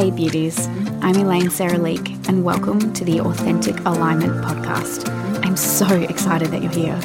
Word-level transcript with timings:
Hey 0.00 0.10
beauties, 0.10 0.66
I'm 1.02 1.14
Elaine 1.16 1.50
Sarah 1.50 1.76
Leake, 1.76 2.08
and 2.26 2.42
welcome 2.42 2.94
to 2.94 3.04
the 3.04 3.20
Authentic 3.20 3.78
Alignment 3.80 4.32
Podcast. 4.42 5.06
I'm 5.44 5.58
so 5.58 5.94
excited 5.94 6.48
that 6.52 6.62
you're 6.62 6.72
here. 6.72 6.98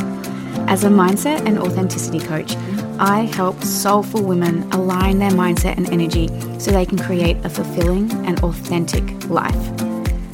As 0.70 0.86
a 0.86 0.88
mindset 0.88 1.46
and 1.46 1.60
authenticity 1.60 2.22
coach, 2.22 2.56
I 2.98 3.24
help 3.34 3.62
soulful 3.66 4.24
women 4.24 4.72
align 4.72 5.20
their 5.20 5.32
mindset 5.32 5.76
and 5.76 5.90
energy 5.90 6.30
so 6.58 6.72
they 6.72 6.86
can 6.86 6.98
create 6.98 7.36
a 7.44 7.50
fulfilling 7.50 8.10
and 8.26 8.42
authentic 8.46 9.28
life. 9.28 9.82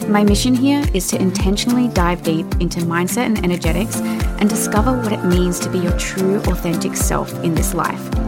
My 0.07 0.23
mission 0.23 0.53
here 0.53 0.85
is 0.93 1.07
to 1.07 1.19
intentionally 1.19 1.87
dive 1.87 2.21
deep 2.21 2.45
into 2.59 2.81
mindset 2.81 3.25
and 3.25 3.43
energetics 3.43 3.95
and 4.01 4.47
discover 4.47 4.95
what 4.95 5.11
it 5.11 5.25
means 5.25 5.59
to 5.61 5.69
be 5.71 5.79
your 5.79 5.97
true, 5.97 6.37
authentic 6.41 6.95
self 6.95 7.33
in 7.43 7.55
this 7.55 7.73
life. 7.73 8.20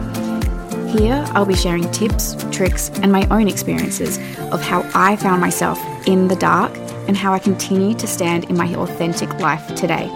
Here, 0.98 1.24
I'll 1.30 1.44
be 1.44 1.56
sharing 1.56 1.90
tips, 1.90 2.36
tricks, 2.52 2.88
and 3.02 3.10
my 3.10 3.26
own 3.28 3.48
experiences 3.48 4.18
of 4.52 4.62
how 4.62 4.88
I 4.94 5.16
found 5.16 5.40
myself 5.40 5.76
in 6.06 6.28
the 6.28 6.36
dark 6.36 6.72
and 7.08 7.16
how 7.16 7.32
I 7.32 7.40
continue 7.40 7.94
to 7.96 8.06
stand 8.06 8.44
in 8.44 8.56
my 8.56 8.72
authentic 8.76 9.28
life 9.40 9.74
today. 9.74 10.06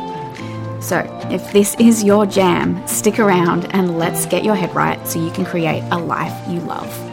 So, 0.80 0.98
if 1.32 1.50
this 1.50 1.74
is 1.80 2.04
your 2.04 2.26
jam, 2.26 2.86
stick 2.86 3.18
around 3.18 3.74
and 3.74 3.98
let's 3.98 4.24
get 4.26 4.44
your 4.44 4.54
head 4.54 4.72
right 4.72 5.04
so 5.04 5.20
you 5.20 5.32
can 5.32 5.44
create 5.44 5.82
a 5.90 5.98
life 5.98 6.48
you 6.48 6.60
love. 6.60 7.07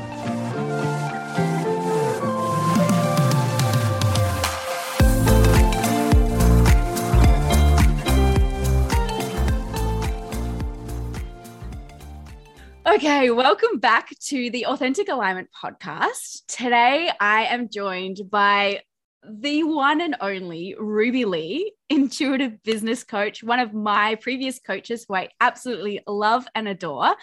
Okay, 13.05 13.29
welcome 13.29 13.77
back 13.77 14.09
to 14.29 14.49
the 14.49 14.65
Authentic 14.65 15.09
Alignment 15.09 15.49
podcast. 15.53 16.41
Today 16.47 17.11
I 17.19 17.43
am 17.43 17.69
joined 17.69 18.31
by 18.31 18.81
the 19.23 19.61
one 19.61 20.01
and 20.01 20.15
only 20.21 20.75
Ruby 20.79 21.23
Lee, 21.23 21.71
intuitive 21.87 22.63
business 22.63 23.03
coach, 23.03 23.43
one 23.43 23.59
of 23.59 23.75
my 23.75 24.15
previous 24.15 24.57
coaches 24.57 25.05
who 25.07 25.13
I 25.13 25.29
absolutely 25.39 26.01
love 26.07 26.47
and 26.55 26.67
adore. 26.67 27.13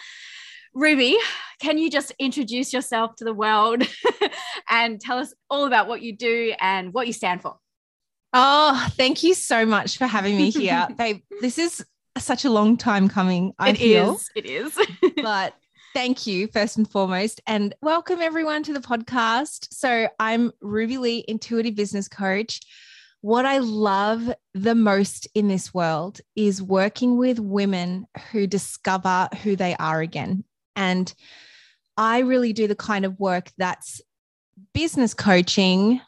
Ruby, 0.73 1.17
can 1.59 1.77
you 1.77 1.89
just 1.89 2.13
introduce 2.17 2.71
yourself 2.71 3.17
to 3.17 3.25
the 3.25 3.33
world 3.33 3.83
and 4.69 5.01
tell 5.01 5.17
us 5.17 5.33
all 5.49 5.65
about 5.65 5.89
what 5.89 6.01
you 6.01 6.15
do 6.15 6.53
and 6.61 6.93
what 6.93 7.07
you 7.07 7.13
stand 7.13 7.41
for? 7.41 7.57
Oh, 8.31 8.87
thank 8.91 9.21
you 9.21 9.33
so 9.33 9.65
much 9.65 9.97
for 9.97 10.07
having 10.07 10.37
me 10.37 10.49
here. 10.49 10.87
Babe, 10.97 11.23
this 11.41 11.57
is 11.57 11.83
such 12.17 12.45
a 12.45 12.49
long 12.49 12.77
time 12.77 13.09
coming. 13.09 13.51
I 13.59 13.71
it 13.71 13.79
feel. 13.79 14.15
is. 14.15 14.29
It 14.33 14.45
is. 14.45 14.79
but 15.21 15.53
thank 15.93 16.25
you 16.25 16.47
first 16.47 16.77
and 16.77 16.89
foremost 16.89 17.39
and 17.45 17.75
welcome 17.81 18.19
everyone 18.19 18.63
to 18.63 18.73
the 18.73 18.79
podcast 18.79 19.67
so 19.71 20.07
i'm 20.19 20.51
ruby 20.59 20.97
lee 20.97 21.23
intuitive 21.27 21.75
business 21.75 22.07
coach 22.07 22.61
what 23.21 23.45
i 23.45 23.59
love 23.59 24.33
the 24.55 24.73
most 24.73 25.27
in 25.35 25.47
this 25.47 25.73
world 25.73 26.19
is 26.35 26.61
working 26.63 27.17
with 27.17 27.39
women 27.39 28.07
who 28.31 28.47
discover 28.47 29.29
who 29.43 29.55
they 29.55 29.75
are 29.75 30.01
again 30.01 30.43
and 30.75 31.13
i 31.95 32.19
really 32.19 32.53
do 32.53 32.67
the 32.67 32.75
kind 32.75 33.05
of 33.05 33.19
work 33.19 33.51
that's 33.57 34.01
business 34.73 35.13
coaching 35.13 36.01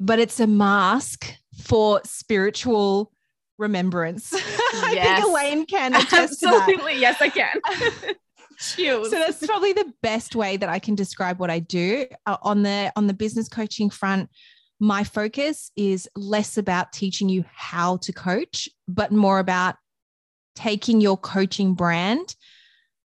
but 0.00 0.18
it's 0.18 0.40
a 0.40 0.46
mask 0.46 1.32
for 1.60 2.00
spiritual 2.04 3.12
remembrance. 3.58 4.32
Yes. 4.32 4.72
I 4.84 5.14
think 5.16 5.26
Elaine 5.26 5.66
can 5.66 5.94
attest 5.94 6.44
Absolutely. 6.44 7.00
Yes, 7.00 7.20
I 7.20 7.28
can. 7.28 8.14
Chills. 8.58 9.10
So 9.10 9.18
that's 9.18 9.46
probably 9.46 9.72
the 9.72 9.92
best 10.02 10.34
way 10.34 10.56
that 10.56 10.68
I 10.68 10.78
can 10.78 10.94
describe 10.94 11.38
what 11.38 11.50
I 11.50 11.60
do 11.60 12.06
uh, 12.26 12.36
on 12.42 12.62
the 12.62 12.92
on 12.96 13.06
the 13.06 13.14
business 13.14 13.48
coaching 13.48 13.90
front. 13.90 14.30
My 14.80 15.04
focus 15.04 15.70
is 15.76 16.08
less 16.16 16.56
about 16.56 16.92
teaching 16.92 17.28
you 17.28 17.44
how 17.52 17.98
to 17.98 18.12
coach, 18.12 18.68
but 18.86 19.12
more 19.12 19.38
about 19.38 19.76
taking 20.54 21.00
your 21.00 21.16
coaching 21.16 21.74
brand 21.74 22.34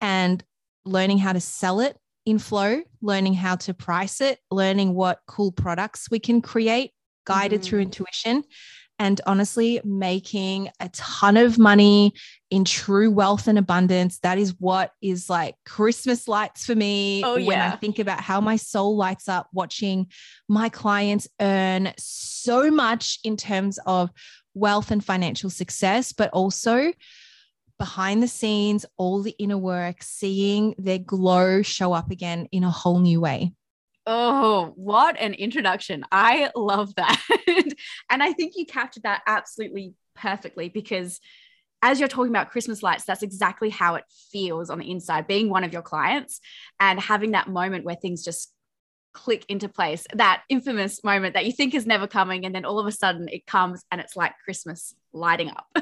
and 0.01 0.43
learning 0.85 1.19
how 1.19 1.33
to 1.33 1.41
sell 1.41 1.81
it 1.81 1.97
in 2.27 2.39
flow, 2.39 2.83
learning 3.03 3.35
how 3.35 3.57
to 3.57 3.75
price 3.75 4.21
it, 4.21 4.39
learning 4.51 4.95
what 4.95 5.21
cool 5.27 5.53
products 5.53 6.11
we 6.11 6.19
can 6.19 6.41
create 6.41 6.93
guided 7.27 7.61
mm. 7.61 7.65
through 7.65 7.81
intuition 7.81 8.45
and 8.99 9.21
honestly 9.27 9.81
making 9.84 10.69
a 10.81 10.88
ton 10.91 11.37
of 11.37 11.59
money 11.59 12.12
in 12.50 12.65
true 12.65 13.10
wealth 13.10 13.49
and 13.49 13.59
abundance. 13.59 14.19
That 14.21 14.38
is 14.38 14.55
what 14.59 14.93
is 15.03 15.28
like 15.28 15.56
Christmas 15.65 16.28
lights 16.28 16.65
for 16.65 16.75
me 16.75 17.22
oh, 17.25 17.43
when 17.43 17.60
I 17.60 17.77
think 17.77 17.99
about 17.99 18.21
how 18.21 18.41
my 18.41 18.56
soul 18.56 18.97
lights 18.97 19.28
up 19.28 19.49
watching 19.53 20.06
my 20.49 20.69
clients 20.69 21.28
earn 21.41 21.93
so 21.99 22.71
much 22.71 23.19
in 23.25 23.37
terms 23.37 23.78
of 23.87 24.10
wealth 24.55 24.91
and 24.91 25.05
financial 25.05 25.50
success, 25.50 26.12
but 26.12 26.31
also 26.31 26.93
behind 27.78 28.22
the 28.22 28.28
scenes, 28.28 28.87
all 28.97 29.22
the 29.22 29.34
inner 29.38 29.59
work, 29.59 30.03
seeing 30.03 30.75
their 30.78 30.99
glow 30.99 31.62
show 31.62 31.93
up 31.93 32.11
again 32.11 32.49
in 32.53 32.62
a 32.62 32.71
whole 32.71 33.00
new 33.00 33.21
way. 33.21 33.53
Oh, 34.07 34.73
what 34.77 35.19
an 35.19 35.35
introduction. 35.35 36.05
I 36.13 36.51
love 36.55 36.95
that. 36.97 37.23
and 38.11 38.23
I 38.23 38.33
think 38.33 38.55
you 38.57 38.67
captured 38.67 39.05
that 39.05 39.23
absolutely 39.27 39.95
perfectly 40.15 40.69
because 40.69 41.21
as 41.81 42.01
you're 42.01 42.09
talking 42.09 42.33
about 42.33 42.51
Christmas 42.51 42.83
lights, 42.83 43.05
that's 43.05 43.23
exactly 43.23 43.71
how 43.71 43.95
it 43.95 44.05
feels 44.31 44.71
on 44.71 44.79
the 44.79 44.91
inside, 44.91 45.27
being 45.27 45.51
one 45.51 45.65
of 45.65 45.73
your 45.73 45.83
clients 45.83 46.41
and 46.81 47.01
having 47.01 47.33
that 47.33 47.49
moment 47.49 47.85
where 47.85 47.95
things 47.95 48.25
just 48.25 48.53
click 49.13 49.45
into 49.49 49.69
place, 49.69 50.07
that 50.15 50.43
infamous 50.49 51.03
moment 51.05 51.35
that 51.35 51.47
you 51.47 51.53
think 51.53 51.75
is 51.75 51.87
never 51.87 52.07
coming. 52.07 52.45
And 52.45 52.55
then 52.55 52.65
all 52.65 52.79
of 52.79 52.87
a 52.87 52.93
sudden 52.93 53.29
it 53.29 53.47
comes 53.47 53.85
and 53.91 54.01
it's 54.01 54.17
like 54.17 54.33
Christmas 54.45 54.95
lighting 55.15 55.51
up. 55.51 55.79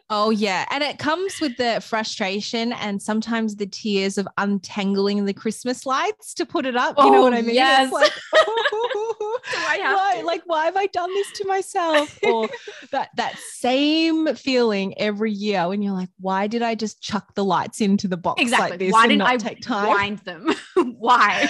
oh, 0.10 0.30
yeah. 0.30 0.66
And 0.70 0.84
it 0.84 0.98
comes 0.98 1.40
with 1.40 1.56
the 1.56 1.80
frustration 1.82 2.72
and 2.74 3.00
sometimes 3.02 3.56
the 3.56 3.66
tears 3.66 4.18
of 4.18 4.28
untangling 4.38 5.24
the 5.24 5.32
Christmas 5.32 5.86
lights 5.86 6.34
to 6.34 6.46
put 6.46 6.66
it 6.66 6.76
up. 6.76 6.96
You 6.98 7.04
oh, 7.04 7.10
know 7.10 7.22
what 7.22 7.32
oh, 7.32 7.38
I 7.38 7.42
mean? 7.42 7.54
Yes. 7.54 7.92
Like, 7.92 8.12
why, 8.32 10.22
like, 10.24 10.42
why 10.46 10.66
have 10.66 10.76
I 10.76 10.86
done 10.86 11.12
this 11.12 11.32
to 11.32 11.46
myself? 11.46 12.18
Or 12.22 12.48
that 12.92 13.10
that 13.16 13.38
same 13.54 14.34
feeling 14.34 14.98
every 14.98 15.32
year 15.32 15.68
when 15.68 15.82
you're 15.82 15.94
like, 15.94 16.10
why 16.18 16.46
did 16.46 16.62
I 16.62 16.74
just 16.74 17.00
chuck 17.00 17.34
the 17.34 17.44
lights 17.44 17.80
into 17.80 18.06
the 18.06 18.16
box 18.16 18.42
exactly. 18.42 18.70
like 18.70 18.78
this? 18.78 18.92
Why 18.92 19.06
didn't 19.06 19.22
I 19.22 19.36
take 19.36 19.62
time? 19.62 19.88
wind 19.88 20.18
them? 20.18 20.54
why? 20.98 21.48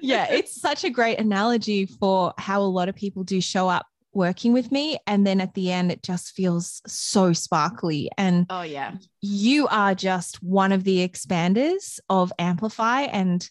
yeah, 0.00 0.26
it's 0.30 0.60
such 0.60 0.84
a 0.84 0.90
great 0.90 1.18
analogy 1.18 1.86
for 1.86 2.32
how 2.38 2.62
a 2.62 2.64
lot 2.64 2.88
of 2.88 2.94
people 2.94 3.22
do 3.22 3.40
show 3.40 3.68
up 3.68 3.86
working 4.16 4.52
with 4.52 4.72
me 4.72 4.98
and 5.06 5.26
then 5.26 5.40
at 5.40 5.54
the 5.54 5.70
end 5.70 5.92
it 5.92 6.02
just 6.02 6.32
feels 6.32 6.80
so 6.86 7.32
sparkly. 7.32 8.10
And 8.16 8.46
oh 8.50 8.62
yeah. 8.62 8.94
you 9.20 9.68
are 9.68 9.94
just 9.94 10.42
one 10.42 10.72
of 10.72 10.82
the 10.84 11.06
expanders 11.06 12.00
of 12.08 12.32
amplify. 12.38 13.02
And 13.02 13.48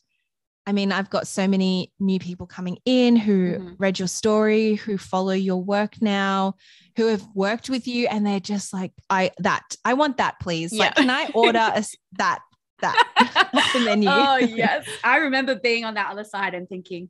i 0.68 0.72
mean 0.72 0.92
i've 0.92 1.12
got 1.12 1.28
so 1.28 1.48
many 1.48 1.92
new 2.00 2.18
people 2.18 2.48
coming 2.48 2.76
in 2.86 3.16
who 3.16 3.54
mm-hmm. 3.54 3.74
read 3.78 4.00
your 4.00 4.08
story 4.08 4.74
who 4.74 4.98
follow 4.98 5.32
your 5.32 5.62
work 5.62 6.02
now 6.02 6.56
who 6.98 7.06
have 7.06 7.24
worked 7.36 7.70
with 7.70 7.88
you 7.88 8.08
and 8.08 8.26
they're 8.26 8.40
just 8.40 8.74
like 8.74 8.92
i 9.12 9.30
that 9.38 9.76
i 9.86 9.94
want 9.94 10.18
that 10.18 10.40
please. 10.40 10.74
Yeah. 10.74 10.86
like 10.86 10.96
can 10.96 11.12
i 11.12 11.30
order 11.36 11.60
a, 11.60 11.84
that 12.18 12.40
that 12.80 13.70
the 13.74 13.80
menu? 13.80 14.10
Oh 14.12 14.38
yes. 14.38 14.86
I 15.04 15.18
remember 15.18 15.56
being 15.56 15.86
on 15.86 15.94
that 15.94 16.12
other 16.12 16.24
side 16.24 16.54
and 16.54 16.68
thinking 16.68 17.10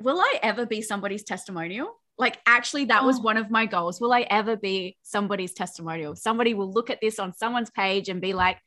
will 0.00 0.18
i 0.18 0.40
ever 0.42 0.66
be 0.66 0.82
somebody's 0.82 1.22
testimonial 1.22 2.01
like 2.18 2.38
actually 2.46 2.86
that 2.86 3.04
was 3.04 3.18
oh. 3.18 3.22
one 3.22 3.36
of 3.36 3.50
my 3.50 3.66
goals. 3.66 4.00
Will 4.00 4.12
i 4.12 4.22
ever 4.22 4.56
be 4.56 4.96
somebody's 5.02 5.54
testimonial? 5.54 6.14
Somebody 6.16 6.54
will 6.54 6.70
look 6.70 6.90
at 6.90 7.00
this 7.00 7.18
on 7.18 7.32
someone's 7.34 7.70
page 7.70 8.08
and 8.08 8.20
be 8.20 8.32
like 8.32 8.58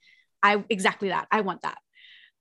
i 0.43 0.63
exactly 0.69 1.09
that. 1.09 1.27
I 1.31 1.41
want 1.41 1.61
that. 1.61 1.77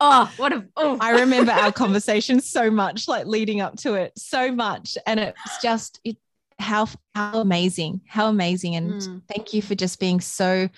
Oh 0.01 0.33
what 0.37 0.53
a 0.53 0.67
oh. 0.77 0.99
I 1.01 1.21
remember 1.21 1.53
our 1.53 1.73
conversation 1.85 2.41
so 2.41 2.71
much 2.71 3.07
like 3.09 3.27
leading 3.27 3.61
up 3.61 3.77
to 3.79 3.95
it 3.95 4.13
so 4.17 4.51
much. 4.53 4.99
And 5.07 5.21
it's 5.21 5.63
just 5.63 6.01
it 6.05 6.17
how 6.59 6.89
how 7.15 7.41
amazing 7.41 8.01
how 8.07 8.29
amazing. 8.29 8.77
And 8.77 8.93
mm. 8.95 9.23
thank 9.29 9.55
you 9.55 9.63
for 9.63 9.75
just 9.75 10.01
being 10.01 10.21
so 10.21 10.69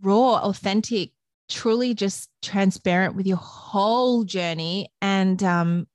raw 0.00 0.40
authentic 0.42 1.10
truly 1.48 1.94
just 1.94 2.30
transparent 2.40 3.14
with 3.14 3.26
your 3.26 3.36
whole 3.36 4.24
journey. 4.24 4.90
And 5.00 5.42
um 5.42 5.86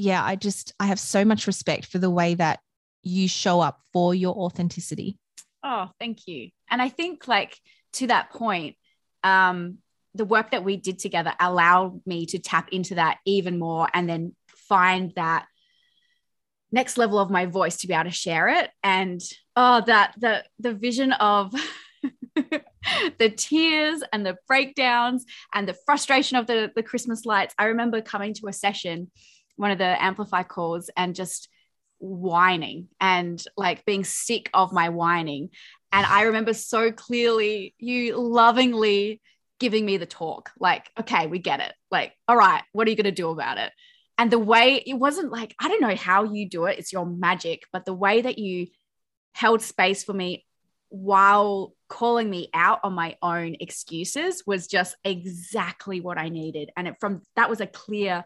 yeah, 0.00 0.24
I 0.24 0.36
just 0.36 0.72
I 0.80 0.86
have 0.86 0.98
so 0.98 1.24
much 1.24 1.46
respect 1.46 1.86
for 1.86 1.98
the 1.98 2.10
way 2.10 2.34
that 2.34 2.60
you 3.02 3.28
show 3.28 3.60
up 3.60 3.80
for 3.92 4.14
your 4.14 4.34
authenticity. 4.34 5.18
Oh, 5.62 5.90
thank 5.98 6.26
you. 6.26 6.50
And 6.70 6.80
I 6.80 6.88
think 6.88 7.28
like 7.28 7.58
to 7.94 8.06
that 8.06 8.30
point, 8.30 8.76
um, 9.22 9.78
the 10.14 10.24
work 10.24 10.52
that 10.52 10.64
we 10.64 10.76
did 10.76 10.98
together 10.98 11.34
allowed 11.38 12.00
me 12.06 12.26
to 12.26 12.38
tap 12.38 12.70
into 12.72 12.96
that 12.96 13.18
even 13.26 13.58
more 13.58 13.88
and 13.92 14.08
then 14.08 14.34
find 14.48 15.12
that 15.16 15.46
next 16.72 16.96
level 16.96 17.18
of 17.18 17.30
my 17.30 17.46
voice 17.46 17.78
to 17.78 17.86
be 17.86 17.94
able 17.94 18.04
to 18.04 18.10
share 18.10 18.48
it. 18.48 18.70
And 18.82 19.20
oh, 19.54 19.82
that 19.86 20.14
the 20.18 20.44
the 20.58 20.72
vision 20.72 21.12
of 21.12 21.52
the 23.18 23.30
tears 23.36 24.02
and 24.12 24.24
the 24.24 24.38
breakdowns 24.46 25.26
and 25.52 25.68
the 25.68 25.76
frustration 25.84 26.38
of 26.38 26.46
the, 26.46 26.72
the 26.74 26.82
Christmas 26.82 27.26
lights. 27.26 27.54
I 27.58 27.66
remember 27.66 28.00
coming 28.00 28.32
to 28.34 28.48
a 28.48 28.52
session 28.52 29.10
one 29.60 29.70
of 29.70 29.78
the 29.78 30.02
amplify 30.02 30.42
calls 30.42 30.90
and 30.96 31.14
just 31.14 31.48
whining 31.98 32.88
and 33.00 33.44
like 33.56 33.84
being 33.84 34.04
sick 34.04 34.48
of 34.54 34.72
my 34.72 34.88
whining. 34.88 35.50
And 35.92 36.06
i 36.06 36.22
remember 36.22 36.54
so 36.54 36.92
clearly 36.92 37.74
you 37.78 38.16
lovingly 38.16 39.20
giving 39.58 39.84
me 39.84 39.98
the 39.98 40.06
talk 40.06 40.50
like 40.58 40.88
okay 40.98 41.26
we 41.26 41.38
get 41.38 41.60
it. 41.60 41.72
Like 41.90 42.12
all 42.26 42.36
right 42.36 42.62
what 42.72 42.86
are 42.86 42.90
you 42.90 42.96
going 42.96 43.04
to 43.04 43.10
do 43.12 43.30
about 43.30 43.58
it? 43.58 43.72
And 44.16 44.30
the 44.30 44.38
way 44.38 44.82
it 44.86 44.94
wasn't 44.94 45.32
like 45.32 45.54
i 45.60 45.68
don't 45.68 45.80
know 45.80 45.94
how 45.94 46.24
you 46.24 46.48
do 46.48 46.66
it 46.66 46.78
it's 46.78 46.92
your 46.92 47.06
magic 47.06 47.62
but 47.72 47.84
the 47.84 47.94
way 47.94 48.20
that 48.20 48.38
you 48.38 48.66
held 49.32 49.62
space 49.62 50.04
for 50.04 50.12
me 50.12 50.44
while 50.90 51.72
calling 51.88 52.28
me 52.28 52.50
out 52.52 52.80
on 52.82 52.92
my 52.92 53.16
own 53.22 53.56
excuses 53.60 54.42
was 54.46 54.66
just 54.66 54.96
exactly 55.04 56.00
what 56.00 56.18
I 56.18 56.28
needed. 56.28 56.70
And 56.76 56.88
it, 56.88 56.96
from 57.00 57.22
that 57.36 57.48
was 57.48 57.60
a 57.60 57.66
clear, 57.66 58.24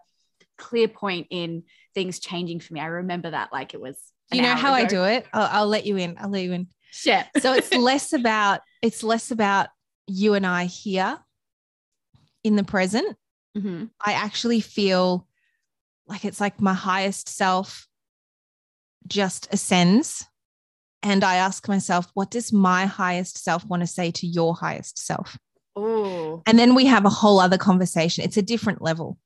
clear 0.56 0.88
point 0.88 1.28
in 1.30 1.64
things 1.94 2.18
changing 2.18 2.60
for 2.60 2.74
me. 2.74 2.80
I 2.80 2.86
remember 2.86 3.30
that 3.30 3.52
like 3.52 3.74
it 3.74 3.80
was. 3.80 3.98
You 4.32 4.42
know 4.42 4.54
how 4.54 4.74
ago. 4.74 4.82
I 4.82 4.84
do 4.86 5.04
it? 5.04 5.26
I'll, 5.32 5.48
I'll, 5.60 5.68
let 5.68 5.86
you 5.86 5.96
in. 5.96 6.16
I'll 6.18 6.30
let 6.30 6.42
you 6.42 6.52
in. 6.52 6.68
So 7.38 7.52
it's 7.52 7.72
less 7.74 8.12
about 8.12 8.60
it's 8.82 9.02
less 9.02 9.30
about 9.30 9.68
you 10.06 10.34
and 10.34 10.46
I 10.46 10.64
here 10.64 11.18
in 12.42 12.56
the 12.56 12.64
present. 12.64 13.16
Mm-hmm. 13.56 13.84
I 14.04 14.12
actually 14.12 14.60
feel 14.60 15.26
like 16.06 16.24
it's 16.24 16.40
like 16.40 16.60
my 16.60 16.74
highest 16.74 17.28
self 17.28 17.86
just 19.06 19.48
ascends 19.52 20.26
and 21.04 21.22
I 21.22 21.36
ask 21.36 21.68
myself, 21.68 22.10
what 22.14 22.30
does 22.30 22.52
my 22.52 22.86
highest 22.86 23.42
self 23.42 23.64
want 23.66 23.82
to 23.82 23.86
say 23.86 24.10
to 24.12 24.26
your 24.26 24.54
highest 24.54 24.98
self? 24.98 25.38
Oh. 25.76 26.42
And 26.46 26.58
then 26.58 26.74
we 26.74 26.86
have 26.86 27.04
a 27.04 27.10
whole 27.10 27.40
other 27.40 27.58
conversation. 27.58 28.24
It's 28.24 28.38
a 28.38 28.42
different 28.42 28.80
level. 28.80 29.18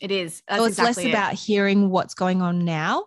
It 0.00 0.10
is. 0.10 0.42
That's 0.48 0.60
so 0.60 0.66
it's 0.66 0.78
exactly 0.78 1.04
less 1.04 1.08
it. 1.08 1.14
about 1.14 1.34
hearing 1.34 1.90
what's 1.90 2.14
going 2.14 2.42
on 2.42 2.64
now. 2.64 3.06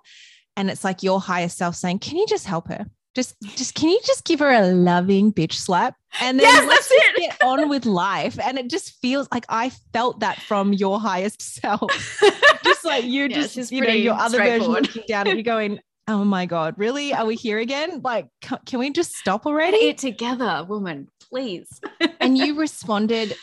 And 0.55 0.69
it's 0.69 0.83
like 0.83 1.03
your 1.03 1.21
highest 1.21 1.57
self 1.57 1.75
saying, 1.75 1.99
Can 1.99 2.17
you 2.17 2.25
just 2.27 2.45
help 2.45 2.67
her? 2.67 2.85
Just, 3.15 3.35
just 3.41 3.73
can 3.73 3.89
you 3.89 3.99
just 4.05 4.23
give 4.23 4.39
her 4.39 4.51
a 4.51 4.67
loving 4.67 5.33
bitch 5.33 5.53
slap? 5.53 5.95
And 6.21 6.39
then 6.39 6.45
yes, 6.45 6.67
let's 6.67 6.89
just 6.89 7.15
get 7.17 7.43
on 7.43 7.67
with 7.67 7.85
life. 7.85 8.37
And 8.39 8.57
it 8.57 8.69
just 8.69 8.93
feels 9.01 9.27
like 9.31 9.45
I 9.49 9.71
felt 9.93 10.19
that 10.19 10.39
from 10.41 10.73
your 10.73 10.99
highest 10.99 11.41
self. 11.41 11.91
just 12.63 12.85
like 12.85 13.05
you 13.05 13.23
yeah, 13.23 13.41
just, 13.41 13.71
you 13.71 13.81
know, 13.81 13.89
your 13.91 14.13
other 14.13 14.37
version 14.37 14.67
looking 14.67 15.03
down 15.07 15.27
at 15.27 15.35
you 15.37 15.43
going, 15.43 15.79
oh 16.09 16.25
my 16.25 16.47
god 16.47 16.73
really 16.77 17.13
are 17.13 17.27
we 17.27 17.35
here 17.35 17.59
again 17.59 18.01
like 18.03 18.27
can 18.65 18.79
we 18.79 18.89
just 18.89 19.13
stop 19.13 19.45
already 19.45 19.77
it 19.77 19.97
together 19.99 20.65
woman 20.67 21.07
please 21.29 21.79
and 22.19 22.35
you 22.35 22.55
responded 22.59 23.35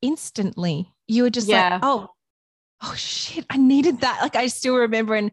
instantly 0.00 0.92
you 1.06 1.22
were 1.22 1.30
just 1.30 1.46
yeah. 1.46 1.74
like 1.74 1.80
oh 1.84 2.08
oh 2.82 2.94
shit 2.94 3.44
i 3.50 3.56
needed 3.56 4.00
that 4.00 4.20
like 4.22 4.36
i 4.36 4.46
still 4.46 4.76
remember 4.76 5.14
and 5.14 5.30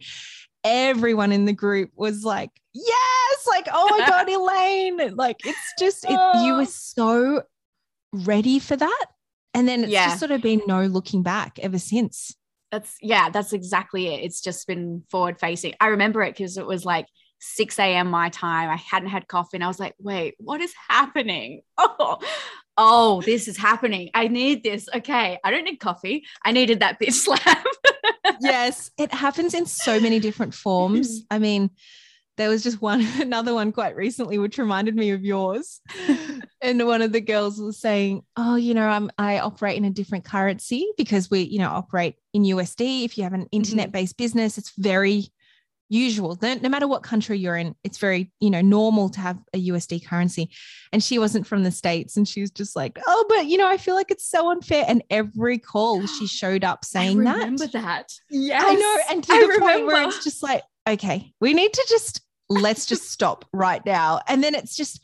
everyone 0.63 1.31
in 1.31 1.45
the 1.45 1.53
group 1.53 1.89
was 1.95 2.23
like 2.23 2.49
yes 2.73 3.47
like 3.47 3.67
oh 3.71 3.87
my 3.97 4.05
god 4.05 4.29
elaine 4.99 5.15
like 5.15 5.37
it's 5.45 5.73
just 5.79 6.05
it, 6.05 6.11
you 6.43 6.53
were 6.53 6.61
oh. 6.61 6.65
so 6.65 7.43
ready 8.11 8.59
for 8.59 8.75
that 8.75 9.05
and 9.53 9.67
then 9.67 9.83
it's 9.83 9.91
yeah. 9.91 10.07
just 10.07 10.19
sort 10.19 10.31
of 10.31 10.41
been 10.41 10.61
no 10.67 10.83
looking 10.85 11.23
back 11.23 11.57
ever 11.59 11.79
since 11.79 12.35
that's 12.71 12.97
yeah, 13.01 13.29
that's 13.29 13.53
exactly 13.53 14.07
it. 14.07 14.23
It's 14.23 14.41
just 14.41 14.67
been 14.67 15.03
forward 15.09 15.39
facing. 15.39 15.73
I 15.79 15.87
remember 15.87 16.21
it 16.21 16.35
because 16.35 16.57
it 16.57 16.65
was 16.65 16.85
like 16.85 17.07
6 17.41 17.79
a.m. 17.79 18.07
my 18.09 18.29
time. 18.29 18.69
I 18.69 18.75
hadn't 18.75 19.09
had 19.09 19.27
coffee 19.27 19.57
and 19.57 19.63
I 19.63 19.67
was 19.67 19.79
like, 19.79 19.95
wait, 19.97 20.35
what 20.39 20.61
is 20.61 20.73
happening? 20.87 21.61
Oh, 21.81 22.19
oh, 22.79 23.21
this 23.21 23.47
is 23.47 23.57
happening. 23.57 24.09
I 24.13 24.29
need 24.29 24.63
this. 24.63 24.87
Okay. 24.95 25.37
I 25.43 25.51
don't 25.51 25.65
need 25.65 25.77
coffee. 25.77 26.25
I 26.43 26.51
needed 26.53 26.79
that 26.79 26.99
bitch 26.99 27.11
slap. 27.25 27.65
yes. 28.39 28.89
It 28.97 29.13
happens 29.13 29.53
in 29.53 29.65
so 29.65 29.99
many 29.99 30.19
different 30.19 30.53
forms. 30.53 31.25
I 31.31 31.39
mean, 31.39 31.69
there 32.37 32.49
was 32.49 32.63
just 32.63 32.81
one 32.81 33.01
another 33.19 33.53
one 33.53 33.73
quite 33.73 33.97
recently 33.97 34.37
which 34.37 34.57
reminded 34.57 34.95
me 34.95 35.11
of 35.11 35.25
yours 35.25 35.81
and 36.61 36.87
one 36.87 37.01
of 37.01 37.11
the 37.11 37.19
girls 37.19 37.59
was 37.59 37.77
saying 37.77 38.23
oh 38.37 38.55
you 38.55 38.73
know 38.73 38.87
I'm, 38.87 39.11
i 39.17 39.39
operate 39.39 39.75
in 39.75 39.83
a 39.83 39.89
different 39.89 40.23
currency 40.23 40.87
because 40.95 41.29
we 41.29 41.41
you 41.41 41.59
know 41.59 41.67
operate 41.67 42.15
in 42.33 42.43
usd 42.43 43.03
if 43.03 43.17
you 43.17 43.25
have 43.25 43.33
an 43.33 43.41
mm-hmm. 43.41 43.57
internet 43.57 43.91
based 43.91 44.15
business 44.15 44.57
it's 44.57 44.71
very 44.77 45.25
usual 45.89 46.37
no, 46.41 46.53
no 46.55 46.69
matter 46.69 46.87
what 46.87 47.01
country 47.03 47.37
you're 47.37 47.57
in 47.57 47.75
it's 47.83 47.97
very 47.97 48.31
you 48.39 48.49
know 48.49 48.61
normal 48.61 49.09
to 49.09 49.19
have 49.19 49.37
a 49.53 49.67
usd 49.69 50.05
currency 50.05 50.49
and 50.93 51.03
she 51.03 51.17
wasn't 51.17 51.45
from 51.45 51.63
the 51.63 51.71
states 51.71 52.15
and 52.15 52.27
she 52.27 52.41
was 52.41 52.51
just 52.51 52.75
like 52.75 52.99
oh 53.07 53.25
but 53.27 53.47
you 53.47 53.57
know 53.57 53.67
i 53.67 53.75
feel 53.75 53.95
like 53.95 54.11
it's 54.11 54.27
so 54.27 54.51
unfair 54.51 54.85
and 54.87 55.03
every 55.09 55.57
call 55.57 56.05
she 56.19 56.27
showed 56.27 56.63
up 56.63 56.85
saying 56.85 57.25
I 57.27 57.33
remember 57.33 57.65
that 57.67 57.73
that 57.73 58.13
yeah 58.29 58.61
i 58.63 58.75
know 58.75 58.97
and 59.09 59.23
to 59.23 59.33
I 59.33 59.39
the 59.39 59.47
remember. 59.47 59.65
point 59.65 59.85
where 59.87 60.07
it's 60.07 60.23
just 60.23 60.43
like 60.43 60.63
okay 60.87 61.33
we 61.41 61.53
need 61.53 61.73
to 61.73 61.85
just 61.89 62.21
let's 62.49 62.85
just 62.85 63.09
stop 63.11 63.45
right 63.53 63.85
now. 63.85 64.19
And 64.27 64.43
then 64.43 64.55
it's 64.55 64.75
just, 64.75 65.01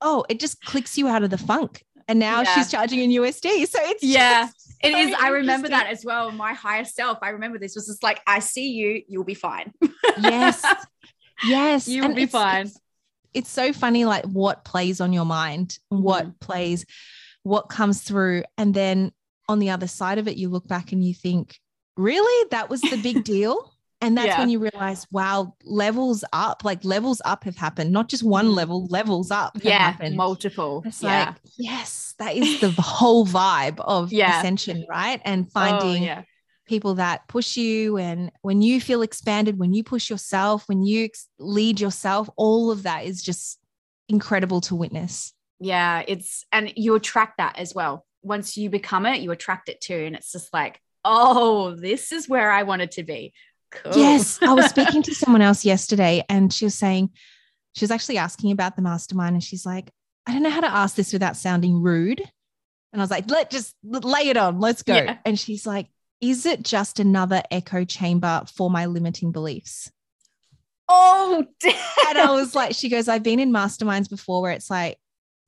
oh, 0.00 0.24
it 0.28 0.40
just 0.40 0.60
clicks 0.62 0.98
you 0.98 1.08
out 1.08 1.22
of 1.22 1.30
the 1.30 1.38
funk. 1.38 1.84
And 2.06 2.18
now 2.18 2.42
yeah. 2.42 2.54
she's 2.54 2.70
charging 2.70 3.00
in 3.00 3.10
USD. 3.10 3.68
So 3.68 3.78
it's 3.82 4.02
yeah. 4.02 4.48
It 4.80 4.92
is. 4.92 5.14
I 5.18 5.28
remember 5.28 5.68
that 5.68 5.88
as 5.88 6.04
well. 6.04 6.30
My 6.30 6.52
higher 6.52 6.84
self. 6.84 7.18
I 7.22 7.30
remember 7.30 7.58
this 7.58 7.74
was 7.74 7.86
just 7.86 8.02
like, 8.02 8.20
I 8.26 8.38
see 8.38 8.70
you, 8.70 9.02
you'll 9.08 9.24
be 9.24 9.34
fine. 9.34 9.72
yes. 10.20 10.64
Yes. 11.44 11.86
You'll 11.86 12.06
and 12.06 12.16
be 12.16 12.24
it's, 12.24 12.32
fine. 12.32 12.66
It's, 12.66 12.80
it's, 13.32 13.48
so 13.48 13.72
funny, 13.72 14.04
like 14.04 14.24
what 14.24 14.64
plays 14.64 15.00
on 15.00 15.12
your 15.12 15.24
mind, 15.24 15.78
what 15.88 16.26
mm. 16.26 16.40
plays, 16.40 16.84
what 17.44 17.68
comes 17.68 18.02
through. 18.02 18.42
And 18.56 18.74
then 18.74 19.12
on 19.48 19.60
the 19.60 19.70
other 19.70 19.86
side 19.86 20.18
of 20.18 20.26
it, 20.26 20.36
you 20.36 20.48
look 20.48 20.66
back 20.66 20.90
and 20.90 21.04
you 21.04 21.14
think, 21.14 21.60
really? 21.96 22.48
That 22.50 22.68
was 22.68 22.80
the 22.80 23.00
big 23.00 23.22
deal? 23.24 23.72
And 24.00 24.16
that's 24.16 24.28
yeah. 24.28 24.38
when 24.38 24.48
you 24.48 24.60
realize, 24.60 25.06
wow, 25.10 25.56
levels 25.64 26.24
up, 26.32 26.62
like 26.64 26.84
levels 26.84 27.20
up 27.24 27.42
have 27.44 27.56
happened, 27.56 27.90
not 27.90 28.08
just 28.08 28.22
one 28.22 28.46
mm. 28.46 28.54
level, 28.54 28.86
levels 28.86 29.32
up. 29.32 29.58
yeah, 29.60 29.90
happened. 29.90 30.16
multiple. 30.16 30.84
It's 30.86 31.02
yeah. 31.02 31.26
like, 31.26 31.34
yes, 31.56 32.14
that 32.20 32.36
is 32.36 32.60
the 32.60 32.70
whole 32.70 33.26
vibe 33.26 33.80
of 33.80 34.12
yeah. 34.12 34.38
ascension, 34.38 34.86
right? 34.88 35.20
And 35.24 35.46
oh, 35.46 35.50
finding 35.52 36.04
oh, 36.04 36.06
yeah. 36.06 36.22
people 36.66 36.94
that 36.94 37.26
push 37.26 37.56
you. 37.56 37.96
And 37.96 38.30
when 38.42 38.62
you 38.62 38.80
feel 38.80 39.02
expanded, 39.02 39.58
when 39.58 39.74
you 39.74 39.82
push 39.82 40.08
yourself, 40.08 40.68
when 40.68 40.84
you 40.84 41.08
lead 41.40 41.80
yourself, 41.80 42.30
all 42.36 42.70
of 42.70 42.84
that 42.84 43.04
is 43.04 43.20
just 43.20 43.58
incredible 44.08 44.60
to 44.62 44.76
witness. 44.76 45.34
Yeah, 45.58 46.04
it's, 46.06 46.44
and 46.52 46.72
you 46.76 46.94
attract 46.94 47.38
that 47.38 47.58
as 47.58 47.74
well. 47.74 48.06
Once 48.22 48.56
you 48.56 48.70
become 48.70 49.06
it, 49.06 49.22
you 49.22 49.32
attract 49.32 49.68
it 49.68 49.80
too. 49.80 50.04
And 50.06 50.14
it's 50.14 50.30
just 50.30 50.54
like, 50.54 50.80
oh, 51.04 51.74
this 51.74 52.12
is 52.12 52.28
where 52.28 52.50
I 52.50 52.62
wanted 52.64 52.92
to 52.92 53.02
be 53.02 53.32
Cool. 53.70 53.96
Yes. 53.96 54.38
I 54.42 54.52
was 54.52 54.66
speaking 54.66 55.02
to 55.04 55.14
someone 55.14 55.42
else 55.42 55.64
yesterday 55.64 56.24
and 56.28 56.52
she 56.52 56.64
was 56.64 56.74
saying, 56.74 57.10
she 57.74 57.84
was 57.84 57.90
actually 57.90 58.18
asking 58.18 58.52
about 58.52 58.76
the 58.76 58.82
mastermind 58.82 59.34
and 59.34 59.42
she's 59.42 59.66
like, 59.66 59.90
I 60.26 60.32
don't 60.32 60.42
know 60.42 60.50
how 60.50 60.60
to 60.60 60.70
ask 60.70 60.94
this 60.94 61.12
without 61.12 61.36
sounding 61.36 61.80
rude. 61.80 62.20
And 62.92 63.00
I 63.00 63.02
was 63.02 63.10
like, 63.10 63.30
let 63.30 63.50
just 63.50 63.74
lay 63.82 64.28
it 64.28 64.36
on, 64.36 64.60
let's 64.60 64.82
go. 64.82 64.94
Yeah. 64.94 65.18
And 65.24 65.38
she's 65.38 65.66
like, 65.66 65.88
is 66.20 66.46
it 66.46 66.62
just 66.62 67.00
another 67.00 67.42
echo 67.50 67.84
chamber 67.84 68.42
for 68.54 68.70
my 68.70 68.86
limiting 68.86 69.30
beliefs? 69.32 69.90
Oh, 70.88 71.44
damn. 71.60 71.74
and 72.08 72.18
I 72.18 72.32
was 72.32 72.54
like, 72.54 72.74
she 72.74 72.88
goes, 72.88 73.08
I've 73.08 73.22
been 73.22 73.40
in 73.40 73.52
masterminds 73.52 74.08
before 74.08 74.42
where 74.42 74.52
it's 74.52 74.70
like, 74.70 74.98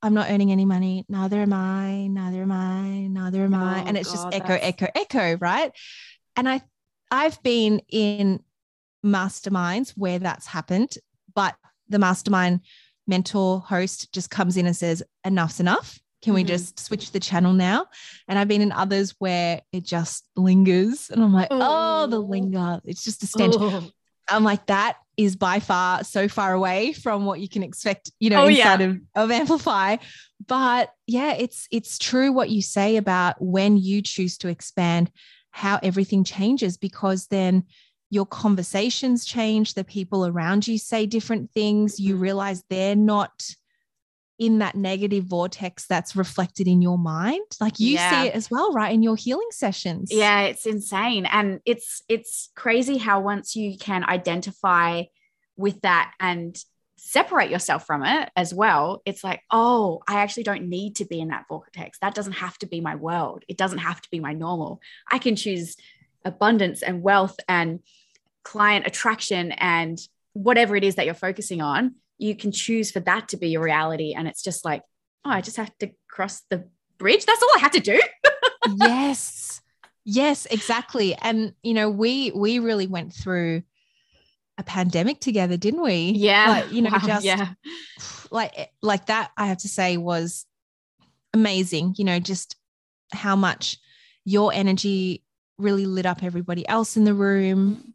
I'm 0.02 0.14
not 0.14 0.30
earning 0.30 0.50
any 0.50 0.64
money. 0.64 1.04
Neither 1.08 1.40
am 1.40 1.52
I. 1.52 2.06
Neither 2.06 2.42
am 2.42 2.52
I. 2.52 3.06
Neither 3.08 3.44
am 3.44 3.54
I. 3.54 3.80
Oh, 3.80 3.86
and 3.86 3.98
it's 3.98 4.08
God, 4.14 4.32
just 4.32 4.34
echo, 4.34 4.48
that's... 4.48 4.64
echo, 4.64 4.86
echo, 4.94 5.38
right? 5.40 5.72
And 6.36 6.48
I 6.48 6.62
I've 7.10 7.42
been 7.42 7.80
in 7.88 8.40
masterminds 9.04 9.90
where 9.96 10.18
that's 10.18 10.46
happened, 10.46 10.96
but 11.34 11.56
the 11.88 11.98
mastermind 11.98 12.60
mentor 13.06 13.60
host 13.60 14.12
just 14.12 14.30
comes 14.30 14.56
in 14.56 14.66
and 14.66 14.76
says, 14.76 15.02
enough's 15.24 15.60
enough. 15.60 15.98
Can 16.22 16.34
we 16.34 16.42
mm-hmm. 16.42 16.48
just 16.48 16.78
switch 16.78 17.12
the 17.12 17.20
channel 17.20 17.52
now? 17.52 17.86
And 18.28 18.38
I've 18.38 18.48
been 18.48 18.60
in 18.60 18.72
others 18.72 19.14
where 19.18 19.62
it 19.72 19.84
just 19.84 20.28
lingers. 20.36 21.10
And 21.10 21.22
I'm 21.22 21.32
like, 21.32 21.48
oh, 21.50 22.06
the 22.06 22.20
linger. 22.20 22.80
It's 22.84 23.02
just 23.02 23.22
a 23.22 23.26
stench. 23.26 23.54
I'm 24.28 24.44
like, 24.44 24.66
that 24.66 24.98
is 25.16 25.34
by 25.34 25.60
far 25.60 26.04
so 26.04 26.28
far 26.28 26.52
away 26.52 26.92
from 26.92 27.24
what 27.24 27.40
you 27.40 27.48
can 27.48 27.62
expect, 27.62 28.12
you 28.20 28.30
know, 28.30 28.44
oh, 28.44 28.46
inside 28.46 28.80
yeah. 28.80 28.86
of, 28.86 29.00
of 29.16 29.30
Amplify. 29.30 29.96
But 30.46 30.92
yeah, 31.06 31.34
it's 31.34 31.66
it's 31.70 31.98
true 31.98 32.32
what 32.32 32.50
you 32.50 32.62
say 32.62 32.96
about 32.96 33.36
when 33.40 33.76
you 33.76 34.02
choose 34.02 34.38
to 34.38 34.48
expand 34.48 35.10
how 35.50 35.78
everything 35.82 36.24
changes 36.24 36.76
because 36.76 37.26
then 37.26 37.64
your 38.10 38.26
conversations 38.26 39.24
change, 39.24 39.74
the 39.74 39.84
people 39.84 40.26
around 40.26 40.66
you 40.66 40.78
say 40.78 41.06
different 41.06 41.50
things, 41.52 42.00
you 42.00 42.14
mm-hmm. 42.14 42.22
realize 42.22 42.64
they're 42.68 42.96
not 42.96 43.32
in 44.40 44.58
that 44.58 44.74
negative 44.74 45.24
vortex 45.24 45.86
that's 45.86 46.16
reflected 46.16 46.66
in 46.66 46.80
your 46.80 46.96
mind 46.96 47.44
like 47.60 47.78
you 47.78 47.92
yeah. 47.92 48.22
see 48.22 48.28
it 48.28 48.34
as 48.34 48.50
well 48.50 48.72
right 48.72 48.94
in 48.94 49.02
your 49.02 49.14
healing 49.14 49.46
sessions 49.50 50.08
yeah 50.10 50.40
it's 50.40 50.64
insane 50.64 51.26
and 51.26 51.60
it's 51.66 52.02
it's 52.08 52.48
crazy 52.56 52.96
how 52.96 53.20
once 53.20 53.54
you 53.54 53.76
can 53.76 54.02
identify 54.02 55.02
with 55.58 55.78
that 55.82 56.14
and 56.18 56.56
separate 57.02 57.50
yourself 57.50 57.86
from 57.86 58.04
it 58.04 58.30
as 58.36 58.52
well, 58.52 59.00
it's 59.06 59.24
like, 59.24 59.42
oh, 59.50 60.02
I 60.06 60.20
actually 60.20 60.42
don't 60.42 60.68
need 60.68 60.96
to 60.96 61.04
be 61.04 61.18
in 61.18 61.28
that 61.28 61.46
vortex. 61.48 61.98
That 61.98 62.14
doesn't 62.14 62.34
have 62.34 62.58
to 62.58 62.66
be 62.66 62.80
my 62.80 62.94
world. 62.94 63.42
It 63.48 63.56
doesn't 63.56 63.78
have 63.78 64.00
to 64.02 64.10
be 64.10 64.20
my 64.20 64.34
normal. 64.34 64.80
I 65.10 65.18
can 65.18 65.34
choose 65.34 65.76
abundance 66.24 66.82
and 66.82 67.02
wealth 67.02 67.38
and 67.48 67.80
client 68.44 68.86
attraction 68.86 69.52
and 69.52 69.98
whatever 70.34 70.76
it 70.76 70.84
is 70.84 70.96
that 70.96 71.06
you're 71.06 71.14
focusing 71.14 71.60
on, 71.60 71.94
you 72.18 72.36
can 72.36 72.52
choose 72.52 72.90
for 72.90 73.00
that 73.00 73.28
to 73.30 73.36
be 73.36 73.48
your 73.48 73.62
reality. 73.62 74.12
And 74.12 74.28
it's 74.28 74.42
just 74.42 74.64
like, 74.64 74.82
oh, 75.24 75.30
I 75.30 75.40
just 75.40 75.56
have 75.56 75.76
to 75.78 75.90
cross 76.08 76.42
the 76.50 76.68
bridge. 76.98 77.24
That's 77.24 77.42
all 77.42 77.56
I 77.56 77.60
had 77.60 77.72
to 77.72 77.80
do. 77.80 78.00
yes. 78.76 79.62
Yes, 80.04 80.46
exactly. 80.46 81.14
And 81.14 81.54
you 81.62 81.74
know, 81.74 81.90
we 81.90 82.30
we 82.32 82.58
really 82.58 82.86
went 82.86 83.12
through 83.12 83.62
a 84.60 84.64
pandemic 84.64 85.20
together, 85.20 85.56
didn't 85.56 85.82
we? 85.82 86.12
Yeah. 86.16 86.48
Like, 86.48 86.72
you 86.72 86.82
know, 86.82 86.90
wow, 86.92 86.98
just 87.06 87.24
yeah. 87.24 87.48
like 88.30 88.70
like 88.82 89.06
that 89.06 89.32
I 89.36 89.46
have 89.46 89.58
to 89.58 89.68
say 89.68 89.96
was 89.96 90.46
amazing, 91.32 91.94
you 91.98 92.04
know, 92.04 92.20
just 92.20 92.56
how 93.12 93.34
much 93.34 93.78
your 94.24 94.52
energy 94.52 95.24
really 95.58 95.86
lit 95.86 96.06
up 96.06 96.22
everybody 96.22 96.66
else 96.68 96.96
in 96.96 97.04
the 97.04 97.14
room. 97.14 97.76
Mm-hmm. 97.76 97.90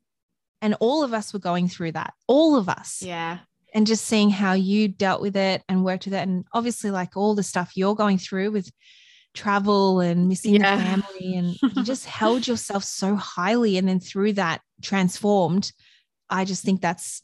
And 0.61 0.75
all 0.79 1.03
of 1.03 1.13
us 1.13 1.33
were 1.33 1.39
going 1.39 1.67
through 1.67 1.91
that. 1.93 2.13
All 2.27 2.55
of 2.55 2.69
us. 2.69 3.01
Yeah. 3.01 3.39
And 3.73 3.85
just 3.85 4.05
seeing 4.05 4.29
how 4.29 4.53
you 4.53 4.87
dealt 4.87 5.21
with 5.21 5.35
it 5.35 5.61
and 5.67 5.83
worked 5.83 6.05
with 6.05 6.13
it. 6.13 6.27
And 6.27 6.45
obviously, 6.53 6.91
like 6.91 7.17
all 7.17 7.35
the 7.35 7.43
stuff 7.43 7.73
you're 7.75 7.93
going 7.93 8.17
through 8.17 8.51
with 8.51 8.71
travel 9.33 9.99
and 9.99 10.29
missing 10.29 10.55
yeah. 10.55 10.77
the 10.77 10.83
family. 10.83 11.35
And 11.35 11.75
you 11.75 11.83
just 11.83 12.05
held 12.05 12.47
yourself 12.47 12.83
so 12.83 13.15
highly. 13.15 13.77
And 13.77 13.87
then 13.87 13.99
through 13.99 14.33
that, 14.33 14.61
transformed. 14.81 15.71
I 16.29 16.45
just 16.45 16.63
think 16.63 16.81
that's 16.81 17.21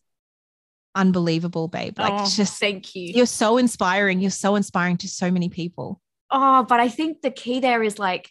unbelievable, 0.96 1.68
babe. 1.68 1.98
Like, 1.98 2.14
oh, 2.14 2.30
just 2.30 2.60
thank 2.60 2.96
you. 2.96 3.14
You're 3.14 3.26
so 3.26 3.58
inspiring. 3.58 4.20
You're 4.20 4.32
so 4.32 4.56
inspiring 4.56 4.98
to 4.98 5.08
so 5.08 5.32
many 5.32 5.50
people. 5.50 6.02
Oh, 6.30 6.64
but 6.68 6.80
I 6.80 6.90
think 6.90 7.22
the 7.22 7.32
key 7.32 7.60
there 7.60 7.84
is 7.84 8.00
like, 8.00 8.30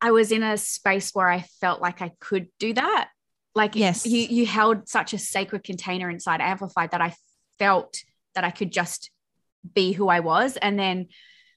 I 0.00 0.12
was 0.12 0.32
in 0.32 0.42
a 0.42 0.56
space 0.56 1.10
where 1.12 1.28
I 1.28 1.44
felt 1.60 1.80
like 1.80 2.02
I 2.02 2.12
could 2.20 2.48
do 2.58 2.72
that. 2.74 3.08
Like 3.54 3.74
yes, 3.74 4.06
you 4.06 4.20
you 4.20 4.46
held 4.46 4.88
such 4.88 5.12
a 5.12 5.18
sacred 5.18 5.64
container 5.64 6.08
inside 6.08 6.40
Amplified 6.40 6.92
that 6.92 7.00
I 7.00 7.14
felt 7.58 7.96
that 8.34 8.44
I 8.44 8.50
could 8.50 8.70
just 8.70 9.10
be 9.74 9.92
who 9.92 10.08
I 10.08 10.20
was. 10.20 10.56
And 10.56 10.78
then, 10.78 11.08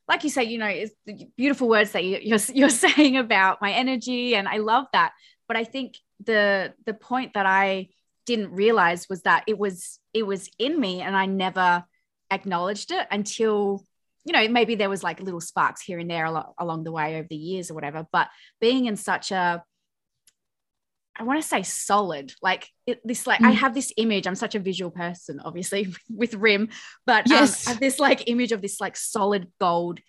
like 0.08 0.24
you 0.24 0.32
say, 0.32 0.44
you 0.44 0.58
know, 0.58 0.66
it's 0.66 0.94
the 1.06 1.28
beautiful 1.38 1.70
words 1.70 1.92
that 1.92 2.04
you, 2.04 2.18
you're 2.22 2.40
you're 2.54 2.70
saying 2.70 3.18
about 3.18 3.62
my 3.62 3.72
energy, 3.72 4.36
and 4.36 4.48
I 4.48 4.58
love 4.58 4.86
that. 4.94 5.14
But 5.48 5.58
I 5.58 5.66
think 5.66 5.98
the 6.24 6.74
the 6.86 6.96
point 6.96 7.36
that 7.36 7.46
I 7.46 7.90
didn't 8.26 8.52
realize 8.52 9.10
was 9.10 9.22
that 9.24 9.44
it 9.48 9.58
was 9.58 10.00
it 10.14 10.24
was 10.24 10.50
in 10.60 10.80
me, 10.80 11.02
and 11.02 11.16
I 11.16 11.26
never 11.26 11.84
acknowledged 12.32 12.92
it 12.92 13.08
until 13.12 13.84
you 14.26 14.34
know, 14.34 14.48
maybe 14.48 14.76
there 14.76 14.90
was 14.90 15.04
like 15.04 15.20
little 15.20 15.42
sparks 15.42 15.82
here 15.82 16.00
and 16.00 16.10
there 16.10 16.26
al- 16.26 16.56
along 16.58 16.84
the 16.84 16.92
way 16.92 17.18
over 17.18 17.28
the 17.30 17.36
years 17.36 17.70
or 17.70 17.74
whatever, 17.74 18.08
but 18.12 18.30
being 18.62 18.86
in 18.86 18.96
such 18.96 19.32
a, 19.32 19.64
I 21.16 21.24
want 21.24 21.42
to 21.42 21.48
say 21.48 21.62
solid, 21.64 22.34
like 22.42 22.70
it, 22.88 23.02
this, 23.04 23.28
like 23.28 23.42
mm. 23.42 23.48
I 23.48 23.52
have 23.52 23.74
this 23.74 23.92
image. 23.98 24.26
I'm 24.26 24.36
such 24.36 24.56
a 24.56 24.60
visual 24.60 24.92
person, 24.92 25.42
obviously 25.44 25.94
with 26.10 26.34
Rim, 26.36 26.70
but 27.06 27.26
um, 27.28 27.38
yes. 27.38 27.68
Um, 27.68 27.72
I 27.72 27.74
have 27.74 27.82
this 27.82 28.00
like 28.00 28.24
image 28.28 28.52
of 28.52 28.62
this 28.62 28.80
like 28.80 28.96
solid 28.96 29.52
gold 29.60 30.00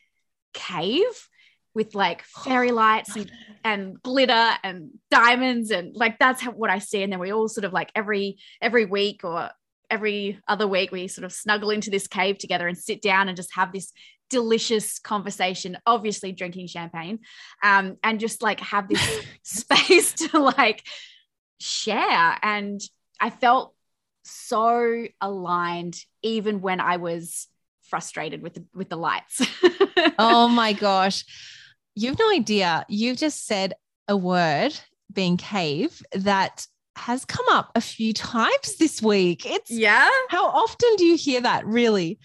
cave 0.54 1.28
with 1.75 1.95
like 1.95 2.23
fairy 2.23 2.71
lights 2.71 3.16
and, 3.16 3.31
and 3.64 4.02
glitter 4.02 4.50
and 4.62 4.90
diamonds 5.11 5.71
and 5.71 5.95
like 5.97 6.19
that's 6.19 6.40
how, 6.40 6.52
what 6.52 6.71
I 6.71 6.78
see. 6.78 7.02
And 7.02 7.12
then 7.12 7.21
we 7.21 7.33
all 7.33 7.49
sort 7.49 7.64
of 7.64 7.73
like 7.73 7.90
every 7.95 8.38
every 8.61 8.85
week 8.85 9.23
or 9.25 9.50
every 9.90 10.38
other 10.49 10.66
week 10.66 10.90
we 10.93 11.09
sort 11.09 11.25
of 11.25 11.33
snuggle 11.33 11.71
into 11.71 11.90
this 11.90 12.07
cave 12.07 12.38
together 12.38 12.66
and 12.66 12.76
sit 12.76 13.02
down 13.02 13.28
and 13.28 13.37
just 13.37 13.54
have 13.54 13.73
this 13.73 13.93
delicious 14.31 14.99
conversation 14.99 15.76
obviously 15.87 16.33
drinking 16.33 16.66
champagne 16.66 17.19
um, 17.62 17.97
and 18.02 18.19
just 18.19 18.43
like 18.43 18.61
have 18.61 18.88
this 18.88 19.21
space 19.43 20.12
to 20.14 20.38
like 20.38 20.83
share. 21.61 22.38
And 22.43 22.81
i 23.21 23.31
felt 23.31 23.75
so 24.25 25.07
aligned 25.21 25.97
even 26.23 26.62
when 26.62 26.81
i 26.81 26.97
was 26.97 27.47
frustrated 27.83 28.43
with 28.43 28.54
the, 28.54 28.64
with 28.75 28.88
the 28.88 28.97
lights. 28.97 29.43
Oh 30.19 30.49
my 30.49 30.75
gosh 30.75 31.25
you've 31.94 32.18
no 32.18 32.30
idea 32.30 32.84
you've 32.88 33.16
just 33.16 33.46
said 33.46 33.74
a 34.08 34.16
word 34.16 34.74
being 35.12 35.36
cave 35.36 36.02
that 36.12 36.66
has 36.96 37.24
come 37.24 37.46
up 37.50 37.70
a 37.74 37.80
few 37.80 38.12
times 38.12 38.76
this 38.78 39.02
week. 39.02 39.44
It's 39.46 39.70
yeah. 39.70 40.08
How 40.28 40.46
often 40.46 40.96
do 40.96 41.04
you 41.04 41.16
hear 41.16 41.40
that 41.40 41.66
really? 41.66 42.18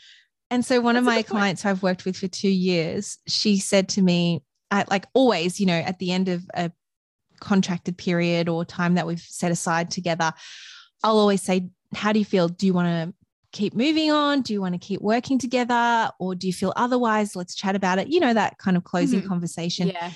And 0.51 0.65
so 0.65 0.81
one 0.81 0.95
That's 0.95 1.03
of 1.03 1.05
my 1.05 1.21
clients 1.21 1.63
who 1.63 1.69
I've 1.69 1.83
worked 1.83 2.05
with 2.05 2.17
for 2.17 2.27
two 2.27 2.49
years, 2.49 3.17
she 3.27 3.57
said 3.57 3.89
to 3.89 4.01
me, 4.01 4.43
at, 4.71 4.89
like 4.89 5.07
always, 5.13 5.59
you 5.59 5.65
know, 5.65 5.73
at 5.73 5.99
the 5.99 6.11
end 6.11 6.29
of 6.29 6.43
a 6.53 6.71
contracted 7.39 7.97
period 7.97 8.49
or 8.49 8.65
time 8.65 8.95
that 8.95 9.07
we've 9.07 9.19
set 9.19 9.51
aside 9.51 9.91
together, 9.91 10.33
I'll 11.03 11.17
always 11.17 11.41
say, 11.41 11.69
How 11.93 12.13
do 12.13 12.19
you 12.19 12.25
feel? 12.25 12.47
Do 12.47 12.65
you 12.65 12.73
want 12.73 12.88
to 12.88 13.13
keep 13.51 13.74
moving 13.74 14.12
on? 14.12 14.41
Do 14.41 14.53
you 14.53 14.62
want 14.62 14.74
to 14.74 14.79
keep 14.79 15.01
working 15.01 15.39
together? 15.39 16.10
Or 16.20 16.36
do 16.36 16.48
you 16.48 16.53
feel 16.53 16.74
otherwise? 16.75 17.36
Let's 17.36 17.56
chat 17.56 17.75
about 17.75 18.00
it. 18.00 18.08
You 18.08 18.20
know, 18.20 18.34
that 18.34 18.58
kind 18.58 18.77
of 18.77 18.84
closing 18.84 19.20
mm-hmm. 19.20 19.29
conversation. 19.29 19.89
Yeah. 19.89 20.12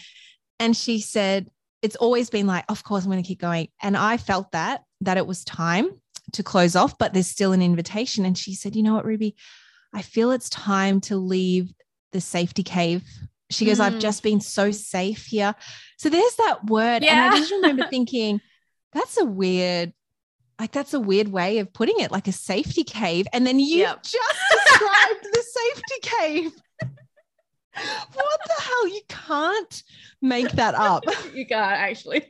And 0.59 0.75
she 0.75 0.99
said, 0.99 1.49
it's 1.81 1.95
always 1.97 2.29
been 2.29 2.47
like, 2.47 2.65
of 2.69 2.83
course, 2.83 3.03
I'm 3.03 3.11
going 3.11 3.21
to 3.21 3.27
keep 3.27 3.41
going. 3.41 3.67
And 3.81 3.97
I 3.97 4.17
felt 4.17 4.51
that, 4.53 4.83
that 5.01 5.17
it 5.17 5.27
was 5.27 5.43
time 5.43 5.89
to 6.33 6.43
close 6.43 6.75
off, 6.75 6.97
but 6.97 7.13
there's 7.13 7.27
still 7.27 7.51
an 7.51 7.61
invitation. 7.61 8.25
And 8.25 8.37
she 8.37 8.55
said, 8.55 8.75
you 8.75 8.83
know 8.83 8.93
what, 8.93 9.05
Ruby, 9.05 9.35
I 9.93 10.01
feel 10.01 10.31
it's 10.31 10.49
time 10.49 11.01
to 11.01 11.17
leave 11.17 11.73
the 12.13 12.21
safety 12.21 12.63
cave. 12.63 13.03
She 13.49 13.65
goes, 13.65 13.79
mm. 13.79 13.83
I've 13.83 13.99
just 13.99 14.23
been 14.23 14.39
so 14.39 14.71
safe 14.71 15.25
here. 15.25 15.53
So 15.97 16.09
there's 16.09 16.35
that 16.35 16.65
word. 16.65 17.03
Yeah. 17.03 17.25
And 17.25 17.35
I 17.35 17.37
just 17.37 17.51
remember 17.51 17.85
thinking, 17.89 18.39
that's 18.93 19.19
a 19.19 19.25
weird, 19.25 19.93
like, 20.63 20.71
that's 20.71 20.93
a 20.93 20.99
weird 20.99 21.27
way 21.27 21.59
of 21.59 21.73
putting 21.73 21.99
it, 21.99 22.09
like 22.09 22.27
a 22.27 22.31
safety 22.31 22.85
cave. 22.85 23.27
And 23.33 23.45
then 23.45 23.59
you 23.59 23.79
yep. 23.79 24.01
just 24.01 24.15
described 24.65 25.27
the 25.33 25.43
safety 25.43 25.99
cave 26.01 26.51
what 28.13 28.39
the 28.45 28.61
hell? 28.61 28.87
You 28.87 29.01
can't 29.07 29.83
make 30.21 30.51
that 30.51 30.75
up. 30.75 31.03
you 31.33 31.45
can't 31.45 31.71
actually. 31.71 32.23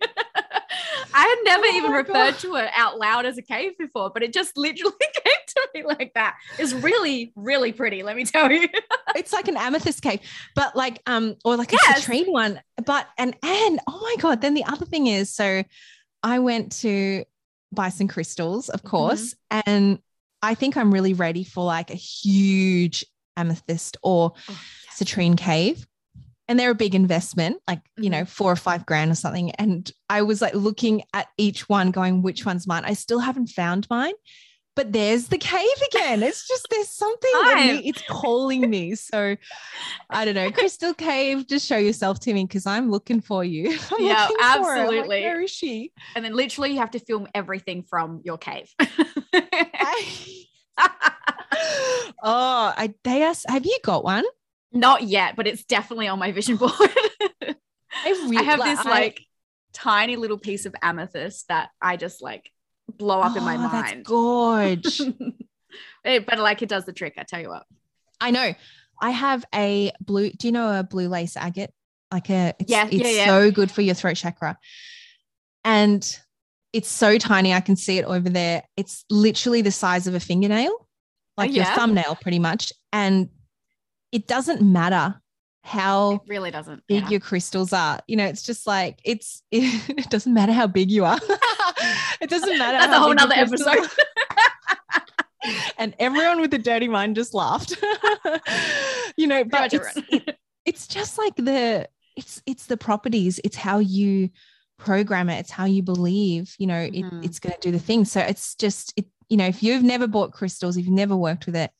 I 1.14 1.22
had 1.28 1.38
never 1.44 1.66
oh 1.66 1.78
even 1.78 1.92
referred 1.92 2.32
God. 2.32 2.40
to 2.40 2.56
it 2.56 2.70
out 2.76 2.98
loud 2.98 3.26
as 3.26 3.38
a 3.38 3.42
cave 3.42 3.78
before, 3.78 4.10
but 4.10 4.24
it 4.24 4.34
just 4.34 4.58
literally 4.58 4.94
came 5.00 5.34
to 5.48 5.68
me 5.76 5.84
like 5.84 6.14
that. 6.16 6.38
It's 6.58 6.74
really, 6.74 7.34
really 7.36 7.72
pretty, 7.72 8.04
let 8.04 8.16
me 8.16 8.26
tell 8.26 8.52
you. 8.52 8.68
it's 9.16 9.34
like 9.34 9.48
an 9.48 9.58
amethyst 9.58 10.02
cave, 10.02 10.22
but 10.56 10.76
like 10.76 11.02
um, 11.06 11.36
or 11.44 11.58
like 11.58 11.72
yes. 11.72 12.08
a 12.08 12.12
citrine 12.12 12.32
one. 12.32 12.62
But 12.86 13.08
and 13.18 13.36
and 13.44 13.80
oh 13.88 14.00
my 14.02 14.16
God, 14.20 14.42
then 14.42 14.54
the 14.54 14.66
other 14.66 14.86
thing 14.86 15.08
is 15.08 15.34
so 15.34 15.64
I 16.24 16.40
went 16.40 16.72
to 16.82 17.26
buy 17.74 17.90
some 17.90 18.08
crystals, 18.08 18.70
of 18.70 18.84
course, 18.84 19.36
mm-hmm. 19.52 19.70
and 19.70 20.00
I 20.42 20.56
think 20.56 20.76
I'm 20.76 20.94
really 20.94 21.14
ready 21.14 21.44
for 21.44 21.64
like 21.64 21.90
a 21.90 21.96
huge 21.96 23.06
amethyst 23.38 23.98
or 24.04 24.34
oh 24.50 24.60
citrine 24.96 25.38
cave. 25.38 25.88
And 26.50 26.60
they're 26.60 26.72
a 26.72 26.76
big 26.76 26.94
investment 26.94 27.58
like 27.68 27.80
you 27.98 28.10
know 28.10 28.22
mm-hmm. 28.22 28.26
four 28.26 28.52
or 28.52 28.58
five 28.58 28.86
grand 28.86 29.12
or 29.12 29.16
something. 29.16 29.52
And 29.52 29.90
i 30.10 30.22
was 30.22 30.42
like 30.42 30.54
looking 30.54 31.04
at 31.14 31.28
each 31.38 31.70
one 31.70 31.92
going 31.92 32.22
which 32.22 32.46
one's 32.46 32.68
mine? 32.68 32.84
I 32.86 32.94
still 32.94 33.20
haven't 33.20 33.48
found 33.48 33.88
mine 33.90 34.14
but 34.76 34.92
there's 34.92 35.28
the 35.28 35.38
cave 35.38 35.68
again. 35.92 36.24
It's 36.24 36.48
just 36.48 36.68
there's 36.70 36.90
something 36.90 37.32
me, 37.56 37.90
it's 37.90 38.02
calling 38.08 38.70
me. 38.70 38.96
So 38.96 39.36
i 40.10 40.26
don't 40.26 40.36
know. 40.36 40.52
Crystal 40.52 40.94
cave 40.94 41.48
just 41.48 41.66
show 41.66 41.78
yourself 41.78 42.20
to 42.22 42.34
me 42.34 42.46
because 42.46 42.66
i'm 42.66 42.90
looking 42.90 43.22
for 43.22 43.44
you. 43.44 43.78
I'm 43.92 44.06
yeah 44.06 44.28
absolutely 44.42 45.00
like, 45.00 45.10
where 45.10 45.42
is 45.42 45.52
she? 45.52 45.92
And 46.16 46.24
then 46.26 46.34
literally 46.34 46.72
you 46.72 46.80
have 46.80 46.92
to 46.92 47.00
film 47.00 47.28
everything 47.34 47.84
from 47.84 48.22
your 48.24 48.38
cave. 48.38 48.74
Oh 52.26 52.74
i 52.76 52.94
they 53.04 53.22
asked 53.22 53.46
have 53.50 53.66
you 53.66 53.78
got 53.84 54.04
one? 54.04 54.24
Not 54.72 55.04
yet, 55.04 55.36
but 55.36 55.46
it's 55.46 55.64
definitely 55.64 56.08
on 56.08 56.18
my 56.18 56.32
vision 56.32 56.56
board. 56.56 56.72
I, 56.82 57.56
really, 58.06 58.38
I 58.40 58.42
have 58.42 58.64
this 58.64 58.80
I, 58.80 58.90
like 58.90 59.22
tiny 59.74 60.16
little 60.16 60.40
piece 60.40 60.66
of 60.66 60.76
amethyst 60.82 61.48
that 61.50 61.70
I 61.82 61.96
just 61.98 62.24
like 62.24 62.50
blow 62.98 63.22
up 63.22 63.34
oh, 63.36 63.38
in 63.38 63.44
my 63.44 63.56
oh, 63.56 63.60
mind. 63.60 63.98
That's 63.98 64.08
gorge. 64.08 65.02
it, 66.06 66.26
but 66.26 66.40
like 66.40 66.62
it 66.62 66.70
does 66.70 66.86
the 66.86 66.94
trick, 66.94 67.16
I 67.18 67.24
tell 67.24 67.42
you 67.42 67.50
what. 67.50 67.66
I 68.20 68.32
know. 68.32 68.54
I 69.02 69.10
have 69.10 69.44
a 69.54 69.92
blue, 70.00 70.30
do 70.32 70.48
you 70.48 70.52
know 70.52 70.80
a 70.80 70.84
blue 70.84 71.08
lace 71.08 71.36
agate? 71.36 71.72
Like 72.12 72.30
a 72.30 72.54
it's, 72.60 72.72
yeah, 72.72 72.86
it's 72.86 72.96
yeah, 72.96 73.10
yeah. 73.10 73.26
so 73.26 73.52
good 73.52 73.72
for 73.72 73.82
your 73.82 73.96
throat 73.96 74.16
chakra. 74.16 74.58
And 75.66 76.20
it's 76.72 76.90
so 76.90 77.18
tiny. 77.18 77.54
I 77.54 77.60
can 77.60 77.76
see 77.76 77.98
it 77.98 78.06
over 78.06 78.30
there. 78.30 78.64
It's 78.78 79.04
literally 79.10 79.62
the 79.62 79.72
size 79.72 80.08
of 80.08 80.14
a 80.14 80.20
fingernail, 80.20 80.88
like 81.38 81.50
oh, 81.50 81.54
yeah? 81.54 81.66
your 81.66 81.76
thumbnail, 81.76 82.18
pretty 82.22 82.40
much. 82.40 82.72
And 82.92 83.30
it 84.12 84.28
doesn't 84.28 84.62
matter 84.62 85.20
how 85.64 86.12
it 86.14 86.22
really 86.28 86.52
doesn't 86.52 86.84
big 86.88 87.04
yeah. 87.04 87.10
your 87.10 87.20
crystals 87.20 87.74
are. 87.74 88.00
You 88.08 88.18
know, 88.18 88.26
it's 88.26 88.44
just 88.44 88.68
like 88.68 89.00
it's 89.04 89.44
it, 89.52 89.90
it 89.98 90.10
doesn't 90.10 90.34
matter 90.34 90.54
how 90.54 90.68
big 90.68 90.92
you 90.92 91.06
are. 91.06 91.20
it 92.22 92.30
doesn't 92.30 92.58
matter. 92.58 92.78
That's 92.78 92.94
a 92.94 93.00
whole 93.00 93.14
nother 93.14 93.36
episode. 93.36 93.90
and 95.78 95.96
everyone 96.00 96.42
with 96.42 96.54
a 96.54 96.58
dirty 96.58 96.88
mind 96.88 97.16
just 97.16 97.34
laughed. 97.34 97.82
you 99.18 99.28
know, 99.28 99.44
but 99.44 99.74
it's, 99.74 99.98
it, 100.10 100.38
it's 100.66 100.88
just 100.88 101.18
like 101.18 101.36
the 101.36 101.88
it's 102.16 102.42
it's 102.46 102.66
the 102.68 102.78
properties, 102.78 103.40
it's 103.44 103.56
how 103.56 103.80
you 103.80 104.30
program 104.78 105.30
it. 105.30 105.40
It's 105.40 105.52
how 105.52 105.66
you 105.66 105.82
believe, 105.82 106.56
you 106.60 106.68
know, 106.68 106.88
Mhm. 106.90 107.24
it, 107.24 107.26
it's 107.26 107.40
going 107.40 107.56
to 107.56 107.60
do 107.62 107.72
the 107.72 107.80
thing. 107.80 108.06
So 108.06 108.20
it's 108.20 108.56
just, 108.56 108.94
it, 108.98 109.06
you 109.30 109.38
know, 109.38 109.48
if 109.48 109.64
you've 109.64 109.84
never 109.84 110.08
bought 110.08 110.34
crystals, 110.34 110.78
if 110.78 110.86
you've 110.86 110.94
never 110.94 111.16
worked 111.16 111.46
with 111.46 111.56
it, 111.56 111.72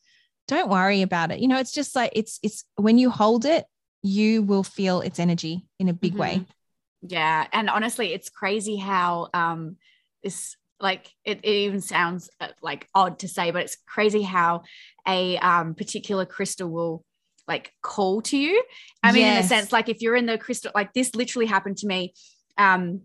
don't 0.48 0.70
worry 0.70 1.02
about 1.02 1.32
it. 1.32 1.40
You 1.40 1.48
know, 1.48 1.60
it's 1.60 1.72
just 1.72 1.96
like, 1.96 2.12
it's, 2.16 2.40
it's 2.44 2.64
when 2.76 2.98
you 2.98 3.10
hold 3.10 3.46
it, 3.46 3.66
you 4.04 4.44
will 4.44 4.64
feel 4.64 5.02
its 5.02 5.18
energy 5.18 5.66
in 5.80 5.88
a 5.88 5.94
big 5.94 6.16
way. 6.16 6.46
Yeah. 7.02 7.48
And 7.52 7.70
honestly, 7.70 8.14
it's 8.14 8.30
crazy 8.30 8.76
how 8.76 9.30
um 9.34 9.78
this 10.22 10.56
like 10.80 11.10
it, 11.24 11.40
it 11.44 11.50
even 11.50 11.82
sounds 11.82 12.30
uh, 12.40 12.50
like 12.62 12.88
odd 12.94 13.20
to 13.20 13.28
say, 13.28 13.52
but 13.52 13.64
it's 13.64 13.78
crazy 13.88 14.22
how 14.22 14.64
a 15.08 15.38
um 15.38 15.74
particular 15.74 16.26
crystal 16.26 16.70
will 16.70 17.04
like 17.48 17.72
call 17.82 18.22
to 18.22 18.38
you. 18.38 18.64
I 19.02 19.12
mean, 19.12 19.26
in 19.26 19.38
a 19.38 19.44
sense, 19.44 19.72
like 19.72 19.90
if 19.90 20.02
you're 20.02 20.16
in 20.16 20.26
the 20.26 20.38
crystal, 20.38 20.72
like 20.76 20.94
this 20.94 21.16
literally 21.16 21.46
happened 21.46 21.78
to 21.78 21.88
me 21.88 22.14
um 22.58 23.02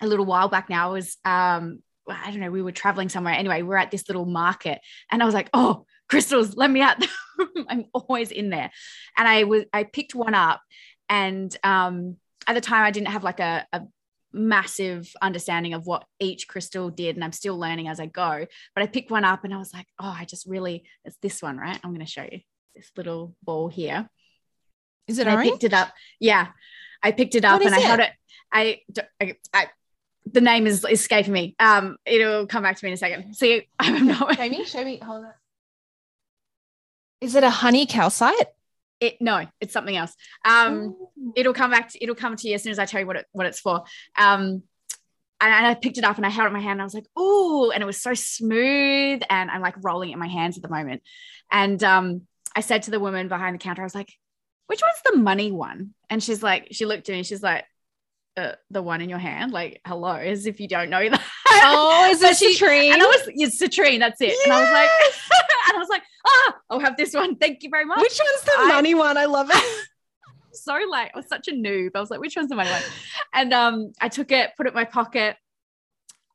a 0.00 0.06
little 0.06 0.26
while 0.26 0.48
back 0.48 0.68
now. 0.68 0.90
I 0.90 0.92
was 0.92 1.16
um 1.24 1.82
I 2.08 2.30
don't 2.30 2.40
know, 2.40 2.50
we 2.50 2.62
were 2.62 2.72
traveling 2.72 3.08
somewhere. 3.08 3.34
Anyway, 3.34 3.62
we're 3.62 3.76
at 3.76 3.90
this 3.90 4.08
little 4.08 4.26
market 4.26 4.80
and 5.10 5.22
I 5.22 5.26
was 5.26 5.34
like, 5.34 5.50
oh, 5.52 5.86
crystals, 6.08 6.56
let 6.56 6.70
me 6.70 6.82
out. 6.82 7.04
I'm 7.68 7.86
always 7.92 8.30
in 8.30 8.50
there. 8.50 8.70
And 9.16 9.28
I 9.28 9.44
was 9.44 9.64
I 9.72 9.84
picked 9.84 10.14
one 10.14 10.34
up 10.34 10.60
and 11.08 11.54
um 11.62 12.16
at 12.46 12.54
the 12.54 12.60
time 12.60 12.84
I 12.84 12.90
didn't 12.90 13.08
have 13.08 13.24
like 13.24 13.40
a, 13.40 13.66
a 13.72 13.82
massive 14.32 15.10
understanding 15.22 15.72
of 15.72 15.86
what 15.86 16.04
each 16.20 16.46
crystal 16.46 16.90
did 16.90 17.16
and 17.16 17.24
I'm 17.24 17.32
still 17.32 17.58
learning 17.58 17.88
as 17.88 17.98
I 17.98 18.06
go 18.06 18.46
but 18.74 18.82
I 18.82 18.86
picked 18.86 19.10
one 19.10 19.24
up 19.24 19.44
and 19.44 19.54
I 19.54 19.56
was 19.56 19.72
like 19.72 19.86
oh 19.98 20.14
I 20.16 20.24
just 20.24 20.46
really 20.46 20.84
it's 21.04 21.16
this 21.22 21.40
one 21.40 21.56
right 21.56 21.78
I'm 21.82 21.90
going 21.90 22.04
to 22.04 22.10
show 22.10 22.26
you 22.30 22.40
this 22.74 22.90
little 22.96 23.34
ball 23.42 23.68
here 23.68 24.08
Is 25.08 25.18
it 25.18 25.26
and 25.26 25.38
I 25.38 25.42
picked 25.42 25.64
it 25.64 25.72
up 25.72 25.92
yeah 26.20 26.48
I 27.02 27.12
picked 27.12 27.34
it 27.34 27.44
up 27.44 27.62
and 27.62 27.74
I 27.74 27.78
is 27.78 27.84
held 27.84 28.00
it? 28.00 28.10
I, 28.52 28.80
I, 29.20 29.36
I 29.54 29.66
the 30.26 30.40
name 30.40 30.66
is 30.66 30.84
escaping 30.84 31.32
me 31.32 31.54
um 31.58 31.96
it'll 32.04 32.46
come 32.46 32.62
back 32.62 32.76
to 32.76 32.84
me 32.84 32.90
in 32.90 32.94
a 32.94 32.98
second 32.98 33.34
see 33.34 33.66
I'm 33.78 34.06
not 34.06 34.36
Show 34.36 34.48
me, 34.48 34.64
show 34.64 34.84
me. 34.84 34.98
Hold 34.98 35.24
on. 35.24 35.32
Is 37.20 37.34
it 37.34 37.44
a 37.44 37.50
honey 37.50 37.86
calcite? 37.86 38.48
it 38.98 39.20
no 39.20 39.44
it's 39.60 39.74
something 39.74 39.94
else 39.94 40.16
um 40.46 40.96
it'll 41.36 41.52
come 41.52 41.70
back 41.70 41.92
to, 41.92 42.02
it'll 42.02 42.14
come 42.14 42.34
to 42.34 42.48
you 42.48 42.54
as 42.54 42.62
soon 42.62 42.72
as 42.72 42.78
I 42.78 42.86
tell 42.86 42.98
you 42.98 43.06
what 43.06 43.16
it 43.16 43.26
what 43.32 43.44
it's 43.44 43.60
for. 43.60 43.84
Um 44.16 44.62
and 45.40 45.66
I 45.66 45.74
picked 45.74 45.98
it 45.98 46.04
up 46.04 46.16
and 46.16 46.24
I 46.24 46.30
held 46.30 46.46
it 46.46 46.48
in 46.48 46.52
my 46.54 46.60
hand 46.60 46.72
and 46.72 46.82
I 46.82 46.84
was 46.84 46.94
like, 46.94 47.06
ooh, 47.18 47.70
and 47.70 47.82
it 47.82 47.86
was 47.86 48.00
so 48.00 48.14
smooth. 48.14 49.22
And 49.28 49.50
I'm 49.50 49.60
like 49.60 49.74
rolling 49.82 50.10
it 50.10 50.14
in 50.14 50.18
my 50.18 50.28
hands 50.28 50.56
at 50.56 50.62
the 50.62 50.70
moment. 50.70 51.02
And 51.50 51.82
um, 51.84 52.22
I 52.54 52.60
said 52.60 52.84
to 52.84 52.90
the 52.90 53.00
woman 53.00 53.28
behind 53.28 53.54
the 53.54 53.58
counter, 53.58 53.82
I 53.82 53.84
was 53.84 53.94
like, 53.94 54.12
which 54.66 54.80
one's 54.80 55.02
the 55.04 55.22
money 55.22 55.52
one? 55.52 55.94
And 56.08 56.22
she's 56.22 56.42
like, 56.42 56.68
she 56.70 56.86
looked 56.86 57.08
at 57.08 57.12
me, 57.12 57.22
she's 57.22 57.42
like, 57.42 57.64
uh, 58.36 58.52
the 58.70 58.82
one 58.82 59.00
in 59.00 59.08
your 59.08 59.18
hand, 59.18 59.52
like, 59.52 59.80
hello, 59.86 60.12
as 60.12 60.46
if 60.46 60.60
you 60.60 60.68
don't 60.68 60.90
know 60.90 61.08
that. 61.08 61.22
Oh, 61.48 62.08
is 62.10 62.22
it 62.22 62.36
citrine? 62.36 62.92
And 62.92 63.02
I 63.02 63.06
was, 63.06 63.28
it's 63.28 63.62
citrine, 63.62 63.98
that's 63.98 64.20
it. 64.20 64.34
And 64.44 64.52
I 64.52 64.60
was 64.60 64.70
like, 64.72 64.90
and 65.40 65.45
I 65.76 65.80
was 65.80 65.88
like, 65.88 66.02
ah, 66.26 66.56
I'll 66.70 66.80
have 66.80 66.96
this 66.96 67.14
one. 67.14 67.36
Thank 67.36 67.62
you 67.62 67.70
very 67.70 67.84
much. 67.84 67.98
Which 68.00 68.18
one's 68.18 68.44
the 68.44 68.52
I- 68.58 68.68
money 68.68 68.94
one? 68.94 69.16
I 69.16 69.26
love 69.26 69.48
it. 69.52 69.86
so 70.52 70.72
like 70.90 71.10
I 71.14 71.18
was 71.18 71.28
such 71.28 71.48
a 71.48 71.52
noob. 71.52 71.90
I 71.94 72.00
was 72.00 72.10
like, 72.10 72.20
which 72.20 72.36
one's 72.36 72.48
the 72.48 72.56
money 72.56 72.70
one? 72.70 72.82
And 73.34 73.52
um, 73.52 73.92
I 74.00 74.08
took 74.08 74.32
it, 74.32 74.50
put 74.56 74.66
it 74.66 74.70
in 74.70 74.74
my 74.74 74.84
pocket. 74.84 75.36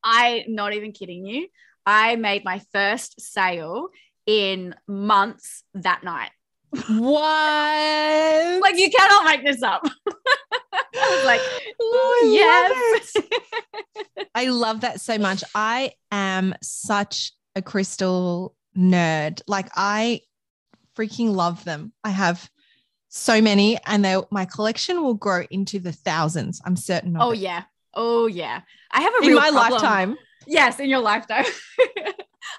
I 0.04 0.46
not 0.48 0.74
even 0.74 0.92
kidding 0.92 1.26
you. 1.26 1.48
I 1.86 2.16
made 2.16 2.44
my 2.46 2.62
first 2.72 3.20
sale 3.20 3.90
in 4.26 4.76
months 4.88 5.64
that 5.74 6.04
night. 6.04 6.32
what? 6.72 8.62
Like 8.62 8.78
you 8.78 8.90
cannot 8.90 9.26
make 9.26 9.44
this 9.44 9.62
up. 9.62 9.84
I 10.74 11.16
was 11.16 11.26
like, 11.26 11.42
Oh, 11.82 12.30
yes. 12.32 13.16
love 13.16 14.28
I 14.36 14.46
love 14.50 14.82
that 14.82 15.02
so 15.02 15.18
much. 15.18 15.44
I 15.56 15.94
am 16.12 16.54
such 16.62 17.32
a 17.56 17.62
crystal 17.62 18.56
nerd. 18.78 19.42
Like 19.48 19.70
I 19.76 20.22
freaking 20.96 21.34
love 21.34 21.64
them. 21.64 21.94
I 22.04 22.10
have 22.10 22.50
so 23.10 23.42
many, 23.42 23.78
and 23.86 24.04
they 24.06 24.18
my 24.32 24.46
collection 24.46 25.04
will 25.04 25.16
grow 25.16 25.44
into 25.50 25.80
the 25.80 25.92
thousands. 25.92 26.62
I'm 26.66 26.76
certain. 26.76 27.16
Of 27.16 27.22
oh 27.22 27.32
it. 27.32 27.40
yeah. 27.40 27.64
Oh 27.94 28.28
yeah. 28.28 28.62
I 28.92 29.02
have 29.02 29.14
a 29.16 29.24
in 29.24 29.28
real 29.30 29.40
my 29.40 29.50
problem. 29.52 29.72
lifetime, 29.72 30.18
Yes, 30.48 30.80
in 30.80 30.90
your 30.90 31.00
lifetime. 31.00 31.46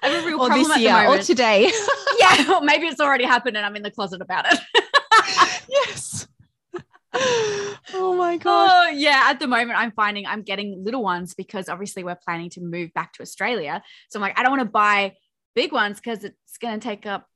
I 0.01 0.07
have 0.07 0.23
a 0.23 0.27
real 0.27 0.39
or 0.41 0.47
problem 0.47 0.63
this 0.63 0.71
at 0.71 0.75
the 0.75 0.81
year, 0.81 1.07
or 1.07 1.17
today. 1.19 1.71
yeah, 2.19 2.53
or 2.55 2.61
maybe 2.61 2.87
it's 2.87 2.99
already 2.99 3.25
happened 3.25 3.57
and 3.57 3.65
I'm 3.65 3.75
in 3.75 3.83
the 3.83 3.91
closet 3.91 4.21
about 4.21 4.45
it. 4.51 4.59
yes. 5.69 6.27
oh 7.15 8.15
my 8.17 8.37
god. 8.37 8.69
Oh, 8.71 8.89
yeah. 8.89 9.25
At 9.27 9.39
the 9.39 9.47
moment, 9.47 9.77
I'm 9.77 9.91
finding 9.91 10.25
I'm 10.25 10.41
getting 10.41 10.83
little 10.83 11.03
ones 11.03 11.33
because 11.33 11.69
obviously 11.69 12.03
we're 12.03 12.15
planning 12.15 12.49
to 12.51 12.61
move 12.61 12.93
back 12.93 13.13
to 13.13 13.21
Australia. 13.21 13.83
So 14.09 14.17
I'm 14.17 14.21
like, 14.21 14.37
I 14.39 14.43
don't 14.43 14.51
want 14.51 14.61
to 14.61 14.71
buy 14.71 15.13
big 15.55 15.71
ones 15.71 15.97
because 15.99 16.23
it's 16.23 16.57
going 16.59 16.79
to 16.79 16.83
take 16.87 17.05
up 17.05 17.27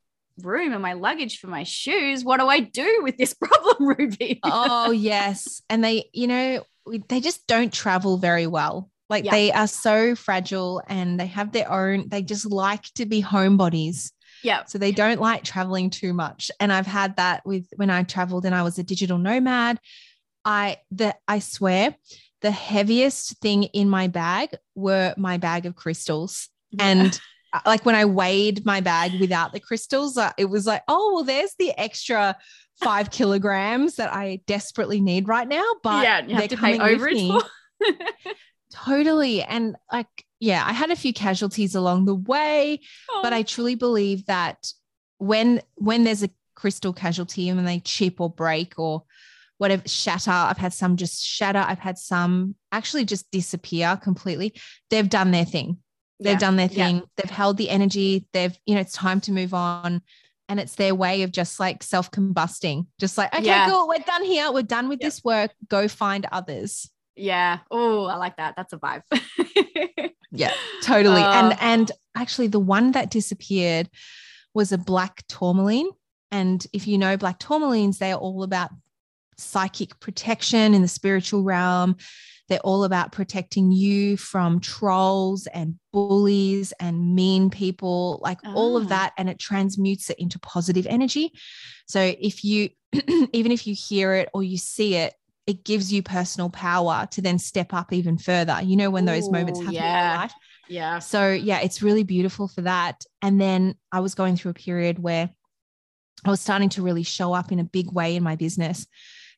room 0.44 0.72
in 0.74 0.82
my 0.82 0.94
luggage 0.94 1.40
for 1.40 1.48
my 1.48 1.64
shoes. 1.64 2.24
What 2.24 2.40
do 2.40 2.48
I 2.48 2.60
do 2.60 3.02
with 3.04 3.18
this 3.18 3.34
problem, 3.42 3.88
Ruby? 3.98 4.40
oh 4.44 4.92
yes 4.92 5.62
and 5.70 5.84
they 5.84 6.10
you 6.14 6.28
know 6.28 6.64
they 7.10 7.20
just 7.20 7.46
don't 7.48 7.74
travel 7.74 8.18
very 8.18 8.48
well 8.48 8.90
like 9.10 9.26
Yeah. 9.26 9.32
they 9.32 9.52
are 9.52 9.68
so 9.68 10.16
fragile 10.16 10.82
and 10.88 11.20
they 11.20 11.26
have 11.28 11.52
their 11.52 11.70
own 11.72 12.08
they 12.08 12.22
just 12.22 12.46
like 12.46 12.84
to 12.96 13.06
be 13.06 13.22
homebodies 13.22 14.12
yeah. 14.44 14.64
so 14.66 14.78
they 14.78 14.92
don't 14.92 15.20
like 15.20 15.44
traveling 15.44 15.90
too 15.90 16.14
much 16.14 16.50
and 16.60 16.72
i've 16.72 16.86
had 16.88 17.18
that 17.18 17.46
with 17.46 17.66
when 17.76 17.90
i 17.90 18.04
traveled 18.04 18.46
and 18.46 18.56
i 18.56 18.64
was 18.64 18.78
a 18.80 18.84
digital 18.84 19.18
nomad 19.18 19.80
i 20.46 20.78
the 20.92 21.14
i 21.28 21.40
swear 21.40 21.96
the 22.42 22.52
heaviest 22.52 23.38
thing 23.40 23.64
in 23.64 23.90
my 23.90 24.08
bag 24.08 24.56
were 24.76 25.14
my 25.18 25.38
bag 25.38 25.66
of 25.66 25.76
crystals 25.76 26.48
and 26.80 27.08
uh, 27.16 27.18
like 27.66 27.86
when 27.86 27.96
I 27.96 28.06
weighed 28.06 28.66
my 28.66 28.82
bag 28.82 29.20
without 29.20 29.54
the 29.54 29.60
crystals, 29.60 30.18
uh, 30.18 30.32
it 30.38 30.46
was 30.46 30.66
like, 30.66 30.84
oh, 30.88 31.14
well, 31.14 31.24
there's 31.24 31.56
the 31.58 31.78
extra 31.80 32.38
five 32.76 33.12
kilograms 33.12 33.96
that 33.96 34.14
I 34.14 34.42
desperately 34.46 35.02
need 35.02 35.28
right 35.28 35.48
now. 35.48 35.66
But 35.84 36.04
yeah, 36.04 36.26
you 36.26 36.36
have 36.36 36.50
to 36.50 36.58
pay 36.58 36.78
overage. 36.78 37.44
Totally. 38.72 39.44
And 39.44 39.76
like, 39.92 40.08
yeah, 40.40 40.64
I 40.66 40.74
had 40.74 40.92
a 40.92 40.96
few 40.96 41.14
casualties 41.14 41.74
along 41.74 42.06
the 42.06 42.16
way, 42.16 42.82
but 43.22 43.34
I 43.34 43.44
truly 43.44 43.76
believe 43.76 44.26
that 44.26 44.72
when 45.18 45.62
when 45.76 46.04
there's 46.04 46.24
a 46.24 46.30
crystal 46.56 46.94
casualty 46.94 47.50
and 47.50 47.58
when 47.58 47.66
they 47.66 47.80
chip 47.80 48.20
or 48.20 48.30
break 48.30 48.74
or 48.78 49.04
whatever 49.58 49.88
shatter, 49.88 50.32
I've 50.32 50.58
had 50.58 50.74
some 50.74 50.98
just 50.98 51.26
shatter. 51.26 51.64
I've 51.66 51.80
had 51.80 51.98
some 51.98 52.56
actually 52.72 53.06
just 53.06 53.30
disappear 53.32 53.98
completely. 54.02 54.54
They've 54.90 55.10
done 55.10 55.32
their 55.32 55.46
thing. 55.46 55.78
They've 56.20 56.34
Yeah, 56.34 56.40
done 56.40 56.56
their 56.56 56.68
yeah. 56.72 56.86
thing. 56.88 57.04
They've 57.16 57.30
held 57.30 57.58
the 57.58 57.70
energy. 57.70 58.26
They've, 58.34 58.58
you 58.66 58.76
know, 58.76 58.82
it's 58.82 58.94
time 58.94 59.22
to 59.22 59.32
move 59.32 59.54
on. 59.54 60.02
And 60.50 60.60
it's 60.60 60.76
their 60.76 60.96
way 60.96 61.24
of 61.24 61.32
just 61.32 61.60
like 61.60 61.84
self 61.84 62.10
combusting, 62.10 62.88
just 63.00 63.18
like, 63.18 63.34
okay, 63.34 63.46
Yeah. 63.46 63.70
cool, 63.70 63.88
we're 63.88 64.00
done 64.00 64.24
here. 64.24 64.52
We're 64.52 64.64
done 64.64 64.88
with 64.90 65.00
this 65.00 65.24
work. 65.24 65.52
Go 65.68 65.88
find 65.88 66.26
others. 66.32 66.90
Yeah. 67.16 67.60
Oh, 67.70 68.06
I 68.06 68.16
like 68.16 68.38
that. 68.38 68.56
That's 68.56 68.74
a 68.74 68.78
vibe. 68.78 69.02
Yeah, 70.32 70.52
totally. 70.84 71.22
Uh, 71.22 71.32
and 71.32 71.58
and 71.62 71.92
actually 72.16 72.48
the 72.48 72.60
one 72.60 72.92
that 72.92 73.10
disappeared 73.10 73.90
was 74.54 74.72
a 74.74 74.78
black 74.78 75.24
tourmaline. 75.30 75.88
And 76.32 76.66
if 76.74 76.86
you 76.86 76.98
know 76.98 77.16
black 77.16 77.40
tourmalines, 77.40 77.98
they 77.98 78.12
are 78.12 78.20
all 78.20 78.44
about 78.44 78.70
psychic 79.38 80.00
protection 80.02 80.74
in 80.74 80.82
the 80.82 80.88
spiritual 80.88 81.44
realm. 81.44 81.96
They're 82.48 82.60
all 82.60 82.84
about 82.84 83.12
protecting 83.12 83.72
you 83.72 84.18
from 84.18 84.60
trolls 84.60 85.48
and 85.48 85.76
bullies 85.92 86.74
and 86.80 87.16
mean 87.16 87.50
people, 87.50 88.20
like 88.24 88.40
all 88.56 88.78
Ah. 88.78 88.82
of 88.82 88.90
that. 88.90 89.14
And 89.18 89.30
it 89.30 89.40
transmutes 89.40 90.10
it 90.10 90.20
into 90.20 90.40
positive 90.40 90.88
energy. 90.88 91.34
So 91.88 92.00
if 92.20 92.44
you, 92.44 92.70
even 93.34 93.52
if 93.52 93.68
you 93.68 93.76
hear 93.76 94.14
it 94.14 94.30
or 94.34 94.44
you 94.44 94.58
see 94.58 94.96
it, 94.96 95.14
it 95.46 95.64
gives 95.64 95.92
you 95.94 96.04
personal 96.04 96.50
power 96.50 97.08
to 97.12 97.22
then 97.22 97.40
step 97.40 97.74
up 97.74 97.94
even 97.94 98.18
further. 98.18 98.60
You 98.62 98.76
know, 98.76 98.90
when 98.90 99.06
those 99.06 99.32
moments 99.32 99.60
Ooh, 99.62 99.64
happen 99.64 99.84
in 99.84 99.96
your 99.96 100.18
life. 100.18 100.34
yeah. 100.68 101.00
So 101.00 101.32
yeah, 101.32 101.60
it's 101.62 101.82
really 101.82 102.04
beautiful 102.04 102.48
for 102.50 102.62
that. 102.62 103.04
And 103.22 103.40
then 103.40 103.76
I 103.92 104.02
was 104.02 104.14
going 104.14 104.36
through 104.36 104.52
a 104.52 104.56
period 104.56 105.00
where 105.00 105.30
I 106.26 106.30
was 106.30 106.42
starting 106.42 106.70
to 106.70 106.82
really 106.82 107.04
show 107.04 107.34
up 107.34 107.52
in 107.52 107.60
a 107.60 107.64
big 107.64 107.92
way 107.92 108.16
in 108.16 108.24
my 108.24 108.36
business 108.36 108.88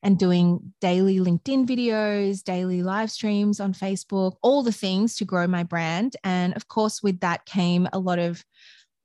and 0.01 0.17
doing 0.17 0.73
daily 0.79 1.17
LinkedIn 1.19 1.65
videos, 1.67 2.43
daily 2.43 2.83
live 2.83 3.12
streams 3.12 3.59
on 3.59 3.73
Facebook, 3.73 4.38
all 4.41 4.63
the 4.63 4.71
things 4.71 5.15
to 5.17 5.25
grow 5.25 5.45
my 5.47 5.63
brand. 5.63 6.15
And 6.23 6.55
of 6.55 6.67
course, 6.67 7.03
with 7.03 7.19
that 7.19 7.45
came 7.45 7.88
a 7.91 7.99
lot 7.99 8.19
of 8.19 8.43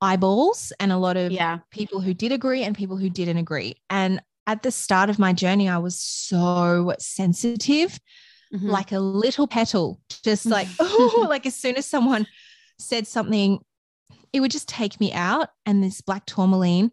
eyeballs 0.01 0.71
and 0.79 0.91
a 0.91 0.97
lot 0.97 1.17
of 1.17 1.31
Yeah. 1.31 1.59
people 1.71 1.99
who 2.01 2.13
did 2.13 2.31
agree 2.31 2.63
and 2.63 2.75
people 2.75 2.97
who 2.97 3.09
didn't 3.09 3.37
agree. 3.37 3.75
And 3.89 4.21
at 4.47 4.63
the 4.63 4.71
start 4.71 5.09
of 5.09 5.19
my 5.19 5.33
journey, 5.33 5.67
I 5.67 5.77
was 5.79 5.99
so 5.99 6.93
sensitive 6.99 7.99
Mhm. 8.53 8.69
like 8.69 8.91
a 8.91 8.99
little 8.99 9.47
petal, 9.47 9.99
just 10.23 10.45
like, 10.45 10.67
oh, 10.79 11.25
like 11.29 11.45
as 11.45 11.55
soon 11.55 11.75
as 11.75 11.85
someone 11.85 12.27
said 12.77 13.07
something, 13.07 13.59
it 14.31 14.39
would 14.39 14.51
just 14.51 14.67
take 14.69 14.99
me 14.99 15.11
out. 15.13 15.49
And 15.65 15.83
this 15.83 16.01
black 16.01 16.25
tourmaline, 16.25 16.91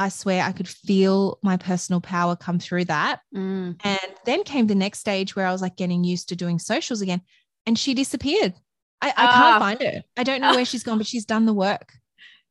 I 0.00 0.08
swear 0.08 0.42
I 0.42 0.52
could 0.52 0.68
feel 0.68 1.38
my 1.42 1.56
personal 1.56 2.00
power 2.00 2.34
come 2.36 2.58
through 2.58 2.86
that. 2.86 3.20
Mm. 3.36 3.78
And 3.84 4.00
then 4.24 4.44
came 4.44 4.66
the 4.66 4.74
next 4.74 5.00
stage 5.00 5.36
where 5.36 5.46
I 5.46 5.52
was 5.52 5.60
like 5.62 5.76
getting 5.76 6.04
used 6.04 6.28
to 6.30 6.36
doing 6.36 6.58
socials 6.58 7.02
again. 7.02 7.20
And 7.66 7.78
she 7.78 7.92
disappeared. 7.94 8.54
I, 9.02 9.08
I 9.08 9.12
Ah. 9.26 9.32
can't 9.32 9.60
find 9.60 9.82
her. 9.82 10.02
I 10.16 10.22
don't 10.24 10.40
know 10.40 10.54
where 10.54 10.64
she's 10.64 10.82
gone, 10.82 10.98
but 10.98 11.06
she's 11.06 11.26
done 11.26 11.44
the 11.46 11.54
work. 11.54 11.92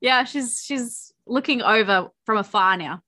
Yeah, 0.02 0.24
she's 0.24 0.64
she's 0.64 1.12
looking 1.28 1.62
over 1.62 2.08
from 2.26 2.38
afar 2.38 2.78
now. 2.78 3.02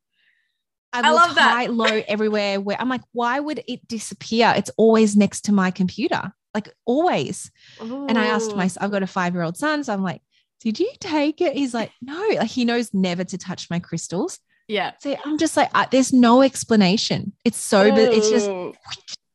I, 0.91 1.07
I 1.07 1.11
love 1.11 1.35
that. 1.35 1.51
high, 1.51 1.65
low, 1.67 1.85
everywhere. 2.07 2.59
Where 2.59 2.75
I'm 2.81 2.89
like, 2.89 3.03
why 3.13 3.39
would 3.39 3.63
it 3.67 3.87
disappear? 3.87 4.53
It's 4.57 4.71
always 4.75 5.15
next 5.15 5.45
to 5.45 5.53
my 5.53 5.71
computer, 5.71 6.33
like 6.53 6.67
always. 6.85 7.49
And 7.79 8.17
I 8.17 8.25
asked 8.25 8.55
myself, 8.57 8.83
I've 8.83 8.91
got 8.91 9.03
a 9.03 9.07
five 9.07 9.33
year 9.33 9.43
old 9.43 9.55
son, 9.55 9.85
so 9.85 9.93
I'm 9.93 10.03
like, 10.03 10.21
did 10.61 10.79
you 10.79 10.91
take 10.99 11.41
it? 11.41 11.55
He's 11.55 11.73
like, 11.73 11.91
no. 12.01 12.19
Like 12.35 12.49
he 12.49 12.65
knows 12.65 12.93
never 12.93 13.23
to 13.23 13.37
touch 13.37 13.69
my 13.69 13.79
crystals. 13.79 14.39
yeah. 14.67 14.91
So 14.99 15.15
I'm 15.25 15.37
just 15.37 15.57
like, 15.57 15.69
I, 15.73 15.87
there's 15.91 16.13
no 16.13 16.41
explanation. 16.41 17.33
It's 17.43 17.57
so, 17.57 17.89
but 17.89 18.13
it's 18.13 18.29
just, 18.29 18.49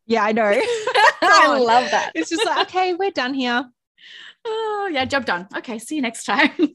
yeah, 0.07 0.25
I 0.25 0.33
know. 0.33 0.45
I 1.23 1.59
love 1.59 1.91
that. 1.91 2.13
it's 2.15 2.31
just 2.31 2.47
like, 2.47 2.69
okay, 2.69 2.95
we're 2.95 3.11
done 3.11 3.35
here. 3.35 3.65
Oh, 4.47 4.89
yeah, 4.93 5.05
job 5.05 5.25
done. 5.25 5.49
Okay, 5.57 5.79
see 5.79 5.97
you 5.97 6.03
next 6.03 6.25
time. 6.25 6.51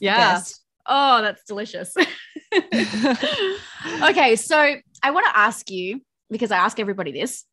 Yeah. 0.00 0.34
best. 0.34 0.60
oh, 0.86 1.22
that's 1.22 1.42
delicious. 1.44 1.92
okay, 2.54 4.36
so 4.36 4.56
I 5.02 5.10
want 5.10 5.26
to 5.26 5.36
ask 5.36 5.70
you 5.70 6.02
because 6.30 6.50
I 6.50 6.58
ask 6.58 6.78
everybody 6.78 7.12
this 7.12 7.44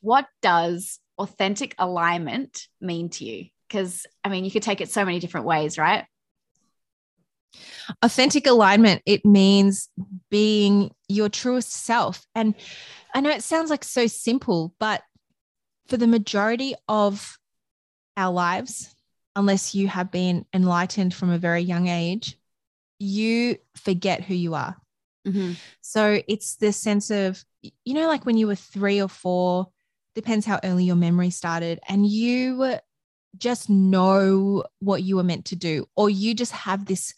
what 0.00 0.26
does 0.42 1.00
authentic 1.16 1.74
alignment 1.78 2.68
mean 2.80 3.08
to 3.08 3.24
you? 3.24 3.46
Because 3.68 4.06
I 4.22 4.28
mean, 4.28 4.44
you 4.44 4.50
could 4.50 4.62
take 4.62 4.80
it 4.80 4.90
so 4.90 5.04
many 5.04 5.18
different 5.18 5.46
ways, 5.46 5.78
right? 5.78 6.04
authentic 8.02 8.48
alignment 8.48 9.00
it 9.06 9.24
means 9.24 9.88
being 10.28 10.90
your 11.08 11.28
truest 11.28 11.70
self. 11.70 12.26
And 12.34 12.56
i 13.14 13.20
know 13.20 13.30
it 13.30 13.44
sounds 13.44 13.70
like 13.70 13.84
so 13.84 14.08
simple 14.08 14.74
but 14.80 15.02
for 15.86 15.96
the 15.96 16.08
majority 16.08 16.74
of 16.88 17.38
our 18.16 18.32
lives 18.32 18.92
unless 19.36 19.72
you 19.72 19.86
have 19.86 20.10
been 20.10 20.44
enlightened 20.52 21.14
from 21.14 21.30
a 21.30 21.38
very 21.38 21.60
young 21.62 21.86
age 21.86 22.36
you 22.98 23.56
forget 23.76 24.22
who 24.22 24.34
you 24.34 24.54
are. 24.54 24.76
Mm-hmm. 25.26 25.52
So 25.80 26.20
it's 26.28 26.56
this 26.56 26.76
sense 26.76 27.10
of, 27.10 27.42
you 27.62 27.94
know, 27.94 28.08
like 28.08 28.26
when 28.26 28.36
you 28.36 28.46
were 28.46 28.54
three 28.54 29.00
or 29.00 29.08
four, 29.08 29.68
depends 30.14 30.46
how 30.46 30.60
early 30.62 30.84
your 30.84 30.96
memory 30.96 31.30
started, 31.30 31.80
and 31.88 32.06
you 32.06 32.78
just 33.38 33.68
know 33.70 34.64
what 34.80 35.02
you 35.02 35.16
were 35.16 35.22
meant 35.22 35.46
to 35.46 35.56
do, 35.56 35.86
or 35.96 36.10
you 36.10 36.34
just 36.34 36.52
have 36.52 36.86
this 36.86 37.14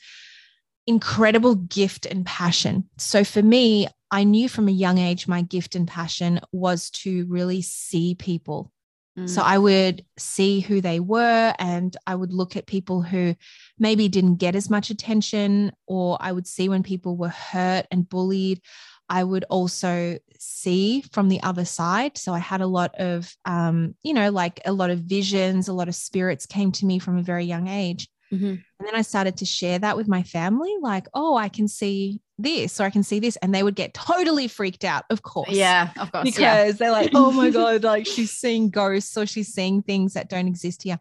incredible 0.86 1.56
gift 1.56 2.06
and 2.06 2.24
passion. 2.24 2.88
So 2.96 3.24
for 3.24 3.42
me, 3.42 3.88
I 4.10 4.24
knew 4.24 4.48
from 4.48 4.68
a 4.68 4.72
young 4.72 4.98
age 4.98 5.26
my 5.26 5.42
gift 5.42 5.74
and 5.74 5.88
passion 5.88 6.40
was 6.52 6.90
to 6.90 7.26
really 7.26 7.62
see 7.62 8.14
people. 8.14 8.72
Mm. 9.18 9.28
So 9.28 9.42
I 9.42 9.58
would 9.58 10.04
see 10.16 10.60
who 10.60 10.80
they 10.80 11.00
were 11.00 11.54
and 11.58 11.96
I 12.06 12.14
would 12.14 12.32
look 12.32 12.56
at 12.56 12.66
people 12.66 13.02
who 13.02 13.34
maybe 13.78 14.08
didn't 14.08 14.36
get 14.36 14.54
as 14.54 14.70
much 14.70 14.90
attention, 14.90 15.72
or 15.86 16.18
I 16.20 16.32
would 16.32 16.46
see 16.46 16.68
when 16.68 16.82
people 16.82 17.16
were 17.16 17.28
hurt 17.28 17.86
and 17.90 18.08
bullied. 18.08 18.60
I 19.08 19.22
would 19.24 19.44
also 19.50 20.18
see 20.38 21.02
from 21.12 21.28
the 21.28 21.42
other 21.42 21.64
side. 21.64 22.18
So 22.18 22.32
I 22.34 22.38
had 22.38 22.60
a 22.60 22.66
lot 22.66 22.94
of, 22.96 23.32
um, 23.44 23.94
you 24.02 24.12
know, 24.14 24.30
like 24.30 24.60
a 24.64 24.72
lot 24.72 24.90
of 24.90 25.00
visions, 25.00 25.68
a 25.68 25.72
lot 25.72 25.88
of 25.88 25.94
spirits 25.94 26.46
came 26.46 26.72
to 26.72 26.86
me 26.86 26.98
from 26.98 27.16
a 27.18 27.22
very 27.22 27.44
young 27.44 27.68
age. 27.68 28.08
Mhm. 28.32 28.50
And 28.78 28.86
then 28.88 28.94
I 28.96 29.02
started 29.02 29.36
to 29.38 29.44
share 29.46 29.78
that 29.78 29.96
with 29.96 30.08
my 30.08 30.22
family, 30.24 30.74
like, 30.82 31.06
oh, 31.14 31.36
I 31.36 31.48
can 31.48 31.68
see 31.68 32.20
this 32.38 32.80
or 32.80 32.84
I 32.84 32.90
can 32.90 33.04
see 33.04 33.20
this. 33.20 33.36
And 33.36 33.54
they 33.54 33.62
would 33.62 33.76
get 33.76 33.94
totally 33.94 34.48
freaked 34.48 34.84
out, 34.84 35.04
of 35.10 35.22
course 35.22 35.50
Yeah, 35.52 35.90
of 35.98 36.10
course. 36.10 36.24
because 36.24 36.40
yeah. 36.40 36.72
they're 36.72 36.90
like, 36.90 37.12
oh 37.14 37.30
my 37.30 37.50
God, 37.60 37.84
like 37.84 38.06
she's 38.06 38.32
seeing 38.32 38.70
ghosts 38.70 39.16
or 39.16 39.26
she's 39.26 39.54
seeing 39.54 39.82
things 39.82 40.14
that 40.14 40.28
don't 40.28 40.48
exist 40.48 40.82
here. 40.82 40.98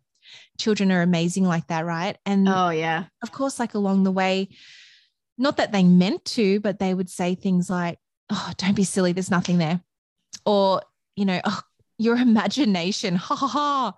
Children 0.60 0.92
are 0.92 1.02
amazing 1.02 1.44
like 1.46 1.68
that, 1.68 1.86
right? 1.86 2.18
And 2.26 2.48
Oh, 2.48 2.70
yeah. 2.70 3.06
of 3.24 3.32
course, 3.32 3.60
like 3.60 3.74
along 3.74 4.04
the 4.04 4.12
way, 4.12 4.50
not 5.38 5.58
that 5.58 5.72
they 5.72 5.84
meant 5.84 6.24
to, 6.26 6.60
but 6.62 6.80
they 6.80 6.94
would 6.94 7.10
say 7.10 7.36
things 7.36 7.70
like, 7.70 8.00
oh, 8.30 8.52
don't 8.58 8.76
be 8.76 8.84
silly, 8.84 9.12
there's 9.12 9.32
nothing 9.32 9.58
there. 9.58 9.82
Or, 10.46 10.82
you 11.16 11.26
know, 11.26 11.42
oh, 11.44 11.62
your 11.98 12.18
imagination, 12.30 13.16
ha 13.16 13.36
ha 13.36 13.48
ha. 13.48 13.94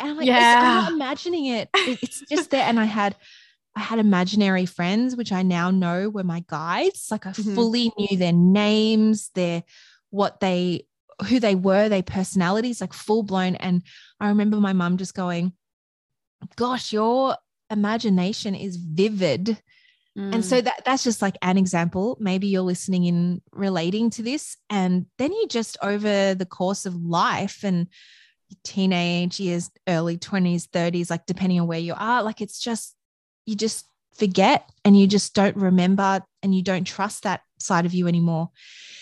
And 0.00 0.10
I'm 0.10 0.16
like, 0.16 0.26
"It's- 0.40 0.54
I'm 0.62 0.74
not 0.74 0.92
imagining 0.92 1.46
it. 1.46 1.68
It- 1.74 1.98
It's 2.02 2.20
just 2.28 2.50
there. 2.50 2.64
And 2.64 2.80
I 2.80 2.84
had, 2.84 3.14
I 3.76 3.80
had 3.80 3.98
imaginary 3.98 4.66
friends, 4.66 5.16
which 5.16 5.32
I 5.32 5.42
now 5.42 5.70
know 5.70 6.10
were 6.10 6.24
my 6.24 6.44
guides. 6.48 7.08
Like 7.10 7.26
I 7.26 7.30
Mhm. 7.30 7.54
fully 7.54 7.92
knew 7.96 8.16
their 8.18 8.32
names, 8.32 9.30
their 9.34 9.62
what 10.10 10.40
they, 10.40 10.86
who 11.28 11.38
they 11.40 11.54
were, 11.54 11.88
their 11.88 12.02
personalities, 12.02 12.80
like 12.80 12.92
full 12.92 13.22
blown. 13.22 13.54
And 13.56 13.82
I 14.20 14.28
remember 14.28 14.58
my 14.58 14.72
mum 14.72 14.96
just 14.98 15.14
going, 15.14 15.52
"Gosh, 16.56 16.92
your 16.92 17.36
imagination 17.70 18.54
is 18.54 18.76
vivid." 18.76 19.62
And 20.14 20.34
Mm. 20.34 20.44
so 20.44 20.60
that 20.60 20.84
that's 20.84 21.04
just 21.04 21.22
like 21.22 21.36
an 21.42 21.56
example. 21.56 22.16
Maybe 22.20 22.46
you're 22.48 22.62
listening 22.62 23.04
in 23.04 23.40
relating 23.52 24.10
to 24.10 24.22
this. 24.22 24.56
And 24.68 25.06
then 25.18 25.32
you 25.32 25.46
just 25.48 25.76
over 25.82 26.34
the 26.34 26.46
course 26.46 26.84
of 26.86 26.94
life 26.96 27.64
and 27.64 27.88
teenage 28.64 29.40
years, 29.40 29.70
early 29.88 30.18
20s, 30.18 30.66
30s, 30.66 31.10
like 31.10 31.24
depending 31.26 31.60
on 31.60 31.66
where 31.66 31.78
you 31.78 31.94
are, 31.96 32.22
like 32.22 32.40
it's 32.40 32.60
just 32.60 32.94
you 33.46 33.56
just 33.56 33.86
forget 34.14 34.68
and 34.84 34.98
you 34.98 35.06
just 35.06 35.34
don't 35.34 35.56
remember 35.56 36.22
and 36.42 36.54
you 36.54 36.62
don't 36.62 36.84
trust 36.84 37.22
that 37.22 37.40
side 37.58 37.86
of 37.86 37.94
you 37.94 38.06
anymore. 38.06 38.50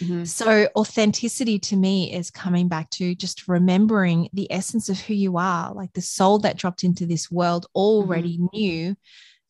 Mhm. 0.00 0.26
So 0.26 0.68
authenticity 0.76 1.58
to 1.58 1.76
me 1.76 2.12
is 2.12 2.30
coming 2.30 2.68
back 2.68 2.90
to 2.90 3.14
just 3.16 3.48
remembering 3.48 4.28
the 4.32 4.50
essence 4.52 4.88
of 4.88 5.00
who 5.00 5.14
you 5.14 5.36
are, 5.36 5.74
like 5.74 5.92
the 5.94 6.00
soul 6.00 6.38
that 6.40 6.56
dropped 6.56 6.84
into 6.84 7.06
this 7.06 7.30
world 7.30 7.66
already 7.74 8.38
knew. 8.52 8.96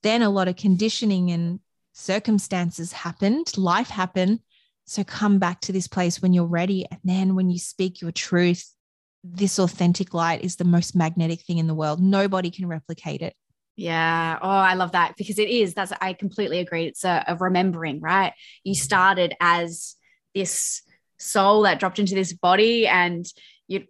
Then 0.03 0.23
a 0.23 0.31
lot 0.31 0.49
of 0.49 0.57
conditioning 0.57 1.31
and 1.31 1.61
circumstances 1.93 2.93
happened, 2.93 3.57
life 3.57 3.91
happened. 3.91 4.41
So 4.87 5.05
come 5.05 5.39
back 5.39 5.61
to 5.63 5.73
this 5.73 5.87
place 5.87 6.21
when 6.21 6.33
you're 6.33 6.47
ready. 6.47 6.87
And 6.91 7.01
then 7.05 7.35
when 7.37 7.51
you 7.51 7.59
speak 7.59 8.01
your 8.01 8.11
truth, 8.11 8.75
this 9.23 9.59
authentic 9.59 10.15
light 10.15 10.43
is 10.43 10.57
the 10.57 10.65
most 10.65 10.97
magnetic 10.97 11.43
thing 11.43 11.59
in 11.59 11.67
the 11.67 11.75
world. 11.75 12.01
Nobody 12.01 12.51
can 12.51 12.67
replicate 12.67 13.23
it. 13.23 13.35
Yeah. 13.77 14.39
Oh, 14.43 14.49
I 14.49 14.75
love 14.75 14.93
that 14.93 15.15
because 15.17 15.39
it 15.39 15.49
is. 15.49 15.75
That's 15.75 15.93
I 16.01 16.13
completely 16.13 16.59
agree. 16.59 16.87
It's 16.87 17.05
a, 17.05 17.25
a 17.29 17.37
remembering, 17.37 18.01
right? 18.01 18.33
You 18.65 18.75
started 18.75 19.35
as 19.41 19.95
this 20.35 20.83
soul 21.19 21.63
that 21.63 21.81
dropped 21.81 21.99
into 21.99 22.15
this 22.15 22.33
body, 22.33 22.87
and 22.87 23.25
you 23.69 23.85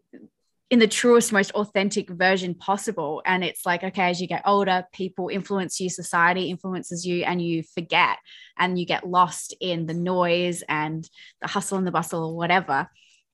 in 0.71 0.79
the 0.79 0.87
truest, 0.87 1.33
most 1.33 1.51
authentic 1.53 2.09
version 2.09 2.55
possible. 2.55 3.23
And 3.27 3.43
it's 3.43 3.67
like, 3.67 3.83
okay, 3.83 4.11
as 4.11 4.21
you 4.21 4.29
get 4.29 4.43
older, 4.47 4.87
people 4.93 5.29
influence 5.29 5.81
you, 5.81 5.91
society 5.91 6.49
influences 6.49 7.05
you, 7.05 7.25
and 7.25 7.43
you 7.43 7.65
forget, 7.65 8.19
and 8.57 8.79
you 8.79 8.87
get 8.87 9.07
lost 9.07 9.55
in 9.61 9.87
the 9.87 9.95
noise 9.95 10.63
and 10.69 11.09
the 11.43 11.49
hustle 11.49 11.77
and 11.79 11.87
the 11.87 11.91
bustle 11.91 12.25
or 12.25 12.37
whatever. 12.37 12.89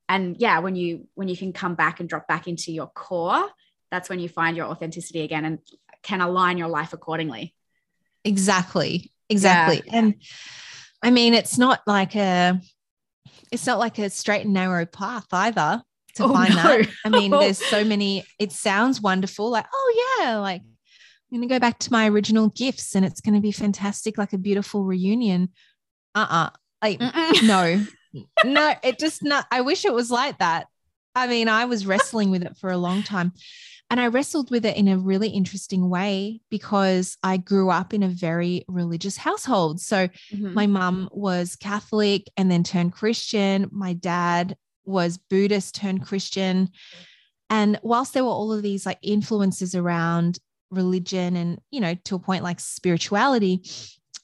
And 0.09 0.37
yeah, 0.39 0.61
when 0.61 0.77
you 0.77 1.09
when 1.15 1.29
you 1.29 1.37
can 1.37 1.53
come 1.53 1.75
back 1.75 2.01
and 2.01 2.09
drop 2.09 2.27
back 2.27 2.49
into 2.49 2.73
your 2.73 2.87
core, 2.87 3.47
that's 3.91 4.09
when 4.09 4.19
you 4.19 4.29
find 4.29 4.57
your 4.57 4.67
authenticity 4.67 5.21
again 5.21 5.45
and 5.45 5.59
can 6.03 6.23
align 6.23 6.57
your 6.57 6.69
life 6.69 6.93
accordingly. 6.93 7.55
Exactly. 8.25 9.13
Exactly. 9.29 9.83
And 9.93 10.15
I 11.03 11.11
mean, 11.11 11.35
it's 11.35 11.59
not 11.59 11.81
like 11.87 12.17
a 12.17 12.61
it's 13.53 13.67
not 13.67 13.79
like 13.79 13.99
a 13.99 14.09
straight 14.09 14.45
and 14.45 14.55
narrow 14.55 14.87
path 14.87 15.27
either 15.33 15.83
to 16.17 16.25
Oh, 16.25 16.33
find 16.33 16.55
no. 16.55 16.63
that. 16.63 16.89
I 17.05 17.09
mean, 17.09 17.31
there's 17.31 17.59
so 17.71 17.85
many, 17.85 18.25
it 18.39 18.53
sounds 18.53 19.01
wonderful, 19.01 19.51
like, 19.51 19.67
oh 19.73 20.17
yeah, 20.21 20.37
like 20.39 20.63
I'm 20.63 21.39
gonna 21.39 21.47
go 21.49 21.59
back 21.59 21.79
to 21.81 21.93
my 21.93 22.09
original 22.09 22.49
gifts 22.51 22.95
and 22.95 23.05
it's 23.05 23.21
gonna 23.21 23.41
be 23.41 23.53
fantastic, 23.53 24.17
like 24.19 24.33
a 24.33 24.39
beautiful 24.39 24.85
reunion. 24.85 25.51
Uh-uh. 26.15 26.51
Like, 26.83 26.99
Mm-mm. 27.01 27.43
no, 27.47 27.87
no, 28.45 28.75
it 28.83 28.99
just 28.99 29.23
not. 29.23 29.47
I 29.51 29.61
wish 29.63 29.85
it 29.85 29.93
was 29.95 30.11
like 30.11 30.39
that. 30.39 30.67
I 31.15 31.27
mean, 31.27 31.49
I 31.49 31.65
was 31.65 31.87
wrestling 31.87 32.31
with 32.31 32.43
it 32.43 32.57
for 32.59 32.71
a 32.71 32.77
long 32.79 33.03
time. 33.03 33.33
And 33.89 34.01
I 34.01 34.09
wrestled 34.09 34.51
with 34.51 34.67
it 34.67 34.77
in 34.77 34.89
a 34.89 34.99
really 34.99 35.29
interesting 35.29 35.89
way 35.89 36.41
because 36.51 37.17
I 37.23 37.37
grew 37.37 37.71
up 37.71 37.95
in 37.95 38.03
a 38.03 38.09
very 38.09 38.65
religious 38.67 39.17
household. 39.17 39.81
So 39.81 40.09
Mhm. 40.35 40.55
my 40.55 40.67
mum 40.67 41.09
was 41.13 41.55
Catholic 41.55 42.25
and 42.37 42.51
then 42.51 42.65
turned 42.65 42.93
Christian. 42.95 43.69
My 43.71 43.93
dad 43.93 44.57
was 44.87 45.19
Buddhist 45.19 45.75
turned 45.75 46.07
Christian. 46.07 46.71
And 47.51 47.79
whilst 47.83 48.15
there 48.15 48.25
were 48.25 48.31
all 48.31 48.53
of 48.53 48.63
these 48.63 48.87
like 48.87 48.99
influences 49.03 49.75
around 49.75 50.39
religion 50.71 51.37
and, 51.37 51.61
you 51.71 51.81
know, 51.81 51.95
to 52.05 52.17
a 52.17 52.19
point 52.19 52.43
like 52.43 52.61
spirituality, 52.61 53.63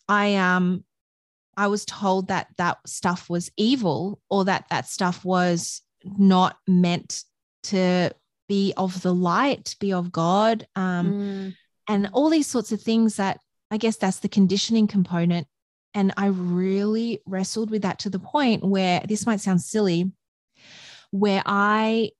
I 0.08 0.36
um 0.36 0.84
I 1.56 1.66
was 1.66 1.84
told 1.84 2.28
that 2.28 2.48
that 2.56 2.78
stuff 2.86 3.28
was 3.28 3.50
evil 3.56 4.20
or 4.30 4.46
that 4.46 4.66
that 4.70 4.88
stuff 4.88 5.24
was 5.24 5.82
not 6.04 6.56
meant 6.66 7.24
to 7.64 8.10
be 8.48 8.72
of 8.76 9.02
the 9.02 9.14
light, 9.14 9.76
be 9.78 9.92
of 9.92 10.10
God, 10.10 10.66
um, 10.74 11.12
Mm. 11.12 11.54
and 11.88 12.08
all 12.12 12.28
these 12.30 12.46
sorts 12.46 12.72
of 12.72 12.82
things 12.82 13.16
that 13.16 13.38
I 13.70 13.76
guess 13.76 13.96
that's 13.96 14.18
the 14.18 14.28
conditioning 14.28 14.86
component. 14.86 15.46
And 15.94 16.12
I 16.16 16.26
really 16.26 17.20
wrestled 17.26 17.70
with 17.70 17.82
that 17.82 17.98
to 18.00 18.10
the 18.10 18.18
point 18.18 18.64
where 18.64 19.00
this 19.06 19.26
might 19.26 19.40
sound 19.40 19.60
silly, 19.62 20.10
where 21.12 21.42
I 21.46 22.10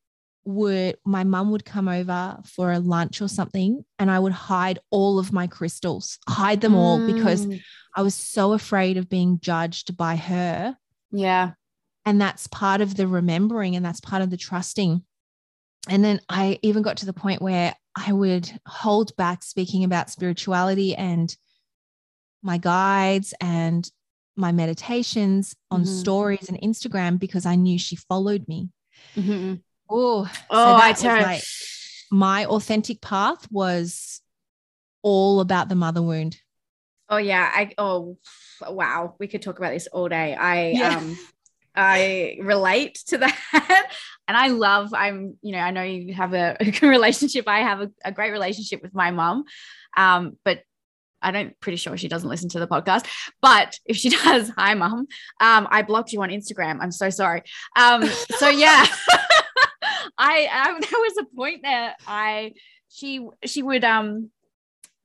would 0.44 0.96
my 1.04 1.22
mum 1.24 1.50
would 1.50 1.64
come 1.64 1.88
over 1.88 2.38
for 2.44 2.72
a 2.72 2.78
lunch 2.78 3.20
or 3.20 3.28
something 3.28 3.84
and 3.98 4.10
I 4.10 4.18
would 4.18 4.32
hide 4.32 4.78
all 4.90 5.18
of 5.18 5.32
my 5.32 5.46
crystals, 5.46 6.18
hide 6.28 6.60
them 6.60 6.74
all 6.74 7.04
because 7.06 7.46
Mm. 7.46 7.60
I 7.94 8.02
was 8.02 8.14
so 8.14 8.52
afraid 8.52 8.96
of 8.96 9.08
being 9.08 9.38
judged 9.40 9.96
by 9.96 10.16
her. 10.16 10.76
Yeah. 11.10 11.52
And 12.04 12.20
that's 12.20 12.46
part 12.48 12.80
of 12.80 12.96
the 12.96 13.06
remembering 13.06 13.76
and 13.76 13.84
that's 13.84 14.00
part 14.00 14.22
of 14.22 14.30
the 14.30 14.36
trusting. 14.36 15.04
And 15.88 16.04
then 16.04 16.20
I 16.28 16.58
even 16.62 16.82
got 16.82 16.96
to 16.98 17.06
the 17.06 17.12
point 17.12 17.42
where 17.42 17.74
I 17.96 18.12
would 18.12 18.50
hold 18.66 19.14
back 19.16 19.42
speaking 19.42 19.84
about 19.84 20.10
spirituality 20.10 20.94
and 20.96 21.36
my 22.42 22.58
guides 22.58 23.34
and 23.40 23.88
my 24.34 24.50
meditations 24.50 25.54
on 25.70 25.82
Mhm. 25.84 25.86
stories 25.86 26.48
and 26.48 26.58
Instagram 26.60 27.18
because 27.18 27.46
I 27.46 27.54
knew 27.54 27.78
she 27.78 27.96
followed 27.96 28.48
me. 28.48 28.70
Mhm. 29.16 29.62
Oh, 29.90 30.30
Oh, 30.50 30.74
I 30.76 30.92
tell 30.92 31.16
you. 31.16 31.22
like 31.24 31.42
my 32.10 32.46
authentic 32.46 33.00
path 33.00 33.46
was 33.50 34.20
all 35.02 35.40
about 35.40 35.68
the 35.68 35.74
mother 35.74 36.02
wound. 36.02 36.38
Oh 37.08 37.18
yeah, 37.18 37.50
I 37.52 37.72
oh 37.78 38.16
wow, 38.66 39.16
we 39.18 39.26
could 39.28 39.42
talk 39.42 39.58
about 39.58 39.72
this 39.72 39.86
all 39.88 40.08
day. 40.08 40.34
I 40.34 40.72
Yeah. 40.72 40.96
um 40.98 41.18
I 41.74 42.36
relate 42.40 42.96
to 43.06 43.18
that. 43.18 43.90
And 44.28 44.36
I 44.36 44.48
love, 44.48 44.92
I'm, 44.94 45.36
you 45.42 45.52
know, 45.52 45.58
I 45.58 45.70
know 45.70 45.82
you 45.82 46.12
have 46.14 46.34
a, 46.34 46.56
a 46.60 46.70
good 46.70 46.82
relationship. 46.88 47.48
I 47.48 47.60
have 47.60 47.80
a, 47.80 47.90
a 48.04 48.12
great 48.12 48.30
relationship 48.30 48.82
with 48.82 48.94
my 48.94 49.10
mom. 49.10 49.44
Um, 49.96 50.38
but 50.44 50.60
I 51.22 51.30
don't 51.30 51.58
pretty 51.60 51.76
sure 51.76 51.96
she 51.96 52.08
doesn't 52.08 52.28
listen 52.28 52.48
to 52.50 52.58
the 52.58 52.66
podcast. 52.66 53.06
But 53.40 53.78
if 53.84 53.96
she 53.96 54.10
does, 54.24 54.50
hi 54.56 54.74
mum. 54.74 55.06
Um, 55.40 55.68
I 55.70 55.82
blocked 55.82 56.12
you 56.12 56.22
on 56.22 56.30
Instagram. 56.30 56.78
I'm 56.80 56.92
so 56.92 57.10
sorry. 57.10 57.42
Um, 57.76 58.04
so 58.36 58.48
yeah. 58.48 58.86
I, 60.18 60.48
I 60.50 60.80
there 60.90 61.00
was 61.00 61.18
a 61.18 61.36
point 61.36 61.60
there. 61.62 61.94
I 62.06 62.52
she 62.88 63.26
she 63.44 63.62
would 63.62 63.84
um 63.84 64.30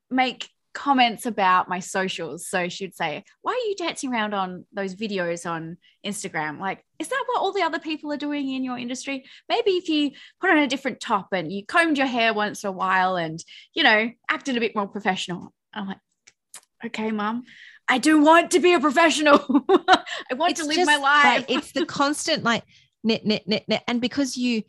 make 0.09 0.49
comments 0.73 1.25
about 1.25 1.67
my 1.67 1.79
socials. 1.79 2.47
So 2.47 2.69
she'd 2.69 2.95
say, 2.95 3.23
Why 3.41 3.53
are 3.53 3.67
you 3.67 3.75
dancing 3.75 4.13
around 4.13 4.35
on 4.35 4.65
those 4.71 4.95
videos 4.95 5.49
on 5.49 5.77
Instagram? 6.05 6.59
Like, 6.59 6.83
is 6.99 7.07
that 7.07 7.23
what 7.27 7.41
all 7.41 7.51
the 7.51 7.63
other 7.63 7.79
people 7.79 8.11
are 8.13 8.17
doing 8.17 8.53
in 8.53 8.63
your 8.63 8.77
industry? 8.77 9.25
Maybe 9.49 9.71
if 9.71 9.89
you 9.89 10.11
put 10.39 10.51
on 10.51 10.59
a 10.59 10.67
different 10.67 10.99
top 10.99 11.29
and 11.31 11.51
you 11.51 11.65
combed 11.65 11.97
your 11.97 12.07
hair 12.07 12.31
once 12.33 12.63
in 12.63 12.69
a 12.69 12.71
while 12.71 13.15
and, 13.15 13.43
you 13.73 13.81
know, 13.81 14.11
acted 14.29 14.55
a 14.55 14.59
bit 14.59 14.75
more 14.75 14.87
professional. 14.87 15.51
I'm 15.73 15.87
like, 15.87 15.97
Okay, 16.85 17.11
mom. 17.11 17.43
I 17.87 17.97
do 17.97 18.19
want 18.21 18.51
to 18.51 18.59
be 18.59 18.73
a 18.73 18.79
professional. 18.79 19.39
I 20.29 20.33
want 20.35 20.57
to 20.57 20.65
live 20.65 20.85
my 20.85 20.97
life. 20.97 21.45
it's 21.47 21.71
the 21.71 21.85
constant 21.99 22.43
like 22.43 22.63
knit, 23.03 23.25
knit, 23.25 23.47
knit, 23.47 23.63
knit. 23.67 23.81
And 23.87 24.01
because 24.01 24.37
you, 24.37 24.63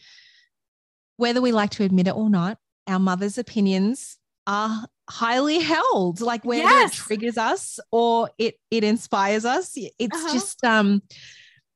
whether 1.17 1.41
we 1.41 1.53
like 1.53 1.71
to 1.71 1.85
admit 1.85 2.07
it 2.09 2.15
or 2.15 2.31
not, 2.31 2.59
our 2.87 2.99
mother's 2.99 3.39
opinions 3.39 4.17
are 4.47 4.87
highly 5.11 5.59
held. 5.61 6.21
Like 6.21 6.45
whether 6.45 6.63
Yes. 6.63 6.93
it 6.93 6.97
triggers 6.97 7.37
us 7.37 7.81
or 7.91 8.31
it 8.39 8.55
it 8.71 8.85
inspires 8.85 9.45
us. 9.45 9.73
It's 9.77 10.17
Uh-huh. 10.17 10.33
just 10.33 10.65
um 10.65 11.03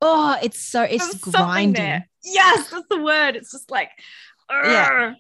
oh, 0.01 0.37
it's 0.43 0.61
so 0.61 0.83
it's 0.83 1.07
There's 1.07 1.21
grinding. 1.35 2.03
Yes, 2.25 2.71
that's 2.71 2.87
the 2.89 3.03
word. 3.03 3.37
It's 3.37 3.51
just 3.53 3.71
like, 3.71 3.91
Yeah. 4.51 5.15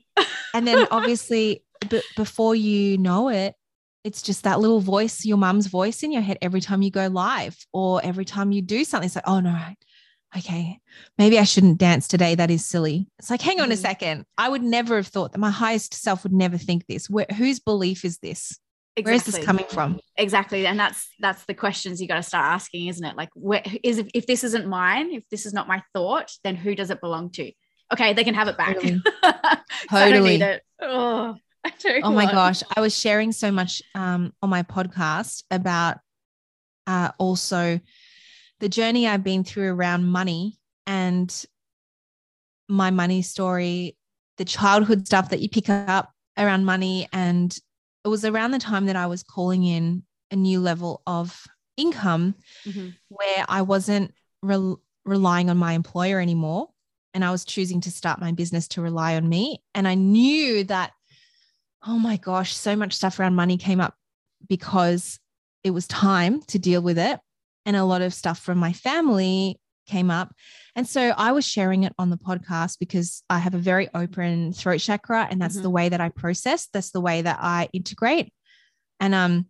And 0.54 0.66
then 0.66 0.86
obviously 0.90 1.64
b- 1.88 2.02
before 2.16 2.54
you 2.54 2.96
know 2.98 3.28
it, 3.28 3.54
it's 4.04 4.22
just 4.22 4.44
that 4.44 4.60
little 4.60 4.80
voice, 4.80 5.24
your 5.24 5.36
mum's 5.36 5.66
voice 5.68 6.02
in 6.02 6.10
your 6.12 6.22
head 6.22 6.38
every 6.42 6.60
time 6.60 6.82
you 6.82 6.90
go 6.90 7.06
live 7.08 7.56
or 7.72 8.00
every 8.04 8.24
time 8.24 8.50
you 8.52 8.60
do 8.62 8.84
something. 8.84 9.06
It's 9.06 9.14
like, 9.16 9.28
oh 9.28 9.40
no, 9.40 9.50
right. 9.52 9.76
okay, 10.36 10.78
maybe 11.18 11.38
I 11.38 11.44
shouldn't 11.44 11.78
dance 11.78 12.08
today. 12.08 12.34
That 12.34 12.50
is 12.50 12.64
silly. 12.64 13.06
It's 13.18 13.28
like, 13.30 13.42
hang 13.42 13.60
on 13.60 13.70
a 13.70 13.74
Mhm. 13.74 13.78
second. 13.78 14.24
I 14.38 14.48
would 14.48 14.62
never 14.62 14.96
have 14.96 15.06
thought 15.08 15.32
that 15.32 15.38
my 15.38 15.50
highest 15.50 15.92
self 15.94 16.22
would 16.22 16.32
never 16.32 16.56
think 16.56 16.86
this. 16.86 17.08
Where, 17.10 17.26
whose 17.36 17.60
belief 17.60 18.04
is 18.04 18.18
this? 18.18 18.58
Where 19.02 19.14
is 19.14 19.24
this 19.24 19.38
coming 19.38 19.66
from? 19.68 20.00
exactly 20.18 20.66
and 20.66 20.78
that's 20.78 21.08
that's 21.18 21.44
the 21.46 21.54
questions 21.54 22.00
you 22.00 22.06
got 22.06 22.16
to 22.16 22.22
start 22.22 22.44
asking 22.44 22.86
isn't 22.88 23.06
it 23.06 23.16
like 23.16 23.30
where 23.34 23.62
is 23.82 24.04
if 24.12 24.26
this 24.26 24.44
isn't 24.44 24.66
mine 24.66 25.10
if 25.12 25.26
this 25.30 25.46
is 25.46 25.54
not 25.54 25.66
my 25.66 25.82
thought 25.94 26.30
then 26.44 26.54
who 26.54 26.74
does 26.74 26.90
it 26.90 27.00
belong 27.00 27.30
to 27.30 27.50
okay 27.90 28.12
they 28.12 28.22
can 28.22 28.34
have 28.34 28.48
it 28.48 28.58
back 28.58 28.74
Totally. 28.74 29.00
'Cause 29.22 29.32
I 29.90 30.10
don't 30.10 30.12
Totally. 30.12 30.30
need 30.32 30.42
it 30.42 30.62
oh, 30.82 31.34
Oh 32.02 32.10
my 32.10 32.24
want- 32.24 32.32
gosh. 32.32 32.62
I 32.76 32.80
was 32.80 32.96
sharing 32.98 33.32
so 33.32 33.50
much 33.50 33.82
um, 33.94 34.32
on 34.42 34.50
my 34.50 34.62
podcast 34.62 35.44
about 35.50 35.98
uh, 36.86 37.10
also 37.18 37.80
the 38.60 38.68
journey 38.68 39.06
I've 39.08 39.24
been 39.24 39.44
through 39.44 39.72
around 39.72 40.06
money 40.06 40.58
and 40.86 41.32
my 42.68 42.90
money 42.90 43.22
story, 43.22 43.96
the 44.38 44.44
childhood 44.44 45.06
stuff 45.06 45.30
that 45.30 45.40
you 45.40 45.48
pick 45.48 45.68
up 45.68 46.12
around 46.38 46.64
money. 46.64 47.08
And 47.12 47.56
it 48.04 48.08
was 48.08 48.24
around 48.24 48.52
the 48.52 48.58
time 48.58 48.86
that 48.86 48.96
I 48.96 49.06
was 49.06 49.22
calling 49.22 49.64
in 49.64 50.02
a 50.30 50.36
new 50.36 50.60
level 50.60 51.02
of 51.06 51.46
income 51.76 52.34
Mhm. 52.64 52.94
where 53.08 53.44
I 53.48 53.62
wasn't 53.62 54.12
rel- 54.42 54.80
relying 55.04 55.50
on 55.50 55.56
my 55.58 55.72
employer 55.74 56.20
anymore. 56.20 56.68
And 57.14 57.24
I 57.24 57.30
was 57.30 57.44
choosing 57.44 57.80
to 57.82 57.90
start 57.90 58.20
my 58.20 58.32
business 58.32 58.68
to 58.68 58.80
rely 58.82 59.16
on 59.16 59.28
me. 59.28 59.62
And 59.74 59.86
I 59.86 59.94
knew 59.94 60.64
that, 60.64 60.92
oh 61.86 61.98
my 61.98 62.16
gosh, 62.16 62.54
so 62.54 62.76
much 62.76 62.92
stuff 62.94 63.18
around 63.18 63.34
money 63.34 63.56
came 63.56 63.80
up 63.80 63.94
because 64.48 65.18
it 65.64 65.70
was 65.70 65.86
time 65.86 66.40
to 66.42 66.58
deal 66.58 66.80
with 66.82 66.98
it. 66.98 67.18
And 67.66 67.76
a 67.76 67.84
lot 67.84 68.02
of 68.02 68.12
stuff 68.14 68.38
from 68.38 68.58
my 68.58 68.72
family 68.72 69.58
came 69.86 70.10
up. 70.10 70.32
And 70.76 70.88
so 70.88 71.12
I 71.16 71.32
was 71.32 71.44
sharing 71.46 71.82
it 71.84 71.92
on 71.98 72.10
the 72.10 72.16
podcast 72.16 72.78
because 72.78 73.22
I 73.28 73.38
have 73.38 73.54
a 73.54 73.58
very 73.58 73.88
open 73.94 74.52
throat 74.52 74.78
chakra 74.78 75.26
and 75.30 75.40
that's 75.40 75.58
Mhm. 75.58 75.62
the 75.62 75.70
way 75.70 75.88
that 75.88 76.00
I 76.00 76.08
process, 76.08 76.68
that's 76.72 76.90
the 76.90 77.00
way 77.00 77.22
that 77.22 77.38
I 77.40 77.68
integrate. 77.72 78.32
And 79.00 79.14
um 79.14 79.46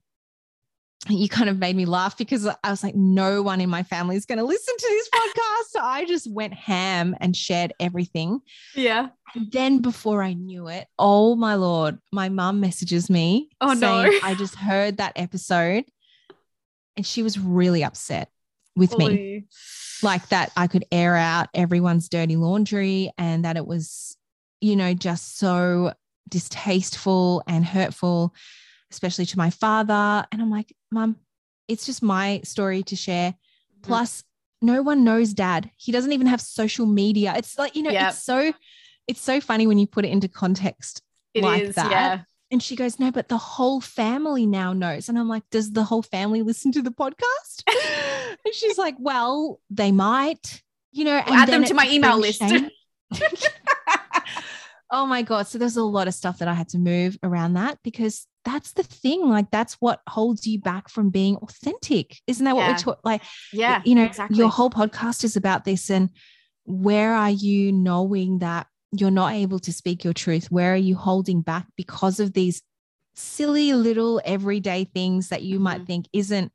you 1.09 1.29
kind 1.29 1.51
of 1.51 1.59
made 1.59 1.75
me 1.75 1.85
laugh 1.85 2.17
because 2.17 2.47
I 2.47 2.71
was 2.71 2.85
like, 2.85 2.95
no 2.95 3.43
one 3.43 3.61
in 3.61 3.69
my 3.69 3.83
family 3.83 4.15
is 4.15 4.25
going 4.25 4.38
to 4.38 4.45
listen 4.45 4.75
to 4.77 4.87
this 4.88 5.09
podcast. 5.09 5.71
So 5.71 5.81
I 5.81 6.05
just 6.05 6.31
went 6.31 6.55
ham 6.55 7.17
and 7.21 7.37
shared 7.37 7.73
everything. 7.81 8.41
yeah 8.77 9.09
And 9.35 9.51
then 9.51 9.81
before 9.81 10.23
I 10.23 10.35
knew 10.35 10.69
it, 10.69 10.87
oh 11.01 11.35
my 11.35 11.57
lord, 11.57 11.99
my 12.12 12.29
mum 12.29 12.61
messages 12.61 13.11
me. 13.11 13.51
Oh, 13.61 13.73
no. 13.73 14.05
saying, 14.05 14.21
I 14.23 14.35
just 14.35 14.55
heard 14.55 14.99
that 14.99 15.15
episode, 15.17 15.85
and 16.97 17.05
she 17.05 17.23
was 17.23 17.38
really 17.38 17.83
upset 17.83 18.29
with 18.77 18.97
me, 18.97 19.45
like 20.03 20.29
that 20.29 20.53
I 20.57 20.67
could 20.67 20.85
air 20.93 21.17
out 21.17 21.49
everyone's 21.53 22.09
dirty 22.09 22.37
laundry, 22.37 23.11
and 23.19 23.45
that 23.45 23.57
it 23.57 23.67
was, 23.67 24.17
you 24.61 24.77
know, 24.77 24.95
just 24.95 25.37
so 25.37 25.95
distasteful 26.29 27.43
and 27.47 27.65
hurtful, 27.65 28.35
especially 28.92 29.26
to 29.26 29.38
my 29.38 29.50
father. 29.50 30.24
And 30.31 30.40
I'm 30.40 30.50
like, 30.50 30.72
Mom, 30.90 31.16
it's 31.68 31.87
just 31.87 32.02
my 32.02 32.40
story 32.44 32.83
to 32.85 32.96
share. 32.96 33.31
Mm-hmm. 33.33 33.83
Plus, 33.83 34.22
no 34.61 34.83
one 34.83 35.02
knows 35.02 35.33
dad. 35.35 35.70
He 35.76 35.90
doesn't 35.90 36.12
even 36.12 36.28
have 36.28 36.40
social 36.40 36.87
media. 36.87 37.35
It's 37.37 37.59
like, 37.59 37.74
you 37.74 37.83
know, 37.83 37.90
Yep. 37.90 38.11
it's 38.11 38.22
so 38.22 38.52
it's 39.09 39.20
so 39.20 39.40
funny 39.40 39.66
when 39.66 39.78
you 39.78 39.87
put 39.88 40.05
it 40.05 40.11
into 40.11 40.28
context 40.28 41.02
It 41.35 41.42
like 41.42 41.62
is, 41.64 41.74
that. 41.74 41.90
yeah 41.90 42.20
And 42.52 42.62
she 42.62 42.76
goes, 42.76 43.00
No, 43.00 43.11
but 43.11 43.28
the 43.28 43.38
whole 43.38 43.81
family 43.81 44.46
now 44.46 44.72
knows. 44.72 45.09
And 45.09 45.18
I'm 45.18 45.28
like, 45.28 45.42
Does 45.50 45.72
the 45.72 45.83
whole 45.83 46.02
family 46.02 46.42
listen 46.42 46.70
to 46.72 46.83
the 46.83 46.92
podcast? 46.92 47.64
and 48.44 48.55
she's 48.55 48.78
like, 48.78 48.94
Well, 48.98 49.59
they 49.70 49.90
might, 49.90 50.62
you 50.92 51.05
know, 51.05 51.20
add 51.26 51.48
them 51.48 51.64
to 51.64 51.74
my 51.74 51.88
email 51.90 52.18
list. 52.18 52.42
oh 54.90 55.07
my 55.07 55.22
God. 55.22 55.46
So 55.48 55.59
there's 55.59 55.76
a 55.76 55.83
lot 55.83 56.09
of 56.09 56.14
stuff 56.14 56.38
that 56.38 56.48
I 56.48 56.55
had 56.55 56.68
to 56.70 56.78
move 56.78 57.18
around 57.22 57.55
that 57.55 57.78
because 57.83 58.26
that's 58.44 58.72
the 58.72 58.83
thing. 58.83 59.28
Like, 59.28 59.50
that's 59.50 59.74
what 59.74 60.00
holds 60.09 60.46
you 60.46 60.61
back 60.61 60.88
from 60.88 61.11
being 61.11 61.37
authentic. 61.37 62.18
Isn't 62.26 62.44
that 62.44 62.57
what 62.57 62.62
Yeah. 62.62 62.72
we 62.76 62.78
talk 62.83 63.00
like? 63.05 63.22
yeah 63.52 63.83
you 63.85 63.94
know 63.94 64.05
exactly 64.05 64.37
your 64.37 64.48
whole 64.48 64.70
podcast 64.70 65.24
is 65.24 65.37
about 65.37 65.64
this 65.64 65.90
and 65.90 66.11
where 66.64 67.14
are 67.14 67.31
you 67.31 67.72
knowing 67.72 68.38
that 68.38 68.66
you're 68.92 69.11
not 69.11 69.33
able 69.35 69.59
to 69.59 69.72
speak 69.72 70.05
your 70.05 70.12
truth 70.12 70.50
where 70.50 70.72
are 70.74 70.76
you 70.76 70.94
holding 70.94 71.40
back 71.40 71.66
because 71.76 72.20
of 72.20 72.33
these 72.35 72.62
silly 73.14 73.72
little 73.72 74.20
everyday 74.24 74.85
things 74.85 75.28
that 75.28 75.42
you 75.42 75.59
might 75.61 75.83
Mhm. 75.83 75.87
think 75.87 76.07
isn't 76.12 76.52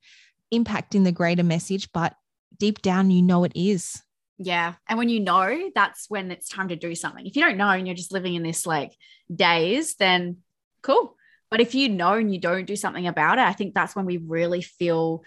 impacting 0.54 1.04
the 1.04 1.12
greater 1.12 1.44
message 1.44 1.92
but 1.94 2.16
deep 2.58 2.82
down 2.82 3.12
you 3.12 3.22
know 3.22 3.44
it 3.44 3.52
is 3.56 4.02
Yeah. 4.40 4.76
And 4.88 5.00
when 5.00 5.10
you 5.10 5.20
know, 5.20 5.72
that's 5.74 6.06
when 6.10 6.30
it's 6.30 6.48
time 6.48 6.68
to 6.68 6.76
do 6.76 6.94
something. 6.94 7.26
If 7.26 7.36
you 7.36 7.42
don't 7.42 7.58
know 7.58 7.70
and 7.70 7.88
you're 7.88 7.96
just 7.96 8.12
living 8.14 8.36
in 8.36 8.44
this 8.44 8.68
like 8.68 8.92
daze, 9.34 9.96
then 9.96 10.38
cool. 10.84 11.16
But 11.50 11.62
if 11.62 11.74
you 11.76 11.90
know 11.90 12.14
and 12.14 12.34
you 12.34 12.40
don't 12.40 12.66
do 12.66 12.76
something 12.76 13.08
about 13.08 13.38
it, 13.38 13.46
I 13.46 13.54
think 13.54 13.74
that's 13.74 13.96
when 13.96 14.06
we 14.06 14.18
really 14.18 14.62
feel 14.62 15.24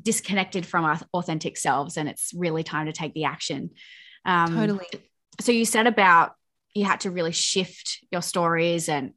disconnected 0.00 0.64
from 0.66 0.84
our 0.84 0.98
authentic 1.14 1.56
selves 1.56 1.96
and 1.96 2.08
it's 2.08 2.32
really 2.34 2.62
time 2.62 2.86
to 2.86 2.92
take 2.92 3.14
the 3.14 3.24
action. 3.24 3.70
Um, 4.24 4.54
totally 4.54 4.86
So 5.40 5.52
you 5.52 5.64
said 5.64 5.86
about 5.86 6.34
you 6.74 6.84
had 6.84 7.00
to 7.00 7.10
really 7.10 7.32
shift 7.32 8.04
your 8.10 8.22
stories 8.22 8.88
and 8.88 9.12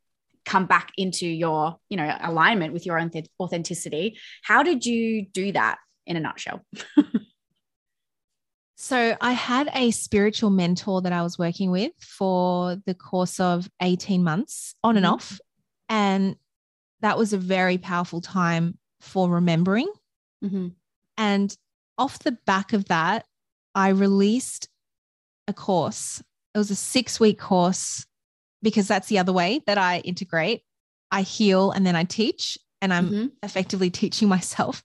come 0.46 0.66
back 0.66 0.92
into 0.98 1.28
your, 1.28 1.78
you 1.90 1.98
know, 1.98 2.18
alignment 2.22 2.74
with 2.74 2.86
your 2.86 3.00
own 3.00 3.10
authenticity. 3.40 4.18
How 4.44 4.64
did 4.64 4.86
you 4.86 5.26
do 5.26 5.52
that? 5.54 5.78
in 6.06 6.18
a 6.18 6.20
nutshell. 6.20 6.66
so 8.76 9.16
I 9.20 9.34
had 9.34 9.70
a 9.74 9.92
spiritual 9.92 10.50
mentor 10.50 11.02
that 11.02 11.14
I 11.14 11.22
was 11.22 11.38
working 11.38 11.72
with 11.72 11.92
for 12.00 12.78
the 12.86 12.94
course 12.94 13.40
of 13.40 13.70
18 13.82 14.24
months 14.24 14.76
on 14.84 14.98
and 14.98 15.06
mm-hmm. 15.06 15.16
off. 15.16 15.40
And 15.90 16.36
that 17.02 17.18
was 17.18 17.34
a 17.34 17.38
very 17.38 17.78
powerful 17.78 18.22
time 18.22 18.78
for 19.02 19.30
remembering. 19.30 19.92
Mm-hmm. 20.44 20.70
And 21.18 21.56
off 21.98 22.20
the 22.20 22.38
back 22.46 22.74
of 22.74 22.86
that, 22.86 23.26
I 23.74 23.90
released 23.90 24.70
a 25.48 25.54
course. 25.54 26.22
It 26.54 26.58
was 26.58 26.72
a 26.72 26.76
six 26.76 27.20
week 27.20 27.40
course 27.40 28.06
because 28.62 28.88
that's 28.88 29.08
the 29.08 29.20
other 29.20 29.34
way 29.34 29.62
that 29.68 29.78
I 29.78 30.00
integrate. 30.00 30.64
I 31.12 31.22
heal 31.22 31.72
and 31.72 31.86
then 31.86 31.96
I 31.96 32.04
teach, 32.04 32.58
and 32.82 32.94
I'm 32.94 33.10
mm-hmm. 33.10 33.26
effectively 33.44 33.90
teaching 33.92 34.28
myself. 34.28 34.84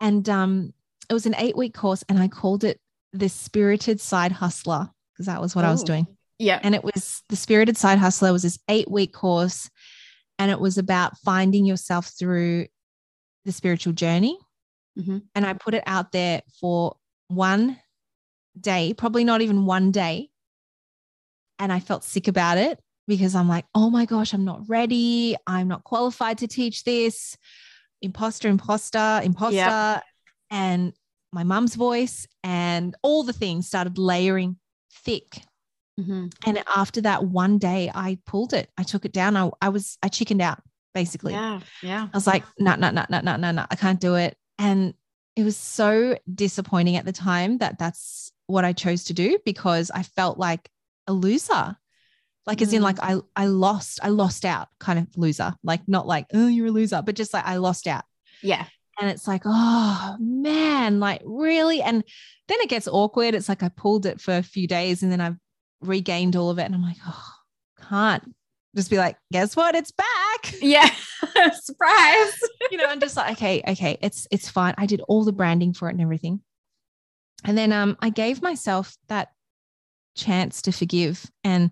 And 0.00 0.28
um, 0.28 0.74
it 1.08 1.14
was 1.14 1.26
an 1.26 1.36
eight 1.38 1.56
week 1.56 1.74
course, 1.74 2.04
and 2.08 2.18
I 2.18 2.28
called 2.28 2.64
it 2.64 2.80
the 3.12 3.28
Spirited 3.28 4.00
Side 4.00 4.32
Hustler 4.32 4.90
because 5.12 5.26
that 5.26 5.40
was 5.40 5.54
what 5.54 5.64
oh. 5.64 5.68
I 5.68 5.70
was 5.70 5.82
oh. 5.82 5.86
doing. 5.86 6.06
Yeah. 6.38 6.58
And 6.62 6.74
it 6.74 6.82
was 6.82 7.22
the 7.28 7.36
Spirited 7.36 7.76
Side 7.76 7.98
Hustler 7.98 8.32
was 8.32 8.42
this 8.42 8.58
eight 8.68 8.90
week 8.90 9.12
course, 9.12 9.70
and 10.38 10.50
it 10.50 10.60
was 10.60 10.78
about 10.78 11.18
finding 11.18 11.64
yourself 11.64 12.12
through 12.18 12.66
the 13.44 13.52
spiritual 13.52 13.92
journey. 13.92 14.38
Mm-hmm. 14.98 15.18
And 15.34 15.46
I 15.46 15.54
put 15.54 15.74
it 15.74 15.82
out 15.86 16.12
there 16.12 16.42
for 16.60 16.96
one 17.28 17.78
day, 18.58 18.94
probably 18.94 19.24
not 19.24 19.42
even 19.42 19.66
one 19.66 19.90
day. 19.90 20.30
And 21.58 21.72
I 21.72 21.80
felt 21.80 22.04
sick 22.04 22.28
about 22.28 22.58
it 22.58 22.78
because 23.06 23.34
I'm 23.34 23.48
like, 23.48 23.64
oh 23.74 23.90
my 23.90 24.06
gosh, 24.06 24.32
I'm 24.32 24.44
not 24.44 24.62
ready. 24.68 25.36
I'm 25.46 25.68
not 25.68 25.84
qualified 25.84 26.38
to 26.38 26.48
teach 26.48 26.84
this. 26.84 27.36
Imposter, 28.02 28.48
imposter, 28.48 29.20
imposter. 29.22 29.56
Yep. 29.56 30.02
And 30.50 30.92
my 31.32 31.42
mum's 31.42 31.74
voice 31.74 32.26
and 32.42 32.94
all 33.02 33.22
the 33.24 33.32
things 33.32 33.66
started 33.66 33.98
layering 33.98 34.56
thick. 35.04 35.42
Mm-hmm. 35.98 36.26
And 36.46 36.64
after 36.74 37.00
that 37.02 37.24
one 37.24 37.58
day, 37.58 37.90
I 37.94 38.18
pulled 38.26 38.52
it. 38.52 38.68
I 38.76 38.82
took 38.82 39.04
it 39.04 39.12
down. 39.12 39.36
I, 39.36 39.50
I 39.60 39.68
was, 39.68 39.98
I 40.02 40.08
chickened 40.08 40.42
out 40.42 40.60
basically. 40.94 41.32
Yeah. 41.32 41.60
Yeah. 41.82 42.08
I 42.12 42.16
was 42.16 42.26
like, 42.26 42.44
no, 42.58 42.76
no, 42.76 42.90
no, 42.90 43.04
no, 43.10 43.20
no, 43.20 43.36
no, 43.36 43.50
no, 43.50 43.66
I 43.70 43.76
can't 43.76 44.00
do 44.00 44.14
it. 44.14 44.36
And 44.58 44.94
it 45.36 45.42
was 45.42 45.56
so 45.56 46.16
disappointing 46.32 46.96
at 46.96 47.04
the 47.04 47.12
time 47.12 47.58
that 47.58 47.78
that's 47.78 48.32
what 48.46 48.64
I 48.64 48.72
chose 48.72 49.04
to 49.04 49.12
do 49.12 49.38
because 49.44 49.90
I 49.90 50.04
felt 50.04 50.38
like 50.38 50.70
a 51.06 51.12
loser. 51.12 51.76
Like 52.46 52.60
as 52.60 52.72
in 52.72 52.82
like 52.82 52.96
mm. 52.96 53.22
I 53.36 53.42
I 53.44 53.46
lost, 53.46 54.00
I 54.02 54.08
lost 54.08 54.44
out 54.44 54.68
kind 54.78 54.98
of 54.98 55.06
loser. 55.16 55.54
Like 55.62 55.80
not 55.86 56.06
like, 56.06 56.26
oh, 56.34 56.46
you're 56.46 56.66
a 56.66 56.70
loser, 56.70 57.02
but 57.04 57.16
just 57.16 57.32
like 57.32 57.44
I 57.46 57.56
lost 57.56 57.86
out. 57.86 58.04
Yeah. 58.42 58.66
And 59.00 59.10
it's 59.10 59.26
like, 59.26 59.42
oh 59.46 60.16
man, 60.20 61.00
like 61.00 61.22
really? 61.24 61.82
And 61.82 62.04
then 62.46 62.60
it 62.60 62.68
gets 62.68 62.86
awkward. 62.86 63.34
It's 63.34 63.48
like 63.48 63.62
I 63.62 63.70
pulled 63.70 64.06
it 64.06 64.20
for 64.20 64.36
a 64.36 64.42
few 64.42 64.68
days 64.68 65.02
and 65.02 65.10
then 65.10 65.22
I've 65.22 65.38
regained 65.80 66.36
all 66.36 66.50
of 66.50 66.58
it. 66.58 66.64
And 66.64 66.74
I'm 66.74 66.82
like, 66.82 66.96
oh, 67.06 67.32
can't 67.88 68.34
just 68.74 68.90
be 68.90 68.98
like, 68.98 69.16
guess 69.32 69.56
what? 69.56 69.74
It's 69.74 69.92
back. 69.92 70.08
Yeah. 70.60 70.90
Surprise. 71.54 72.32
you 72.70 72.76
know, 72.76 72.86
I'm 72.86 73.00
just 73.00 73.16
like, 73.16 73.32
okay, 73.32 73.62
okay, 73.66 73.98
it's 74.02 74.26
it's 74.30 74.48
fine. 74.50 74.74
I 74.76 74.86
did 74.86 75.00
all 75.08 75.24
the 75.24 75.32
branding 75.32 75.72
for 75.72 75.88
it 75.88 75.92
and 75.92 76.00
everything. 76.00 76.40
And 77.44 77.56
then 77.56 77.72
um, 77.72 77.96
I 78.00 78.10
gave 78.10 78.42
myself 78.42 78.96
that 79.08 79.28
chance 80.16 80.62
to 80.62 80.72
forgive 80.72 81.24
and 81.42 81.70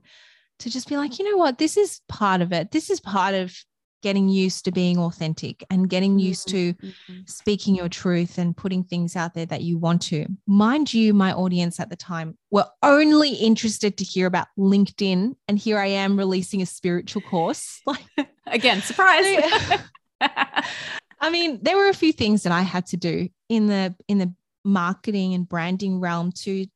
to 0.60 0.70
just 0.70 0.88
be 0.88 0.96
like, 0.96 1.18
you 1.18 1.30
know 1.30 1.36
what, 1.36 1.58
this 1.58 1.76
is 1.76 2.00
part 2.08 2.40
of 2.40 2.52
it. 2.52 2.70
This 2.70 2.88
is 2.88 3.00
part 3.00 3.34
of 3.34 3.54
getting 4.02 4.28
used 4.28 4.64
to 4.64 4.72
being 4.72 4.98
authentic 4.98 5.64
and 5.70 5.88
getting 5.88 6.18
used 6.18 6.48
to 6.48 6.74
mm-hmm. 6.74 7.20
speaking 7.26 7.74
your 7.74 7.88
truth 7.88 8.38
and 8.38 8.56
putting 8.56 8.84
things 8.84 9.16
out 9.16 9.34
there 9.34 9.46
that 9.46 9.62
you 9.62 9.78
want 9.78 10.02
to. 10.02 10.26
Mind 10.46 10.92
you, 10.92 11.14
my 11.14 11.32
audience 11.32 11.80
at 11.80 11.88
the 11.88 11.96
time 11.96 12.36
were 12.50 12.66
only 12.82 13.34
interested 13.34 13.96
to 13.98 14.04
hear 14.04 14.26
about 14.26 14.48
LinkedIn. 14.58 15.34
And 15.48 15.58
here 15.58 15.78
I 15.78 15.86
am 15.86 16.18
releasing 16.18 16.62
a 16.62 16.66
spiritual 16.66 17.22
course. 17.22 17.80
Like 17.92 18.28
again, 18.46 18.80
surprise. 18.80 19.24
I 20.20 21.30
mean, 21.30 21.58
there 21.62 21.76
were 21.76 21.88
a 21.88 21.94
few 21.94 22.12
things 22.12 22.42
that 22.44 22.52
I 22.52 22.62
had 22.62 22.86
to 22.86 22.96
do 22.96 23.28
in 23.48 23.66
the 23.66 23.94
in 24.08 24.18
the 24.18 24.34
marketing 24.64 25.34
and 25.34 25.48
branding 25.48 26.00
realm 26.00 26.32
to 26.32 26.66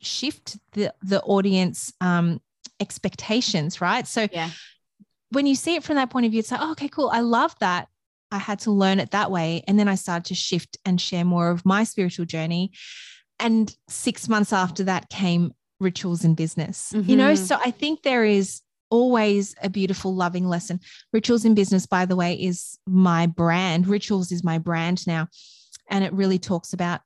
shift 0.00 0.58
the 0.72 0.92
the 1.02 1.22
audience 1.22 1.92
um, 2.00 2.40
expectations, 2.80 3.80
right? 3.80 4.06
So 4.06 4.28
yeah. 4.32 4.50
When 5.30 5.46
you 5.46 5.54
see 5.54 5.74
it 5.74 5.84
from 5.84 5.96
that 5.96 6.10
point 6.10 6.26
of 6.26 6.32
view, 6.32 6.40
it's 6.40 6.50
like, 6.50 6.60
oh, 6.62 6.72
okay, 6.72 6.88
cool. 6.88 7.10
I 7.12 7.20
love 7.20 7.54
that. 7.60 7.88
I 8.30 8.38
had 8.38 8.60
to 8.60 8.70
learn 8.70 9.00
it 9.00 9.10
that 9.12 9.30
way. 9.30 9.62
And 9.66 9.78
then 9.78 9.88
I 9.88 9.94
started 9.94 10.26
to 10.26 10.34
shift 10.34 10.76
and 10.84 11.00
share 11.00 11.24
more 11.24 11.50
of 11.50 11.64
my 11.64 11.84
spiritual 11.84 12.26
journey. 12.26 12.72
And 13.38 13.74
six 13.88 14.28
months 14.28 14.52
after 14.52 14.84
that 14.84 15.10
came 15.10 15.52
Richuals 15.82 16.24
in 16.24 16.34
business, 16.34 16.92
mm-hmm. 16.94 17.10
you 17.10 17.16
know? 17.16 17.34
Mm-hmm. 17.34 17.44
So 17.44 17.58
I 17.64 17.70
think 17.70 18.02
there 18.02 18.24
is 18.24 18.62
always 18.90 19.54
a 19.62 19.68
beautiful, 19.68 20.14
loving 20.14 20.46
lesson. 20.48 20.80
Richuals 21.14 21.44
in 21.44 21.54
business, 21.54 21.86
by 21.86 22.06
the 22.06 22.16
way, 22.16 22.34
is 22.34 22.78
my 22.86 23.26
brand. 23.26 23.86
Richuals 23.86 24.32
is 24.32 24.42
my 24.42 24.58
brand 24.58 25.06
now. 25.06 25.28
And 25.90 26.02
it 26.04 26.12
really 26.12 26.38
talks 26.38 26.72
about 26.72 27.00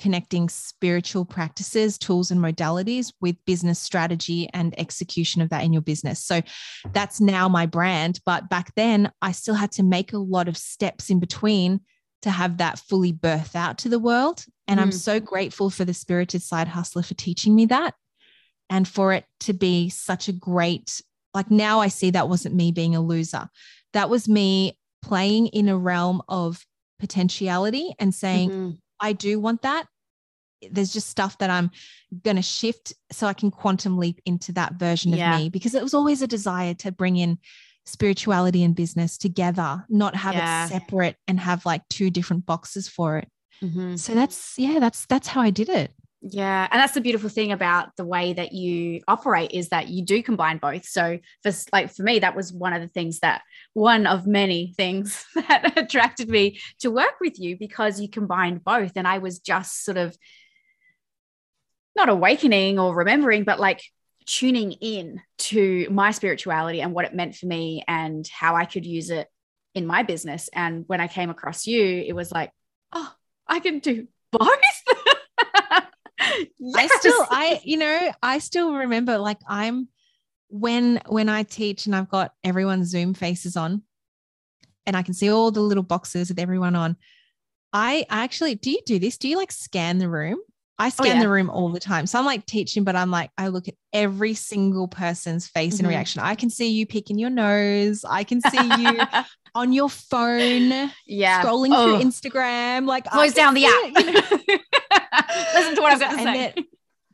connecting 0.00 0.48
spiritual 0.48 1.24
practices, 1.24 1.98
tools, 1.98 2.30
and 2.30 2.40
modalities 2.40 3.12
with 3.20 3.36
business 3.44 3.78
strategy 3.78 4.48
and 4.52 4.78
execution 4.78 5.42
of 5.42 5.50
that 5.50 5.62
in 5.62 5.72
your 5.72 5.82
business. 5.82 6.24
So 6.24 6.40
that's 6.92 7.20
now 7.20 7.48
my 7.48 7.66
brand. 7.66 8.20
But 8.26 8.48
back 8.48 8.74
then, 8.74 9.12
I 9.22 9.32
still 9.32 9.54
had 9.54 9.70
to 9.72 9.84
make 9.84 10.12
a 10.12 10.18
lot 10.18 10.48
of 10.48 10.56
steps 10.56 11.10
in 11.10 11.20
between 11.20 11.80
to 12.22 12.30
have 12.30 12.56
that 12.58 12.78
fully 12.78 13.12
birth 13.12 13.54
out 13.54 13.78
to 13.78 13.88
the 13.88 13.98
world. 13.98 14.44
And 14.66 14.80
mm. 14.80 14.82
I'm 14.82 14.92
so 14.92 15.20
grateful 15.20 15.70
for 15.70 15.84
the 15.84 15.94
Spirited 15.94 16.42
Side 16.42 16.68
Hustler 16.68 17.02
for 17.02 17.14
teaching 17.14 17.54
me 17.54 17.66
that 17.66 17.94
and 18.68 18.86
for 18.86 19.12
it 19.12 19.24
to 19.40 19.52
be 19.52 19.88
such 19.88 20.28
a 20.28 20.32
great, 20.32 21.00
like 21.34 21.50
now 21.50 21.80
I 21.80 21.88
see 21.88 22.10
that 22.10 22.28
wasn't 22.28 22.54
me 22.54 22.72
being 22.72 22.94
a 22.94 23.00
loser. 23.00 23.48
That 23.92 24.10
was 24.10 24.28
me 24.28 24.78
playing 25.02 25.48
in 25.48 25.68
a 25.68 25.76
realm 25.78 26.22
of 26.28 26.64
potentiality 26.98 27.94
and 27.98 28.14
saying, 28.14 28.50
mm-hmm. 28.50 28.70
I 29.00 29.12
do 29.12 29.40
want 29.40 29.62
that. 29.62 29.86
There's 30.70 30.92
just 30.92 31.08
stuff 31.08 31.38
that 31.38 31.48
I'm 31.48 31.70
going 32.22 32.36
to 32.36 32.42
shift 32.42 32.92
so 33.10 33.26
I 33.26 33.32
can 33.32 33.50
quantum 33.50 33.96
leap 33.96 34.20
into 34.26 34.52
that 34.52 34.74
version 34.74 35.12
yeah. 35.12 35.34
of 35.34 35.40
me 35.40 35.48
because 35.48 35.74
it 35.74 35.82
was 35.82 35.94
always 35.94 36.20
a 36.20 36.26
desire 36.26 36.74
to 36.74 36.92
bring 36.92 37.16
in 37.16 37.38
spirituality 37.86 38.62
and 38.62 38.76
business 38.76 39.16
together, 39.16 39.84
not 39.88 40.14
have 40.14 40.34
yeah. 40.34 40.66
it 40.66 40.68
separate 40.68 41.16
and 41.26 41.40
have 41.40 41.64
like 41.64 41.82
two 41.88 42.10
different 42.10 42.44
boxes 42.44 42.88
for 42.88 43.16
it. 43.16 43.28
Mm-hmm. 43.64 43.96
So 43.96 44.14
that's, 44.14 44.54
yeah, 44.58 44.78
that's, 44.78 45.06
that's 45.06 45.28
how 45.28 45.40
I 45.40 45.50
did 45.50 45.70
it. 45.70 45.92
Yeah. 46.22 46.68
And 46.70 46.78
that's 46.78 46.92
the 46.92 47.00
beautiful 47.00 47.30
thing 47.30 47.50
about 47.50 47.96
the 47.96 48.04
way 48.04 48.34
that 48.34 48.52
you 48.52 49.00
operate 49.08 49.52
is 49.52 49.70
that 49.70 49.88
you 49.88 50.04
do 50.04 50.22
combine 50.22 50.58
both. 50.58 50.84
So 50.84 51.18
for 51.42 51.50
like 51.72 51.94
for 51.94 52.02
me, 52.02 52.18
that 52.18 52.36
was 52.36 52.52
one 52.52 52.74
of 52.74 52.82
the 52.82 52.88
things 52.88 53.20
that 53.20 53.40
one 53.72 54.06
of 54.06 54.26
many 54.26 54.74
things 54.76 55.24
that 55.34 55.78
attracted 55.78 56.28
me 56.28 56.60
to 56.80 56.90
work 56.90 57.20
with 57.20 57.40
you 57.40 57.56
because 57.56 58.00
you 58.00 58.08
combined 58.08 58.62
both. 58.64 58.92
And 58.96 59.08
I 59.08 59.18
was 59.18 59.38
just 59.38 59.82
sort 59.82 59.96
of 59.96 60.16
not 61.96 62.10
awakening 62.10 62.78
or 62.78 62.94
remembering, 62.94 63.44
but 63.44 63.58
like 63.58 63.82
tuning 64.26 64.72
in 64.72 65.22
to 65.38 65.88
my 65.90 66.10
spirituality 66.10 66.82
and 66.82 66.92
what 66.92 67.06
it 67.06 67.14
meant 67.14 67.34
for 67.34 67.46
me 67.46 67.82
and 67.88 68.28
how 68.28 68.56
I 68.56 68.66
could 68.66 68.84
use 68.84 69.08
it 69.08 69.26
in 69.74 69.86
my 69.86 70.02
business. 70.02 70.50
And 70.52 70.84
when 70.86 71.00
I 71.00 71.08
came 71.08 71.30
across 71.30 71.66
you, 71.66 71.82
it 71.82 72.14
was 72.14 72.30
like, 72.30 72.52
oh, 72.92 73.10
I 73.46 73.60
can 73.60 73.78
do 73.78 74.06
both. 74.30 74.48
Yes. 76.58 76.90
I 76.92 76.98
still, 76.98 77.26
I, 77.30 77.60
you 77.64 77.76
know, 77.76 78.12
I 78.22 78.38
still 78.38 78.74
remember 78.74 79.18
like 79.18 79.38
I'm 79.46 79.88
when 80.48 81.00
when 81.06 81.28
I 81.28 81.44
teach 81.44 81.86
and 81.86 81.94
I've 81.94 82.08
got 82.08 82.32
everyone's 82.42 82.88
Zoom 82.88 83.14
faces 83.14 83.56
on 83.56 83.82
and 84.86 84.96
I 84.96 85.02
can 85.02 85.14
see 85.14 85.30
all 85.30 85.50
the 85.50 85.60
little 85.60 85.82
boxes 85.82 86.28
with 86.28 86.38
everyone 86.38 86.74
on. 86.74 86.96
I 87.72 88.04
actually 88.08 88.56
do 88.56 88.70
you 88.70 88.80
do 88.84 88.98
this? 88.98 89.16
Do 89.16 89.28
you 89.28 89.36
like 89.36 89.52
scan 89.52 89.98
the 89.98 90.08
room? 90.08 90.38
I 90.80 90.86
oh, 90.86 90.88
scan 90.88 91.06
oh, 91.06 91.14
yeah. 91.16 91.20
the 91.20 91.28
room 91.28 91.50
all 91.50 91.68
the 91.68 91.78
time. 91.78 92.06
So 92.06 92.18
I'm 92.18 92.24
like 92.24 92.46
teaching, 92.46 92.84
but 92.84 92.96
I'm 92.96 93.10
like, 93.10 93.30
I 93.36 93.48
look 93.48 93.68
at 93.68 93.74
every 93.92 94.32
single 94.32 94.88
person's 94.88 95.46
face 95.46 95.74
mm-hmm. 95.74 95.84
and 95.84 95.88
reaction. 95.90 96.22
I 96.22 96.34
can 96.34 96.48
see 96.48 96.70
you 96.70 96.86
picking 96.86 97.18
your 97.18 97.28
nose. 97.28 98.02
I 98.08 98.24
can 98.24 98.40
see 98.40 98.82
you 98.82 98.98
on 99.54 99.74
your 99.74 99.90
phone, 99.90 100.90
yeah, 101.06 101.42
scrolling 101.44 101.72
oh. 101.72 101.98
through 101.98 102.08
Instagram. 102.08 102.86
Like 102.86 103.04
close 103.04 103.34
down 103.34 103.52
the 103.52 103.66
app. 103.66 103.72
You 103.94 104.12
know? 104.12 104.20
Listen 105.54 105.74
to 105.74 105.82
what 105.82 105.92
I've 105.92 106.00
got 106.00 106.12
to 106.12 106.22
say. 106.22 106.44
It, 106.44 106.64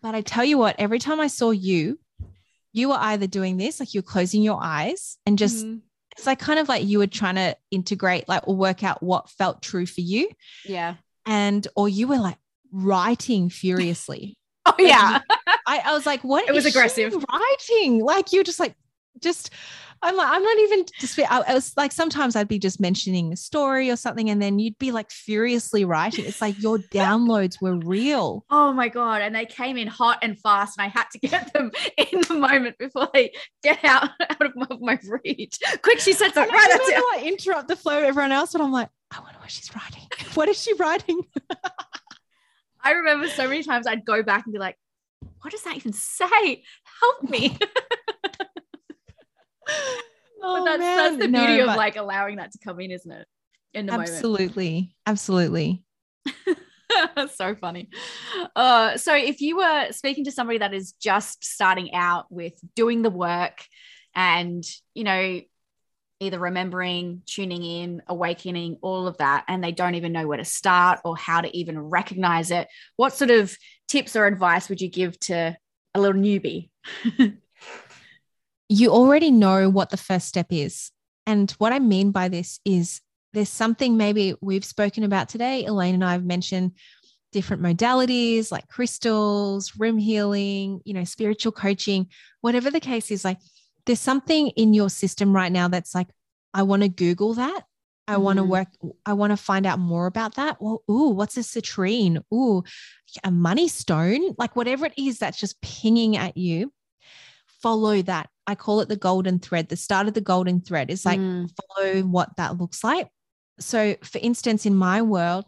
but 0.01 0.15
I 0.15 0.21
tell 0.21 0.45
you 0.45 0.59
what, 0.59 0.77
every 0.79 1.01
time 1.01 1.19
I 1.19 1.27
saw 1.27 1.51
you, 1.51 1.99
you 2.73 2.91
were 2.91 2.99
either 2.99 3.27
doing 3.27 3.57
this, 3.57 3.81
like 3.81 3.95
you're 3.95 4.03
closing 4.05 4.43
your 4.43 4.61
eyes 4.63 5.19
and 5.27 5.37
just 5.37 5.67
mm-hmm. 5.67 5.79
it's 6.17 6.27
like 6.27 6.39
kind 6.39 6.61
of 6.61 6.69
like 6.69 6.85
you 6.85 6.99
were 6.99 7.09
trying 7.09 7.35
to 7.35 7.57
integrate, 7.73 8.29
like 8.29 8.47
or 8.47 8.55
work 8.55 8.85
out 8.85 9.03
what 9.03 9.29
felt 9.29 9.61
true 9.61 9.87
for 9.87 10.03
you. 10.03 10.29
Yeah. 10.65 10.95
And 11.25 11.67
or 11.75 11.89
you 11.89 12.07
were 12.07 12.19
like 12.19 12.37
writing 12.73 13.49
furiously. 13.51 14.37
oh 14.67 14.75
yeah. 14.79 15.21
I, 15.67 15.83
I 15.87 15.93
was 15.93 16.07
like, 16.07 16.23
what? 16.23 16.45
It 16.49 16.53
was 16.53 16.67
aggressive. 16.67 17.15
Writing. 17.33 18.05
Like 18.05 18.33
you're 18.33 18.45
just 18.45 18.61
like 18.61 18.75
just 19.23 19.51
I'm 20.03 20.17
like, 20.17 20.29
I'm 20.29 20.43
not 20.43 20.59
even 20.59 20.85
just, 21.01 21.19
I, 21.19 21.25
I 21.49 21.55
was 21.55 21.73
like, 21.77 21.91
sometimes 21.91 22.37
I'd 22.37 22.49
be 22.49 22.59
just 22.59 22.81
mentioning 22.81 23.33
a 23.33 23.37
story 23.37 23.91
or 23.91 23.97
something, 23.97 24.29
and 24.29 24.41
then 24.43 24.59
you'd 24.59 24.79
be 24.79 24.93
like 24.93 25.11
furiously 25.11 25.85
writing. 25.85 26.25
It's 26.27 26.41
like 26.41 26.61
your 26.61 26.79
downloads 26.93 27.61
were 27.61 27.77
real. 27.77 28.45
Oh 28.51 28.73
my 28.73 28.89
God. 28.89 29.23
And 29.23 29.35
they 29.35 29.47
came 29.47 29.77
in 29.77 29.89
hot 29.89 30.19
and 30.23 30.39
fast, 30.39 30.79
and 30.79 30.87
I 30.87 30.89
had 30.89 31.07
to 31.13 31.19
get 31.19 31.53
them 31.53 31.71
in 31.97 32.21
the 32.21 32.35
moment 32.35 32.79
before 32.79 33.09
they 33.13 33.33
get 33.63 33.85
out, 33.85 34.11
out 34.21 34.43
of 34.43 34.53
my, 34.55 34.67
my 34.81 34.99
reach. 35.25 35.59
Quick, 35.83 36.01
she 36.01 36.13
said 36.13 36.33
something. 36.35 36.55
Right. 36.55 36.69
I 36.71 37.23
interrupt 37.25 37.69
the 37.69 37.77
flow 37.77 37.99
of 37.99 38.05
everyone 38.05 38.33
else, 38.33 38.53
but 38.53 38.61
I'm 38.61 38.73
like, 38.73 38.89
I 39.11 39.21
wonder 39.21 39.39
what 39.39 39.51
she's 39.51 39.75
writing. 39.75 40.03
what 40.35 40.49
is 40.49 40.61
she 40.61 40.75
writing? 40.75 41.23
I 42.87 42.93
remember 42.93 43.27
so 43.27 43.49
many 43.49 43.65
times 43.65 43.89
I'd 43.89 44.05
go 44.05 44.23
back 44.23 44.45
and 44.47 44.53
be 44.53 44.61
like, 44.61 44.77
what 45.41 45.51
does 45.51 45.65
that 45.65 45.75
even 45.75 45.93
say? 45.93 46.63
Help 47.01 47.29
me. 47.29 47.59
oh, 50.41 50.61
but 50.61 50.65
that's, 50.65 50.79
man. 50.79 50.97
that's 50.97 51.17
the 51.17 51.27
beauty 51.27 51.57
no, 51.57 51.61
of 51.63 51.67
but... 51.67 51.77
like 51.79 51.97
allowing 51.97 52.37
that 52.37 52.53
to 52.53 52.59
come 52.63 52.79
in, 52.79 52.93
isn't 52.93 53.11
it? 53.11 53.27
In 53.75 53.87
the 53.87 53.93
absolutely, 53.93 54.71
moment. 54.73 54.93
absolutely. 55.05 55.83
so 57.35 57.57
funny. 57.57 57.89
Uh, 58.55 58.97
so 58.97 59.17
if 59.17 59.41
you 59.41 59.57
were 59.57 59.91
speaking 59.91 60.23
to 60.27 60.31
somebody 60.31 60.59
that 60.59 60.73
is 60.73 60.93
just 60.93 61.45
starting 61.45 61.93
out 61.93 62.27
with 62.31 62.55
doing 62.77 63.03
the 63.03 63.11
work 63.11 63.65
and, 64.15 64.65
you 64.95 65.03
know, 65.03 65.41
either 66.21 66.39
remembering, 66.39 67.23
tuning 67.27 67.63
in, 67.63 68.03
awakening, 68.09 68.79
all 68.81 69.07
of 69.07 69.19
that, 69.19 69.45
and 69.49 69.63
they 69.63 69.73
don't 69.73 69.95
even 69.95 70.13
know 70.13 70.27
where 70.27 70.39
to 70.39 70.45
start 70.45 71.01
or 71.05 71.17
how 71.17 71.41
to 71.41 71.57
even 71.57 71.79
recognize 71.79 72.51
it, 72.51 72.69
what 72.97 73.15
sort 73.15 73.31
of 73.31 73.57
tips 73.89 74.17
or 74.17 74.27
advice 74.27 74.69
would 74.69 74.81
you 74.81 74.89
give 74.89 75.19
to 75.21 75.57
a 75.95 76.01
little 76.01 76.21
newbie? 76.21 76.71
you 78.69 78.91
already 78.91 79.31
know 79.31 79.69
what 79.69 79.91
the 79.91 79.97
first 79.97 80.29
step 80.29 80.47
is. 80.51 80.91
And 81.27 81.51
what 81.53 81.73
I 81.73 81.79
mean 81.79 82.13
by 82.13 82.29
this 82.29 82.61
is 82.65 83.01
there's 83.33 83.49
something 83.49 83.97
maybe 83.97 84.35
we've 84.41 84.65
spoken 84.65 85.05
about 85.05 85.29
today. 85.29 85.65
Elaine 85.67 85.95
and 85.95 86.05
I 86.05 86.13
have 86.13 86.25
mentioned 86.25 86.73
different 87.33 87.63
modalities 87.63 88.51
like 88.51 88.69
crystals, 88.69 89.77
room 89.77 89.99
healing, 89.99 90.81
you 90.85 90.95
know, 90.95 91.05
spiritual 91.05 91.53
coaching, 91.53 92.07
whatever 92.41 92.71
the 92.71 92.81
case 92.81 93.11
is, 93.11 93.25
like 93.25 93.39
there's 93.87 94.01
something 94.01 94.49
in 94.51 94.75
your 94.75 94.91
system 94.91 95.35
right 95.35 95.51
now 95.51 95.69
that's 95.69 95.95
like, 95.95 96.09
I 96.53 96.63
want 96.63 96.83
to 96.83 96.89
Google 96.89 97.35
that. 97.35 97.63
I 98.09 98.15
mm-hmm. 98.15 98.23
want 98.23 98.37
to 98.39 98.45
work, 98.45 98.69
I 99.05 99.15
want 99.15 99.33
to 99.33 99.37
find 99.37 99.67
out 99.67 99.79
more 99.79 100.07
about 100.07 100.37
that. 100.37 100.59
Well, 100.61 100.83
ooh, 100.91 101.11
what's 101.11 101.37
a 101.37 101.41
citrine? 101.41 102.23
Ooh, 102.33 102.63
a 103.25 103.31
money 103.31 103.69
stone, 103.69 104.35
like 104.39 104.55
whatever 104.55 104.87
it 104.87 104.95
is 104.97 105.19
that's 105.19 105.41
just 105.41 105.61
pinging 105.61 106.17
at 106.17 106.37
you 106.37 106.73
follow 107.67 108.03
that. 108.03 108.29
I 108.47 108.55
call 108.55 108.81
it 108.81 108.89
the 108.89 108.97
golden 108.97 109.39
thread. 109.39 109.69
The 109.69 109.77
start 109.77 110.07
of 110.07 110.15
the 110.15 110.21
golden 110.21 110.61
thread 110.61 110.91
is 110.91 111.05
like 111.05 111.19
mm. 111.19 111.51
follow 111.57 112.03
what 112.03 112.37
that 112.37 112.59
looks 112.59 112.85
like. 112.85 113.09
So, 113.59 113.97
for 114.05 114.19
instance, 114.19 114.67
in 114.67 114.75
my 114.77 115.03
world, 115.03 115.47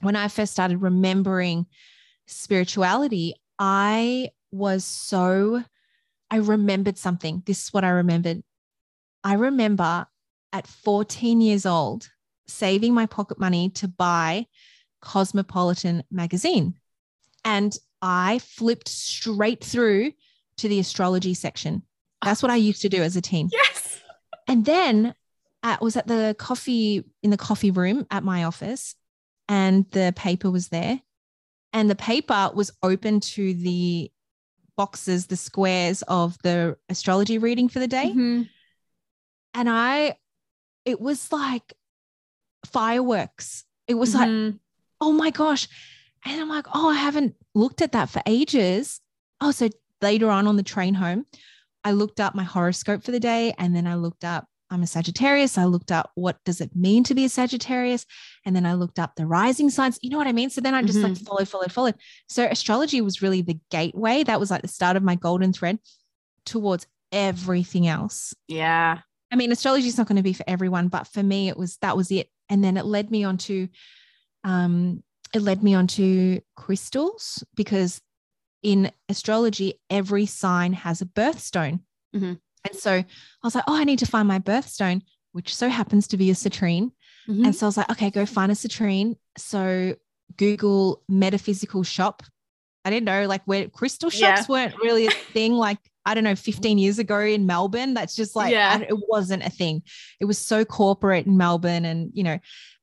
when 0.00 0.16
I 0.16 0.28
first 0.28 0.52
started 0.52 0.82
remembering 0.82 1.66
spirituality, 2.26 3.36
I 3.58 4.30
was 4.50 4.84
so, 4.84 5.64
I 6.34 6.38
remembered 6.38 6.98
something. 6.98 7.44
This 7.46 7.62
is 7.62 7.72
what 7.72 7.84
I 7.84 7.90
remembered. 7.90 8.42
I 9.22 9.34
remember 9.34 10.08
at 10.52 10.66
14 10.66 11.40
years 11.40 11.64
old 11.64 12.08
saving 12.48 12.92
my 12.92 13.06
pocket 13.06 13.38
money 13.38 13.70
to 13.70 13.86
buy 13.86 14.46
Cosmopolitan 15.00 16.02
magazine. 16.10 16.74
And 17.44 17.78
I 18.02 18.40
flipped 18.40 18.88
straight 18.88 19.62
through 19.62 20.10
to 20.56 20.68
the 20.68 20.80
astrology 20.80 21.34
section. 21.34 21.82
That's 22.24 22.42
what 22.42 22.50
I 22.50 22.56
used 22.56 22.82
to 22.82 22.88
do 22.88 23.00
as 23.00 23.14
a 23.14 23.20
teen. 23.20 23.48
Yes. 23.52 24.00
And 24.48 24.64
then 24.64 25.14
uh, 25.62 25.76
I 25.80 25.84
was 25.84 25.96
at 25.96 26.08
the 26.08 26.34
coffee 26.36 27.04
in 27.22 27.30
the 27.30 27.36
coffee 27.36 27.70
room 27.70 28.08
at 28.10 28.24
my 28.24 28.42
office, 28.42 28.96
and 29.48 29.88
the 29.92 30.12
paper 30.16 30.50
was 30.50 30.66
there. 30.66 31.00
And 31.72 31.88
the 31.88 31.94
paper 31.94 32.50
was 32.52 32.72
open 32.82 33.20
to 33.20 33.54
the 33.54 34.10
boxes, 34.76 35.26
the 35.26 35.36
squares 35.36 36.02
of 36.02 36.36
the 36.42 36.76
astrology 36.88 37.38
reading 37.38 37.68
for 37.68 37.78
the 37.78 37.88
day. 37.88 38.06
Mm-hmm. 38.06 38.42
And 39.54 39.70
I, 39.70 40.16
it 40.84 41.00
was 41.00 41.30
like 41.32 41.74
fireworks. 42.66 43.64
It 43.86 43.94
was 43.94 44.14
mm-hmm. 44.14 44.46
like, 44.46 44.54
oh 45.00 45.12
my 45.12 45.30
gosh. 45.30 45.68
And 46.24 46.40
I'm 46.40 46.48
like, 46.48 46.66
oh, 46.74 46.88
I 46.88 46.94
haven't 46.94 47.36
looked 47.54 47.82
at 47.82 47.92
that 47.92 48.10
for 48.10 48.22
ages. 48.26 49.00
Oh, 49.40 49.50
so 49.50 49.68
later 50.00 50.30
on 50.30 50.46
on 50.46 50.56
the 50.56 50.62
train 50.62 50.94
home, 50.94 51.26
I 51.84 51.92
looked 51.92 52.18
up 52.20 52.34
my 52.34 52.44
horoscope 52.44 53.04
for 53.04 53.10
the 53.10 53.20
day 53.20 53.54
and 53.58 53.76
then 53.76 53.86
I 53.86 53.94
looked 53.94 54.24
up 54.24 54.46
I'm 54.70 54.82
a 54.82 54.86
Sagittarius. 54.86 55.58
I 55.58 55.64
looked 55.64 55.92
up 55.92 56.10
what 56.14 56.38
does 56.44 56.60
it 56.60 56.74
mean 56.74 57.04
to 57.04 57.14
be 57.14 57.24
a 57.24 57.28
Sagittarius, 57.28 58.06
and 58.44 58.56
then 58.56 58.66
I 58.66 58.74
looked 58.74 58.98
up 58.98 59.14
the 59.14 59.26
rising 59.26 59.70
signs. 59.70 59.98
You 60.02 60.10
know 60.10 60.18
what 60.18 60.26
I 60.26 60.32
mean? 60.32 60.50
So 60.50 60.60
then 60.60 60.74
I 60.74 60.82
just 60.82 60.98
mm-hmm. 60.98 61.12
like 61.14 61.18
followed, 61.18 61.48
followed, 61.48 61.72
followed. 61.72 61.94
So 62.28 62.44
astrology 62.44 63.00
was 63.00 63.22
really 63.22 63.42
the 63.42 63.58
gateway. 63.70 64.24
That 64.24 64.40
was 64.40 64.50
like 64.50 64.62
the 64.62 64.68
start 64.68 64.96
of 64.96 65.02
my 65.02 65.14
golden 65.14 65.52
thread 65.52 65.78
towards 66.44 66.86
everything 67.12 67.86
else. 67.86 68.34
Yeah. 68.48 68.98
I 69.30 69.36
mean, 69.36 69.52
astrology 69.52 69.88
is 69.88 69.98
not 69.98 70.06
going 70.06 70.16
to 70.16 70.22
be 70.22 70.32
for 70.32 70.44
everyone, 70.46 70.88
but 70.88 71.06
for 71.06 71.22
me, 71.22 71.48
it 71.48 71.56
was 71.56 71.76
that 71.78 71.96
was 71.96 72.10
it. 72.10 72.28
And 72.48 72.62
then 72.62 72.76
it 72.76 72.84
led 72.84 73.10
me 73.10 73.24
on 73.24 73.38
to, 73.38 73.68
um, 74.44 75.02
it 75.32 75.42
led 75.42 75.62
me 75.62 75.74
on 75.74 75.86
to 75.88 76.40
crystals 76.56 77.42
because 77.56 78.00
in 78.62 78.90
astrology, 79.08 79.80
every 79.90 80.26
sign 80.26 80.72
has 80.72 81.00
a 81.00 81.06
birthstone. 81.06 81.80
Mm-hmm. 82.14 82.34
And 82.64 82.78
so 82.78 82.92
I 82.92 83.04
was 83.42 83.54
like, 83.54 83.64
oh, 83.66 83.76
I 83.76 83.84
need 83.84 83.98
to 84.00 84.06
find 84.06 84.26
my 84.26 84.38
birthstone, 84.38 85.02
which 85.32 85.54
so 85.54 85.68
happens 85.68 86.06
to 86.08 86.16
be 86.16 86.30
a 86.30 86.34
citrine. 86.34 86.90
Mm-hmm. 87.28 87.46
And 87.46 87.56
so 87.56 87.66
I 87.66 87.68
was 87.68 87.76
like, 87.76 87.90
okay, 87.90 88.10
go 88.10 88.26
find 88.26 88.50
a 88.50 88.54
citrine. 88.54 89.16
So 89.36 89.94
Google 90.36 91.02
metaphysical 91.08 91.82
shop. 91.82 92.22
I 92.84 92.90
didn't 92.90 93.06
know 93.06 93.26
like 93.26 93.42
where 93.44 93.68
crystal 93.68 94.10
shops 94.10 94.42
yeah. 94.42 94.46
weren't 94.48 94.74
really 94.78 95.06
a 95.06 95.10
thing. 95.10 95.52
Like, 95.52 95.78
I 96.06 96.14
don't 96.14 96.24
know, 96.24 96.34
15 96.34 96.76
years 96.76 96.98
ago 96.98 97.20
in 97.20 97.46
Melbourne, 97.46 97.94
that's 97.94 98.14
just 98.14 98.36
like, 98.36 98.52
yeah. 98.52 98.78
it 98.78 98.96
wasn't 99.08 99.42
a 99.42 99.50
thing. 99.50 99.82
It 100.20 100.26
was 100.26 100.38
so 100.38 100.64
corporate 100.64 101.26
in 101.26 101.38
Melbourne. 101.38 101.86
And, 101.86 102.10
you 102.12 102.22
know, 102.22 102.38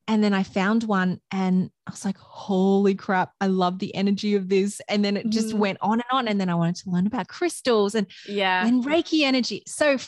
and 0.08 0.22
then 0.22 0.34
I 0.34 0.42
found 0.42 0.84
one 0.84 1.20
and 1.30 1.70
I 1.86 1.90
was 1.90 2.04
like, 2.04 2.18
holy 2.18 2.94
crap, 2.94 3.32
I 3.40 3.46
love 3.46 3.78
the 3.78 3.94
energy 3.94 4.34
of 4.34 4.48
this. 4.48 4.80
And 4.88 5.04
then 5.04 5.16
it 5.16 5.28
just 5.28 5.54
mm. 5.54 5.58
went 5.58 5.78
on 5.80 5.94
and 5.94 6.04
on. 6.10 6.28
And 6.28 6.40
then 6.40 6.48
I 6.48 6.54
wanted 6.54 6.76
to 6.76 6.90
learn 6.90 7.06
about 7.06 7.28
crystals 7.28 7.94
and, 7.94 8.06
yeah, 8.28 8.66
and 8.66 8.84
Reiki 8.84 9.22
energy. 9.22 9.62
So 9.66 9.98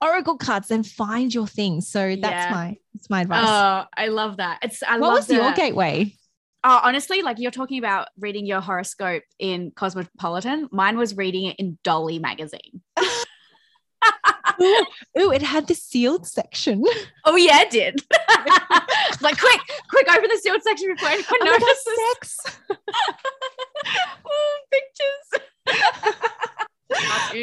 oracle 0.00 0.36
cards, 0.36 0.68
then 0.68 0.82
find 0.82 1.32
your 1.34 1.46
things. 1.46 1.88
So 1.88 2.16
that's 2.16 2.46
yeah. 2.46 2.50
my 2.50 2.76
that's 2.94 3.10
my 3.10 3.22
advice. 3.22 3.46
Oh, 3.46 3.84
I 3.96 4.08
love 4.08 4.38
that. 4.38 4.60
It's 4.62 4.82
I 4.82 4.98
what 4.98 5.08
love 5.08 5.16
was 5.16 5.26
the, 5.26 5.34
your 5.34 5.52
gateway? 5.52 6.14
Oh, 6.64 6.80
honestly, 6.82 7.22
like 7.22 7.38
you're 7.38 7.50
talking 7.50 7.78
about 7.78 8.08
reading 8.18 8.46
your 8.46 8.60
horoscope 8.60 9.24
in 9.38 9.72
Cosmopolitan. 9.72 10.68
Mine 10.70 10.96
was 10.96 11.16
reading 11.16 11.46
it 11.46 11.56
in 11.56 11.78
Dolly 11.82 12.18
magazine. 12.18 12.82
ooh, 14.62 14.86
ooh, 15.18 15.32
it 15.32 15.42
had 15.42 15.66
the 15.66 15.74
sealed 15.74 16.26
section. 16.26 16.84
Oh 17.24 17.36
yeah, 17.36 17.62
it 17.62 17.70
did. 17.70 18.02
like 19.20 19.38
quick, 19.38 19.60
quick, 19.88 20.08
open 20.10 20.28
the 20.30 20.38
sealed 20.42 20.62
section 20.62 20.94
before 20.94 21.08
anyone 21.08 21.38
oh 21.42 21.44
notices. 21.44 21.98
Sex. 22.12 22.60
oh, 24.26 24.58
pictures. 24.70 25.40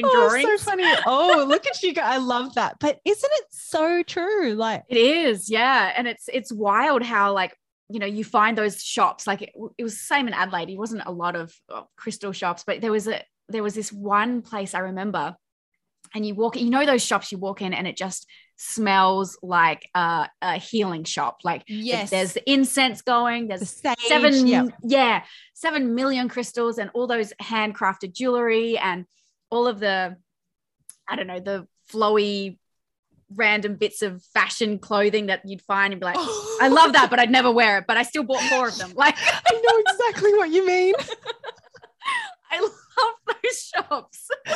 oh, 0.04 0.40
so 0.42 0.58
funny. 0.64 0.84
Oh, 1.06 1.46
look 1.48 1.66
at 1.68 1.82
you 1.84 1.94
go. 1.94 2.02
I 2.02 2.18
love 2.18 2.56
that. 2.56 2.78
But 2.80 3.00
isn't 3.06 3.32
it 3.34 3.46
so 3.50 4.04
true? 4.04 4.54
Like 4.54 4.84
it 4.90 4.98
is, 4.98 5.50
yeah. 5.50 5.94
And 5.96 6.08
it's 6.08 6.30
it's 6.32 6.52
wild 6.52 7.04
how 7.04 7.34
like 7.34 7.56
you 7.90 8.00
know 8.00 8.06
you 8.06 8.24
find 8.24 8.58
those 8.58 8.84
shops 8.84 9.26
like 9.26 9.42
it, 9.42 9.52
it 9.78 9.84
was 9.84 9.94
the 9.94 10.00
same 10.04 10.28
in 10.28 10.34
Adelaide. 10.34 10.70
It 10.70 10.78
wasn't 10.78 11.04
a 11.06 11.12
lot 11.12 11.36
of 11.36 11.54
oh, 11.70 11.88
crystal 11.98 12.32
shops, 12.32 12.64
but 12.66 12.82
there 12.82 12.92
was 12.92 13.08
a 13.08 13.24
there 13.50 13.64
was 13.64 13.74
this 13.74 13.92
one 13.92 14.42
place 14.42 14.74
I 14.74 14.80
remember 14.80 15.36
and 16.14 16.26
you 16.26 16.36
walk 16.36 16.56
you 16.56 16.70
know 16.70 16.86
those 16.86 17.04
shops 17.04 17.32
you 17.32 17.38
walk 17.38 17.62
in 17.62 17.74
and 17.74 17.88
it 17.88 17.98
just 17.98 18.28
smells 18.62 19.38
like 19.42 19.90
a, 19.96 20.28
a 20.42 20.58
healing 20.58 21.06
shop. 21.06 21.40
Like 21.46 21.64
yes. 21.68 22.10
there's 22.10 22.34
the 22.34 22.52
incense 22.52 23.02
going 23.02 23.48
there's 23.48 23.62
the 23.62 23.66
sage, 23.66 23.98
seven 24.08 24.46
yep. 24.48 24.74
yeah 24.84 25.24
seven 25.54 25.96
million 25.96 26.28
crystals 26.28 26.78
and 26.78 26.92
all 26.94 27.08
those 27.08 27.34
handcrafted 27.42 28.14
jewelry 28.14 28.78
and 28.78 29.06
all 29.50 29.66
of 29.66 29.80
the 29.80 30.16
i 31.08 31.16
don't 31.16 31.28
know 31.28 31.40
the 31.40 31.68
flowy 31.92 32.58
random 33.36 33.76
bits 33.76 34.02
of 34.02 34.22
fashion 34.34 34.78
clothing 34.78 35.28
that 35.28 35.42
you'd 35.46 35.62
find 35.62 35.94
and 35.94 36.00
be 36.00 36.06
like 36.06 36.18
i 36.62 36.68
love 36.72 36.94
that 36.94 37.10
but 37.10 37.20
i'd 37.20 37.32
never 37.32 37.52
wear 37.52 37.78
it 37.78 37.86
but 37.88 37.96
i 37.98 38.04
still 38.04 38.24
bought 38.24 38.42
four 38.44 38.68
of 38.68 38.78
them. 38.78 38.92
Like 38.96 39.16
i 39.20 39.52
know 39.52 39.84
exactly 39.88 40.34
what 40.34 40.50
you 40.50 40.66
mean. 40.66 40.96
I 42.52 42.68
those 43.28 43.72
shops. 43.76 44.28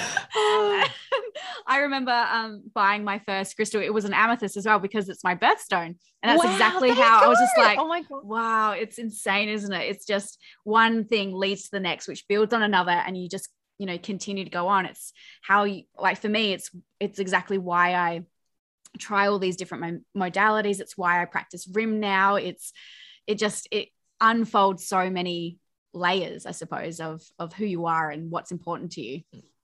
I 1.65 1.79
remember 1.81 2.11
um, 2.11 2.63
buying 2.73 3.03
my 3.03 3.19
first 3.19 3.55
crystal. 3.55 3.81
It 3.81 3.93
was 3.93 4.05
an 4.05 4.13
amethyst 4.13 4.57
as 4.57 4.65
well 4.65 4.79
because 4.79 5.09
it's 5.09 5.23
my 5.23 5.35
birthstone. 5.35 5.95
And 6.21 6.31
that's 6.31 6.43
wow, 6.43 6.51
exactly 6.51 6.89
how 6.91 7.23
I 7.23 7.27
was 7.27 7.39
just 7.39 7.57
like, 7.57 7.77
oh 7.79 7.87
my 7.87 8.01
God. 8.01 8.25
wow, 8.25 8.71
it's 8.71 8.97
insane, 8.97 9.49
isn't 9.49 9.71
it? 9.71 9.89
It's 9.89 10.05
just 10.05 10.39
one 10.63 11.05
thing 11.05 11.33
leads 11.33 11.63
to 11.63 11.71
the 11.71 11.79
next, 11.79 12.07
which 12.07 12.27
builds 12.27 12.53
on 12.53 12.63
another. 12.63 12.91
And 12.91 13.17
you 13.17 13.29
just, 13.29 13.49
you 13.79 13.87
know 13.87 13.97
continue 13.97 14.43
to 14.43 14.49
go 14.49 14.67
on 14.67 14.85
it's 14.85 15.11
how 15.41 15.63
you 15.63 15.83
like 15.97 16.17
for 16.19 16.29
me 16.29 16.53
it's 16.53 16.69
it's 16.99 17.19
exactly 17.19 17.57
why 17.57 17.95
i 17.95 18.21
try 18.99 19.27
all 19.27 19.39
these 19.39 19.57
different 19.57 20.03
modalities 20.15 20.79
it's 20.79 20.97
why 20.97 21.21
i 21.21 21.25
practice 21.25 21.67
rim 21.73 21.99
now 21.99 22.35
it's 22.35 22.71
it 23.25 23.37
just 23.37 23.67
it 23.71 23.89
unfolds 24.21 24.87
so 24.87 25.09
many 25.09 25.57
layers 25.93 26.45
i 26.45 26.51
suppose 26.51 26.99
of 26.99 27.21
of 27.37 27.53
who 27.53 27.65
you 27.65 27.85
are 27.85 28.09
and 28.09 28.31
what's 28.31 28.51
important 28.51 28.91
to 28.93 29.01
you. 29.01 29.21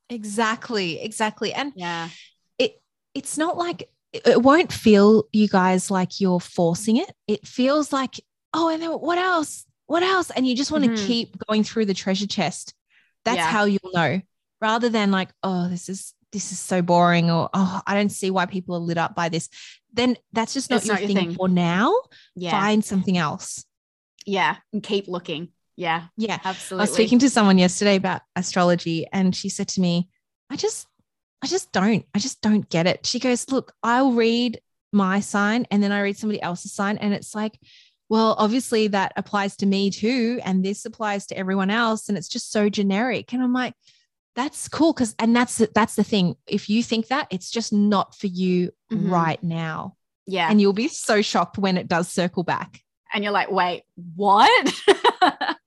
Exactly 0.10 1.00
exactly. 1.02 1.54
And 1.54 1.72
yeah. 1.76 2.10
it 2.58 2.82
it's 3.14 3.38
not 3.38 3.58
like 3.58 3.90
it 4.12 4.42
won't 4.42 4.74
feel 4.74 5.26
you 5.32 5.48
guys 5.48 5.92
like 5.92 6.20
you're 6.20 6.40
forcing 6.40 6.98
it. 6.98 7.12
It 7.28 7.48
feels 7.48 7.94
like 7.94 8.16
oh 8.54 8.70
and 8.70 8.82
then 8.82 8.92
what 8.92 9.20
else? 9.20 9.66
What 9.86 10.04
else? 10.04 10.32
And 10.32 10.48
you 10.48 10.56
just 10.56 10.72
want 10.72 10.84
to 10.86 10.92
mm-hmm. 10.92 11.06
keep 11.06 11.38
going 11.48 11.64
through 11.64 11.86
the 11.86 11.94
treasure 11.94 12.28
chest. 12.28 12.74
That's 13.24 13.38
yeah. 13.38 13.50
how 13.50 13.66
you'll 13.66 13.92
know 13.94 14.22
rather 14.62 14.90
than 14.90 15.12
like 15.12 15.30
oh 15.44 15.68
this 15.70 15.90
is 15.90 16.14
this 16.32 16.52
is 16.52 16.60
so 16.60 16.82
boring 16.82 17.32
or 17.32 17.50
oh 17.54 17.82
i 17.88 17.96
don't 17.96 18.12
see 18.12 18.30
why 18.30 18.46
people 18.46 18.76
are 18.76 18.80
lit 18.80 18.98
up 18.98 19.16
by 19.16 19.30
this. 19.30 19.50
Then 19.94 20.18
that's 20.34 20.54
just 20.54 20.70
not, 20.70 20.86
your, 20.86 20.96
not 20.96 21.02
your, 21.02 21.08
thing, 21.08 21.18
thing. 21.18 21.36
for 21.36 21.50
now. 21.50 21.94
Yeah. 22.36 22.52
Find 22.52 22.84
something 22.84 23.18
else. 23.18 23.64
Yeah 24.26 24.58
and 24.74 24.82
keep 24.82 25.08
looking 25.08 25.50
yeah 25.80 26.06
yeah 26.18 26.40
absolutely 26.44 26.82
i 26.82 26.84
was 26.84 26.94
speaking 26.94 27.20
to 27.20 27.30
someone 27.30 27.58
yesterday 27.58 27.96
about 27.96 28.22
astrology 28.36 29.08
and 29.12 29.36
she 29.36 29.50
said 29.50 29.68
to 29.68 29.82
me 29.82 30.10
i 30.50 30.56
just 30.56 30.88
i 31.42 31.48
just 31.48 31.72
don't 31.72 32.06
i 32.14 32.20
just 32.20 32.42
don't 32.42 32.70
get 32.70 32.86
it 32.86 33.06
she 33.06 33.20
goes 33.20 33.50
look 33.50 33.74
i'll 33.82 34.12
read 34.12 34.60
my 34.92 35.20
sign 35.20 35.66
and 35.72 35.82
then 35.82 35.92
i 35.92 36.02
read 36.02 36.18
somebody 36.18 36.42
else's 36.42 36.74
sign 36.74 36.98
and 36.98 37.14
it's 37.14 37.34
like 37.34 37.58
well, 38.10 38.36
obviously 38.40 38.88
that 38.88 39.14
applies 39.16 39.56
to 39.58 39.68
me 39.68 39.92
too. 39.92 40.42
And 40.44 40.66
this 40.66 40.84
applies 40.84 41.28
to 41.28 41.38
everyone 41.38 41.70
else. 41.70 42.10
And 42.10 42.18
it's 42.18 42.28
just 42.28 42.52
so 42.52 42.68
generic. 42.68 43.34
And 43.34 43.44
I'm 43.44 43.54
like, 43.54 43.76
that's 44.36 44.68
cool. 44.68 44.94
Cause, 44.94 45.16
and 45.20 45.36
that's, 45.36 45.58
that's 45.76 45.96
the 45.96 46.04
thing. 46.04 46.36
If 46.48 46.70
you 46.70 46.82
think 46.82 47.08
that 47.08 47.28
it's 47.30 47.52
just 47.52 47.72
not 47.72 48.16
for 48.16 48.28
you 48.28 48.72
mm-hmm. 48.92 49.12
right 49.12 49.42
now. 49.44 49.96
Yeah. 50.26 50.50
And 50.50 50.60
you'll 50.60 50.74
be 50.74 50.88
so 50.88 51.22
shocked 51.22 51.60
when 51.60 51.78
it 51.78 51.88
does 51.88 52.10
circle 52.10 52.44
back. 52.44 52.82
And 53.14 53.24
you're 53.24 53.34
like, 53.34 53.52
wait, 53.52 53.84
what? 54.16 54.74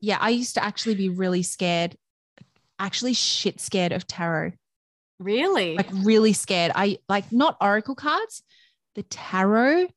yeah. 0.00 0.18
I 0.20 0.30
used 0.30 0.54
to 0.54 0.64
actually 0.64 0.94
be 0.94 1.08
really 1.08 1.42
scared, 1.42 1.96
actually 2.78 3.14
shit 3.14 3.60
scared 3.60 3.92
of 3.92 4.06
tarot. 4.06 4.52
Really? 5.18 5.76
Like 5.76 5.88
really 5.92 6.32
scared. 6.32 6.72
I 6.74 6.98
like 7.08 7.32
not 7.32 7.56
oracle 7.60 7.94
cards, 7.94 8.42
the 8.94 9.02
tarot. 9.04 9.88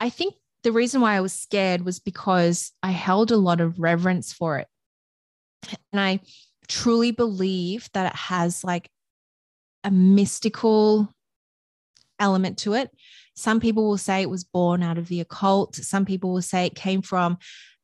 I 0.00 0.10
think 0.10 0.34
the 0.62 0.72
reason 0.72 1.00
why 1.00 1.14
I 1.14 1.20
was 1.20 1.32
scared 1.32 1.84
was 1.84 2.00
because 2.00 2.72
I 2.82 2.90
held 2.90 3.30
a 3.30 3.36
lot 3.36 3.60
of 3.60 3.78
reverence 3.78 4.32
for 4.32 4.58
it. 4.58 4.66
And 5.92 6.00
I 6.00 6.20
truly 6.68 7.10
believe 7.10 7.88
that 7.94 8.12
it 8.12 8.16
has 8.16 8.64
like 8.64 8.88
a 9.84 9.90
mystical 9.90 11.12
element 12.18 12.58
to 12.58 12.74
it. 12.74 12.90
Some 13.34 13.60
people 13.60 13.88
will 13.88 13.98
say 13.98 14.20
it 14.20 14.30
was 14.30 14.44
born 14.44 14.82
out 14.82 14.98
of 14.98 15.08
the 15.08 15.20
occult. 15.20 15.74
Some 15.76 16.04
people 16.04 16.32
will 16.32 16.42
say 16.42 16.66
it 16.66 16.74
came 16.74 17.02
from 17.02 17.38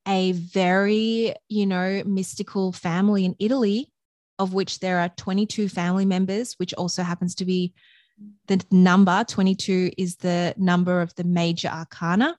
a 0.07 0.31
very, 0.31 1.33
you 1.49 1.65
know, 1.65 2.03
mystical 2.05 2.71
family 2.71 3.25
in 3.25 3.35
Italy, 3.39 3.91
of 4.39 4.53
which 4.53 4.79
there 4.79 4.99
are 4.99 5.09
22 5.09 5.69
family 5.69 6.05
members, 6.05 6.53
which 6.57 6.73
also 6.75 7.03
happens 7.03 7.35
to 7.35 7.45
be 7.45 7.73
the 8.47 8.63
number. 8.71 9.23
22 9.27 9.91
is 9.97 10.17
the 10.17 10.53
number 10.57 11.01
of 11.01 11.13
the 11.15 11.23
major 11.23 11.67
arcana 11.67 12.37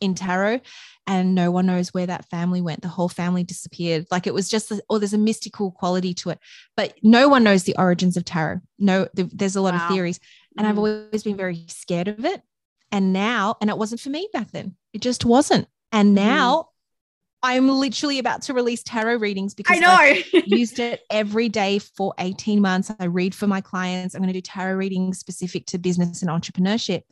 in 0.00 0.14
tarot 0.14 0.60
and 1.06 1.34
no 1.34 1.50
one 1.50 1.66
knows 1.66 1.94
where 1.94 2.06
that 2.06 2.28
family 2.28 2.60
went. 2.60 2.82
The 2.82 2.88
whole 2.88 3.08
family 3.08 3.44
disappeared. 3.44 4.06
Like 4.10 4.26
it 4.26 4.34
was 4.34 4.48
just 4.48 4.72
or 4.72 4.80
oh, 4.90 4.98
there's 4.98 5.14
a 5.14 5.18
mystical 5.18 5.70
quality 5.70 6.14
to 6.14 6.30
it. 6.30 6.38
But 6.76 6.94
no 7.02 7.28
one 7.28 7.44
knows 7.44 7.62
the 7.62 7.76
origins 7.78 8.16
of 8.16 8.24
tarot. 8.24 8.60
No 8.78 9.08
there's 9.14 9.56
a 9.56 9.60
lot 9.60 9.74
wow. 9.74 9.86
of 9.86 9.92
theories. 9.92 10.20
And 10.56 10.66
mm. 10.66 10.70
i've 10.70 10.78
always 10.78 11.22
been 11.22 11.36
very 11.36 11.64
scared 11.68 12.08
of 12.08 12.24
it. 12.24 12.42
And 12.90 13.12
now 13.12 13.56
and 13.60 13.70
it 13.70 13.78
wasn't 13.78 14.00
for 14.00 14.10
me 14.10 14.28
back 14.32 14.50
then. 14.50 14.76
It 14.92 15.00
just 15.00 15.24
wasn't. 15.24 15.68
And 15.92 16.14
now 16.14 16.62
mm. 16.62 16.66
I'm 17.42 17.68
literally 17.68 18.18
about 18.18 18.42
to 18.42 18.54
release 18.54 18.82
tarot 18.82 19.16
readings 19.16 19.54
because 19.54 19.76
I 19.76 19.80
know 19.80 19.90
I've 19.92 20.26
used 20.46 20.78
it 20.78 21.02
every 21.10 21.48
day 21.48 21.78
for 21.78 22.14
18 22.18 22.60
months. 22.60 22.90
I 22.98 23.04
read 23.04 23.34
for 23.34 23.46
my 23.46 23.60
clients. 23.60 24.14
I'm 24.14 24.20
going 24.20 24.32
to 24.32 24.36
do 24.36 24.40
tarot 24.40 24.74
readings 24.74 25.18
specific 25.18 25.66
to 25.66 25.78
business 25.78 26.22
and 26.22 26.30
entrepreneurship. 26.30 27.02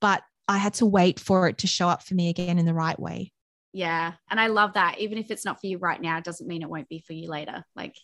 But 0.00 0.22
I 0.48 0.56
had 0.58 0.74
to 0.74 0.86
wait 0.86 1.20
for 1.20 1.48
it 1.48 1.58
to 1.58 1.66
show 1.66 1.88
up 1.88 2.02
for 2.02 2.14
me 2.14 2.28
again 2.28 2.58
in 2.58 2.66
the 2.66 2.74
right 2.74 2.98
way. 2.98 3.32
Yeah. 3.72 4.14
And 4.30 4.40
I 4.40 4.48
love 4.48 4.74
that. 4.74 4.98
Even 4.98 5.18
if 5.18 5.30
it's 5.30 5.44
not 5.44 5.60
for 5.60 5.66
you 5.66 5.78
right 5.78 6.00
now, 6.00 6.18
it 6.18 6.24
doesn't 6.24 6.46
mean 6.46 6.62
it 6.62 6.70
won't 6.70 6.88
be 6.88 7.04
for 7.06 7.12
you 7.12 7.28
later. 7.28 7.64
Like 7.76 7.96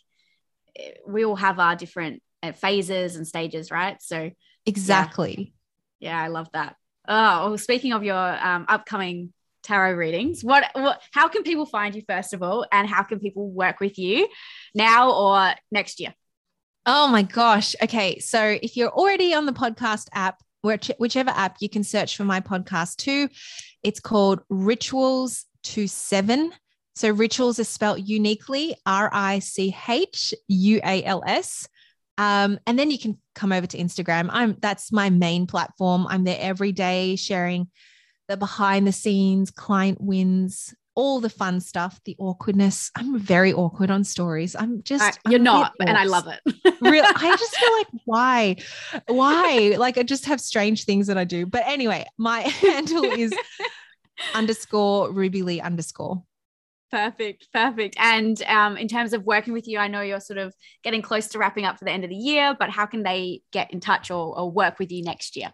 eh, 0.78 0.92
we 1.06 1.24
all 1.24 1.36
have 1.36 1.58
our 1.58 1.74
different 1.74 2.22
eh, 2.42 2.52
phases 2.52 3.16
and 3.16 3.26
stages, 3.26 3.70
right? 3.70 4.00
So, 4.00 4.30
exactly. 4.64 5.54
Yeah, 5.98 6.10
yeah 6.10 6.22
I 6.22 6.28
love 6.28 6.48
that. 6.52 6.76
Oh, 7.08 7.48
well, 7.48 7.58
speaking 7.58 7.92
of 7.92 8.04
your 8.04 8.16
um, 8.16 8.66
upcoming 8.68 9.32
tarot 9.66 9.94
readings, 9.94 10.42
what, 10.42 10.64
what, 10.74 11.02
how 11.12 11.28
can 11.28 11.42
people 11.42 11.66
find 11.66 11.94
you, 11.94 12.02
first 12.08 12.32
of 12.32 12.42
all? 12.42 12.66
And 12.72 12.88
how 12.88 13.02
can 13.02 13.18
people 13.18 13.50
work 13.50 13.80
with 13.80 13.98
you 13.98 14.28
now 14.74 15.12
or 15.12 15.54
next 15.70 16.00
year? 16.00 16.14
Oh 16.86 17.08
my 17.08 17.22
gosh. 17.22 17.74
Okay. 17.82 18.20
So 18.20 18.40
if 18.62 18.76
you're 18.76 18.92
already 18.92 19.34
on 19.34 19.44
the 19.44 19.52
podcast 19.52 20.06
app, 20.12 20.40
which, 20.62 20.90
whichever 20.98 21.30
app 21.30 21.56
you 21.60 21.68
can 21.68 21.84
search 21.84 22.16
for 22.16 22.24
my 22.24 22.40
podcast 22.40 22.96
too. 22.96 23.28
It's 23.82 24.00
called 24.00 24.40
Richuals 24.50 25.44
to 25.64 25.86
Seven. 25.86 26.52
So 26.96 27.14
Richuals 27.14 27.58
is 27.58 27.68
spelled 27.68 28.08
uniquely 28.08 28.74
R 28.84 29.10
I 29.12 29.38
C 29.38 29.74
H 29.88 30.34
U 30.48 30.80
A 30.82 31.04
L 31.04 31.22
S. 31.26 31.68
Um, 32.18 32.58
and 32.66 32.78
then 32.78 32.90
you 32.90 32.98
can 32.98 33.18
come 33.34 33.52
over 33.52 33.66
to 33.66 33.78
Instagram. 33.78 34.28
I'm 34.32 34.56
that's 34.60 34.90
my 34.90 35.10
main 35.10 35.46
platform. 35.46 36.06
I'm 36.08 36.24
there 36.24 36.38
every 36.40 36.72
day 36.72 37.16
sharing 37.16 37.68
the 38.28 38.36
behind 38.36 38.86
the 38.86 38.92
scenes 38.92 39.50
client 39.50 40.00
wins, 40.00 40.74
all 40.94 41.20
the 41.20 41.30
fun 41.30 41.60
stuff, 41.60 42.00
the 42.04 42.16
awkwardness. 42.18 42.90
I'm 42.96 43.18
very 43.18 43.52
awkward 43.52 43.90
on 43.90 44.02
stories. 44.02 44.56
I'm 44.56 44.82
just 44.82 45.18
uh, 45.18 45.30
you're 45.30 45.38
I'm 45.38 45.44
not, 45.44 45.74
and 45.80 45.96
I 45.96 46.04
love 46.04 46.26
it. 46.26 46.40
Real, 46.80 47.04
I 47.04 47.36
just 47.38 47.56
feel 47.56 47.72
like 47.76 47.86
why, 48.04 48.56
why? 49.06 49.76
Like 49.78 49.98
I 49.98 50.02
just 50.02 50.24
have 50.26 50.40
strange 50.40 50.84
things 50.84 51.06
that 51.06 51.18
I 51.18 51.24
do. 51.24 51.46
But 51.46 51.64
anyway, 51.66 52.06
my 52.16 52.40
handle 52.62 53.04
is 53.04 53.34
underscore 54.34 55.12
Ruby 55.12 55.42
Lee 55.42 55.60
underscore. 55.60 56.22
Perfect, 56.90 57.48
perfect. 57.52 57.96
And 57.98 58.40
um, 58.44 58.76
in 58.76 58.88
terms 58.88 59.12
of 59.12 59.24
working 59.24 59.52
with 59.52 59.66
you, 59.66 59.78
I 59.78 59.88
know 59.88 60.02
you're 60.02 60.20
sort 60.20 60.38
of 60.38 60.54
getting 60.82 61.02
close 61.02 61.26
to 61.28 61.38
wrapping 61.38 61.64
up 61.64 61.78
for 61.78 61.84
the 61.84 61.90
end 61.90 62.04
of 62.04 62.10
the 62.10 62.16
year, 62.16 62.56
but 62.58 62.70
how 62.70 62.86
can 62.86 63.02
they 63.02 63.42
get 63.52 63.72
in 63.72 63.80
touch 63.80 64.10
or, 64.10 64.38
or 64.38 64.50
work 64.50 64.78
with 64.78 64.92
you 64.92 65.02
next 65.02 65.36
year? 65.36 65.52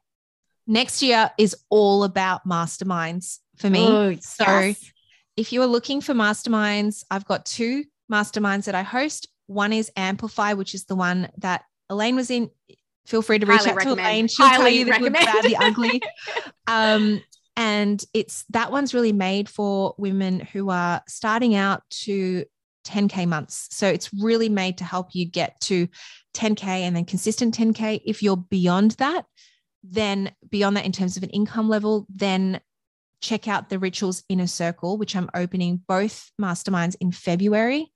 Next 0.72 1.02
year 1.02 1.30
is 1.38 1.54
all 1.70 2.04
about 2.04 2.46
masterminds 2.46 3.38
for 3.56 3.68
me. 3.68 3.86
Oh, 3.86 4.16
so 4.20 4.44
yes 4.44 4.92
if 5.36 5.52
you 5.52 5.62
are 5.62 5.66
looking 5.66 6.00
for 6.00 6.14
masterminds, 6.14 7.04
I've 7.10 7.24
got 7.24 7.46
two 7.46 7.84
masterminds 8.10 8.64
that 8.64 8.74
I 8.74 8.82
host. 8.82 9.28
One 9.46 9.72
is 9.72 9.90
Amplify, 9.96 10.52
which 10.54 10.74
is 10.74 10.84
the 10.84 10.96
one 10.96 11.30
that 11.38 11.62
Elaine 11.88 12.16
was 12.16 12.30
in. 12.30 12.50
Feel 13.06 13.22
free 13.22 13.38
to 13.38 13.46
reach 13.46 13.60
Highly 13.60 13.70
out 13.70 13.76
recommend. 13.76 13.98
to 13.98 14.04
Elaine. 14.04 14.28
She'll 14.28 14.46
Highly 14.46 14.58
tell 14.58 14.72
you 14.72 14.84
the 14.84 14.90
recommend. 14.92 15.26
good, 15.26 15.42
bad, 15.42 15.44
the 15.44 15.56
ugly. 15.56 16.02
Um, 16.68 17.20
and 17.56 18.02
it's 18.14 18.44
that 18.50 18.70
one's 18.70 18.94
really 18.94 19.12
made 19.12 19.48
for 19.48 19.94
women 19.98 20.40
who 20.40 20.70
are 20.70 21.02
starting 21.08 21.54
out 21.54 21.82
to 21.90 22.44
10K 22.86 23.26
months. 23.26 23.68
So 23.72 23.88
it's 23.88 24.10
really 24.14 24.48
made 24.48 24.78
to 24.78 24.84
help 24.84 25.08
you 25.12 25.26
get 25.26 25.60
to 25.62 25.88
10K 26.34 26.64
and 26.64 26.94
then 26.96 27.04
consistent 27.04 27.56
10K. 27.56 28.00
If 28.06 28.22
you're 28.22 28.36
beyond 28.36 28.92
that, 28.92 29.26
then 29.83 30.33
beyond 30.51 30.76
that 30.76 30.87
in 30.87 30.93
terms 30.93 31.16
of 31.16 31.22
an 31.22 31.30
income 31.30 31.68
level, 31.68 32.07
then 32.09 32.61
check 33.20 33.49
out 33.49 33.68
the 33.68 33.78
Richuals 33.78 34.24
Inner 34.28 34.47
Circle, 34.47 34.99
which 34.99 35.16
I'm 35.16 35.30
opening 35.35 35.80
both 35.87 36.30
masterminds 36.41 36.97
in 37.01 37.12
February. 37.12 37.93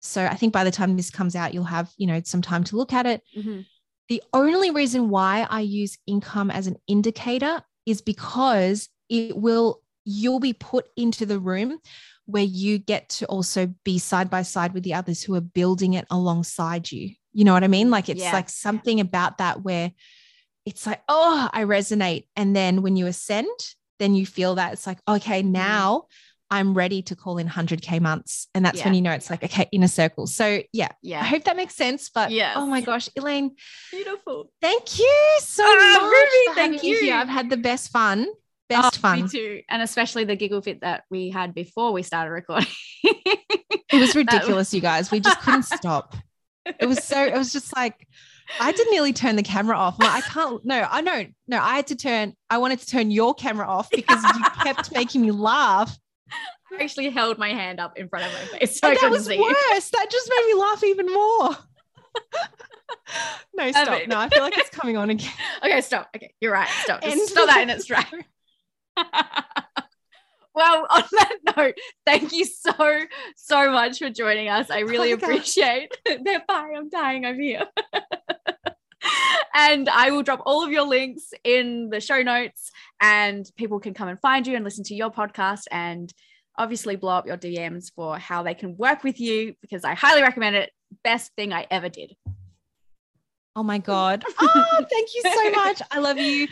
So 0.00 0.24
I 0.24 0.34
think 0.34 0.52
by 0.52 0.64
the 0.64 0.70
time 0.70 0.96
this 0.96 1.10
comes 1.10 1.34
out, 1.34 1.54
you'll 1.54 1.64
have, 1.64 1.92
you 1.96 2.06
know, 2.06 2.20
some 2.24 2.42
time 2.42 2.64
to 2.64 2.76
look 2.76 2.92
at 2.92 3.06
it. 3.06 3.22
Mm-hmm. 3.36 3.60
The 4.08 4.22
only 4.32 4.70
reason 4.70 5.10
why 5.10 5.46
I 5.48 5.60
use 5.60 5.98
income 6.06 6.50
as 6.50 6.66
an 6.66 6.76
indicator 6.86 7.62
is 7.84 8.00
because 8.00 8.88
it 9.08 9.36
will, 9.36 9.80
you'll 10.04 10.40
be 10.40 10.52
put 10.52 10.88
into 10.96 11.26
the 11.26 11.38
room 11.38 11.78
where 12.26 12.44
you 12.44 12.78
get 12.78 13.08
to 13.08 13.26
also 13.26 13.72
be 13.84 13.98
side 13.98 14.30
by 14.30 14.42
side 14.42 14.74
with 14.74 14.82
the 14.82 14.94
others 14.94 15.22
who 15.22 15.34
are 15.34 15.40
building 15.40 15.94
it 15.94 16.06
alongside 16.10 16.90
you. 16.92 17.14
You 17.32 17.44
know 17.44 17.52
what 17.52 17.64
I 17.64 17.68
mean? 17.68 17.90
Like 17.90 18.08
it's 18.08 18.22
yeah. 18.22 18.32
like 18.32 18.50
something 18.50 19.00
about 19.00 19.38
that 19.38 19.62
where 19.62 19.92
it's 20.68 20.86
like, 20.86 21.02
oh, 21.08 21.48
I 21.50 21.64
resonate. 21.64 22.26
And 22.36 22.54
then 22.54 22.82
when 22.82 22.94
you 22.94 23.06
ascend, 23.06 23.48
then 23.98 24.14
you 24.14 24.26
feel 24.26 24.56
that 24.56 24.74
it's 24.74 24.86
like, 24.86 24.98
okay, 25.08 25.42
mm. 25.42 25.46
now 25.46 26.04
I'm 26.50 26.74
ready 26.74 27.00
to 27.02 27.16
call 27.16 27.38
in 27.38 27.48
100K 27.48 28.02
months. 28.02 28.48
And 28.54 28.66
that's 28.66 28.78
yeah. 28.78 28.84
when 28.84 28.94
you 28.94 29.00
know 29.00 29.12
it's 29.12 29.30
like, 29.30 29.42
okay, 29.42 29.66
in 29.72 29.82
a 29.82 29.88
circle. 29.88 30.26
So, 30.26 30.62
yeah. 30.74 30.88
Yeah. 31.02 31.22
I 31.22 31.24
hope 31.24 31.44
that 31.44 31.56
makes 31.56 31.74
sense. 31.74 32.10
But 32.10 32.32
yeah. 32.32 32.52
oh 32.54 32.66
my 32.66 32.82
gosh, 32.82 33.08
Elaine. 33.16 33.56
Beautiful. 33.90 34.50
Thank 34.60 34.98
you 34.98 35.36
so 35.40 35.64
oh, 35.66 36.00
much. 36.02 36.54
Ruby, 36.54 36.54
thank 36.54 36.82
you. 36.84 37.00
Here. 37.00 37.14
I've 37.14 37.28
had 37.28 37.48
the 37.48 37.56
best 37.56 37.90
fun. 37.90 38.26
Best 38.68 38.98
oh, 38.98 39.00
fun. 39.00 39.22
Me 39.22 39.28
too. 39.28 39.62
And 39.70 39.80
especially 39.80 40.24
the 40.24 40.36
giggle 40.36 40.60
fit 40.60 40.82
that 40.82 41.04
we 41.10 41.30
had 41.30 41.54
before 41.54 41.92
we 41.92 42.02
started 42.02 42.30
recording. 42.30 42.68
it 43.02 44.00
was 44.00 44.14
ridiculous, 44.14 44.74
you 44.74 44.82
guys. 44.82 45.10
We 45.10 45.20
just 45.20 45.40
couldn't 45.40 45.62
stop. 45.62 46.14
it 46.66 46.84
was 46.84 47.02
so, 47.02 47.24
it 47.24 47.32
was 47.32 47.54
just 47.54 47.74
like, 47.74 48.06
I 48.60 48.64
had 48.64 48.76
to 48.76 48.86
nearly 48.90 49.12
turn 49.12 49.36
the 49.36 49.42
camera 49.42 49.76
off. 49.76 49.98
Like, 49.98 50.10
I 50.10 50.20
can't, 50.20 50.64
no, 50.64 50.86
I 50.90 51.00
know, 51.00 51.26
no, 51.46 51.58
I 51.58 51.76
had 51.76 51.86
to 51.88 51.96
turn, 51.96 52.34
I 52.48 52.58
wanted 52.58 52.80
to 52.80 52.86
turn 52.86 53.10
your 53.10 53.34
camera 53.34 53.66
off 53.66 53.90
because 53.90 54.22
you 54.22 54.44
kept 54.62 54.92
making 54.92 55.22
me 55.22 55.30
laugh. 55.30 55.96
I 56.72 56.82
actually 56.82 57.10
held 57.10 57.38
my 57.38 57.48
hand 57.48 57.80
up 57.80 57.98
in 57.98 58.08
front 58.08 58.26
of 58.26 58.32
my 58.32 58.58
face. 58.58 58.80
So 58.80 58.88
and 58.88 58.98
that 58.98 59.10
was 59.10 59.28
worse. 59.28 59.90
That 59.90 60.06
just 60.10 60.30
made 60.30 60.46
me 60.46 60.60
laugh 60.60 60.84
even 60.84 61.06
more. 61.06 61.56
no, 63.56 63.70
stop. 63.70 64.06
No, 64.06 64.18
I 64.18 64.28
feel 64.28 64.42
like 64.42 64.56
it's 64.58 64.70
coming 64.70 64.96
on 64.96 65.10
again. 65.10 65.32
okay, 65.62 65.80
stop. 65.80 66.08
Okay, 66.14 66.34
you're 66.40 66.52
right. 66.52 66.68
Stop. 66.82 67.02
Just 67.02 67.30
stop 67.30 67.46
that 67.46 67.62
in 67.62 67.70
its 67.70 67.86
track. 67.86 68.12
well, 70.58 70.86
on 70.90 71.04
that 71.12 71.36
note, 71.56 71.74
thank 72.04 72.32
you 72.32 72.44
so, 72.44 72.72
so 73.36 73.70
much 73.70 73.98
for 73.98 74.10
joining 74.10 74.48
us. 74.48 74.70
I 74.70 74.82
oh 74.82 74.86
really 74.86 75.12
oh 75.12 75.14
appreciate 75.14 75.96
it. 76.04 76.46
Bye. 76.46 76.72
I'm 76.76 76.88
dying. 76.88 77.24
I'm 77.24 77.40
here. 77.40 77.64
and 79.54 79.88
I 79.88 80.10
will 80.10 80.22
drop 80.22 80.42
all 80.44 80.64
of 80.64 80.72
your 80.72 80.86
links 80.86 81.32
in 81.44 81.90
the 81.90 82.00
show 82.00 82.22
notes, 82.22 82.72
and 83.00 83.48
people 83.56 83.78
can 83.78 83.94
come 83.94 84.08
and 84.08 84.20
find 84.20 84.46
you 84.46 84.56
and 84.56 84.64
listen 84.64 84.84
to 84.84 84.94
your 84.94 85.10
podcast 85.10 85.62
and 85.70 86.12
obviously 86.56 86.96
blow 86.96 87.12
up 87.12 87.26
your 87.26 87.36
DMs 87.36 87.92
for 87.94 88.18
how 88.18 88.42
they 88.42 88.54
can 88.54 88.76
work 88.76 89.04
with 89.04 89.20
you 89.20 89.54
because 89.62 89.84
I 89.84 89.94
highly 89.94 90.22
recommend 90.22 90.56
it. 90.56 90.72
Best 91.04 91.32
thing 91.36 91.52
I 91.52 91.66
ever 91.70 91.88
did. 91.88 92.16
Oh 93.54 93.62
my 93.62 93.78
God. 93.78 94.24
Oh, 94.40 94.86
thank 94.90 95.08
you 95.14 95.22
so 95.22 95.50
much. 95.50 95.82
I 95.90 96.00
love 96.00 96.18
you. 96.18 96.48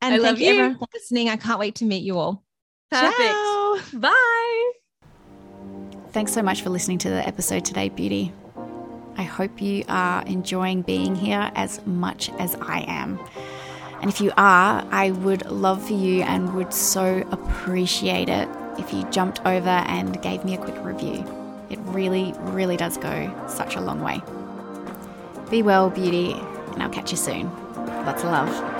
And 0.00 0.14
I 0.14 0.18
thank 0.18 0.38
you 0.38 0.50
everyone 0.50 0.78
for 0.78 0.86
listening. 0.94 1.28
I 1.28 1.36
can't 1.36 1.58
wait 1.58 1.76
to 1.76 1.84
meet 1.84 2.04
you 2.04 2.18
all. 2.18 2.44
Perfect. 2.90 3.18
Ciao. 3.18 3.78
Bye. 3.94 4.72
Thanks 6.10 6.32
so 6.32 6.42
much 6.42 6.62
for 6.62 6.70
listening 6.70 6.98
to 6.98 7.10
the 7.10 7.26
episode 7.26 7.64
today, 7.64 7.88
Beauty. 7.88 8.32
I 9.16 9.22
hope 9.22 9.62
you 9.62 9.84
are 9.88 10.24
enjoying 10.26 10.82
being 10.82 11.14
here 11.14 11.52
as 11.54 11.84
much 11.86 12.30
as 12.38 12.56
I 12.56 12.84
am. 12.88 13.20
And 14.00 14.10
if 14.10 14.20
you 14.20 14.32
are, 14.36 14.84
I 14.90 15.10
would 15.10 15.46
love 15.50 15.86
for 15.86 15.92
you 15.92 16.22
and 16.22 16.54
would 16.54 16.72
so 16.72 17.22
appreciate 17.30 18.28
it 18.28 18.48
if 18.78 18.92
you 18.92 19.04
jumped 19.10 19.40
over 19.40 19.68
and 19.68 20.20
gave 20.22 20.44
me 20.44 20.54
a 20.54 20.58
quick 20.58 20.76
review. 20.82 21.24
It 21.68 21.78
really, 21.84 22.34
really 22.38 22.76
does 22.76 22.96
go 22.96 23.32
such 23.46 23.76
a 23.76 23.80
long 23.80 24.00
way. 24.00 24.20
Be 25.50 25.62
well, 25.62 25.90
beauty, 25.90 26.32
and 26.72 26.82
I'll 26.82 26.90
catch 26.90 27.10
you 27.10 27.18
soon. 27.18 27.54
Lots 27.76 28.24
of 28.24 28.30
love. 28.30 28.79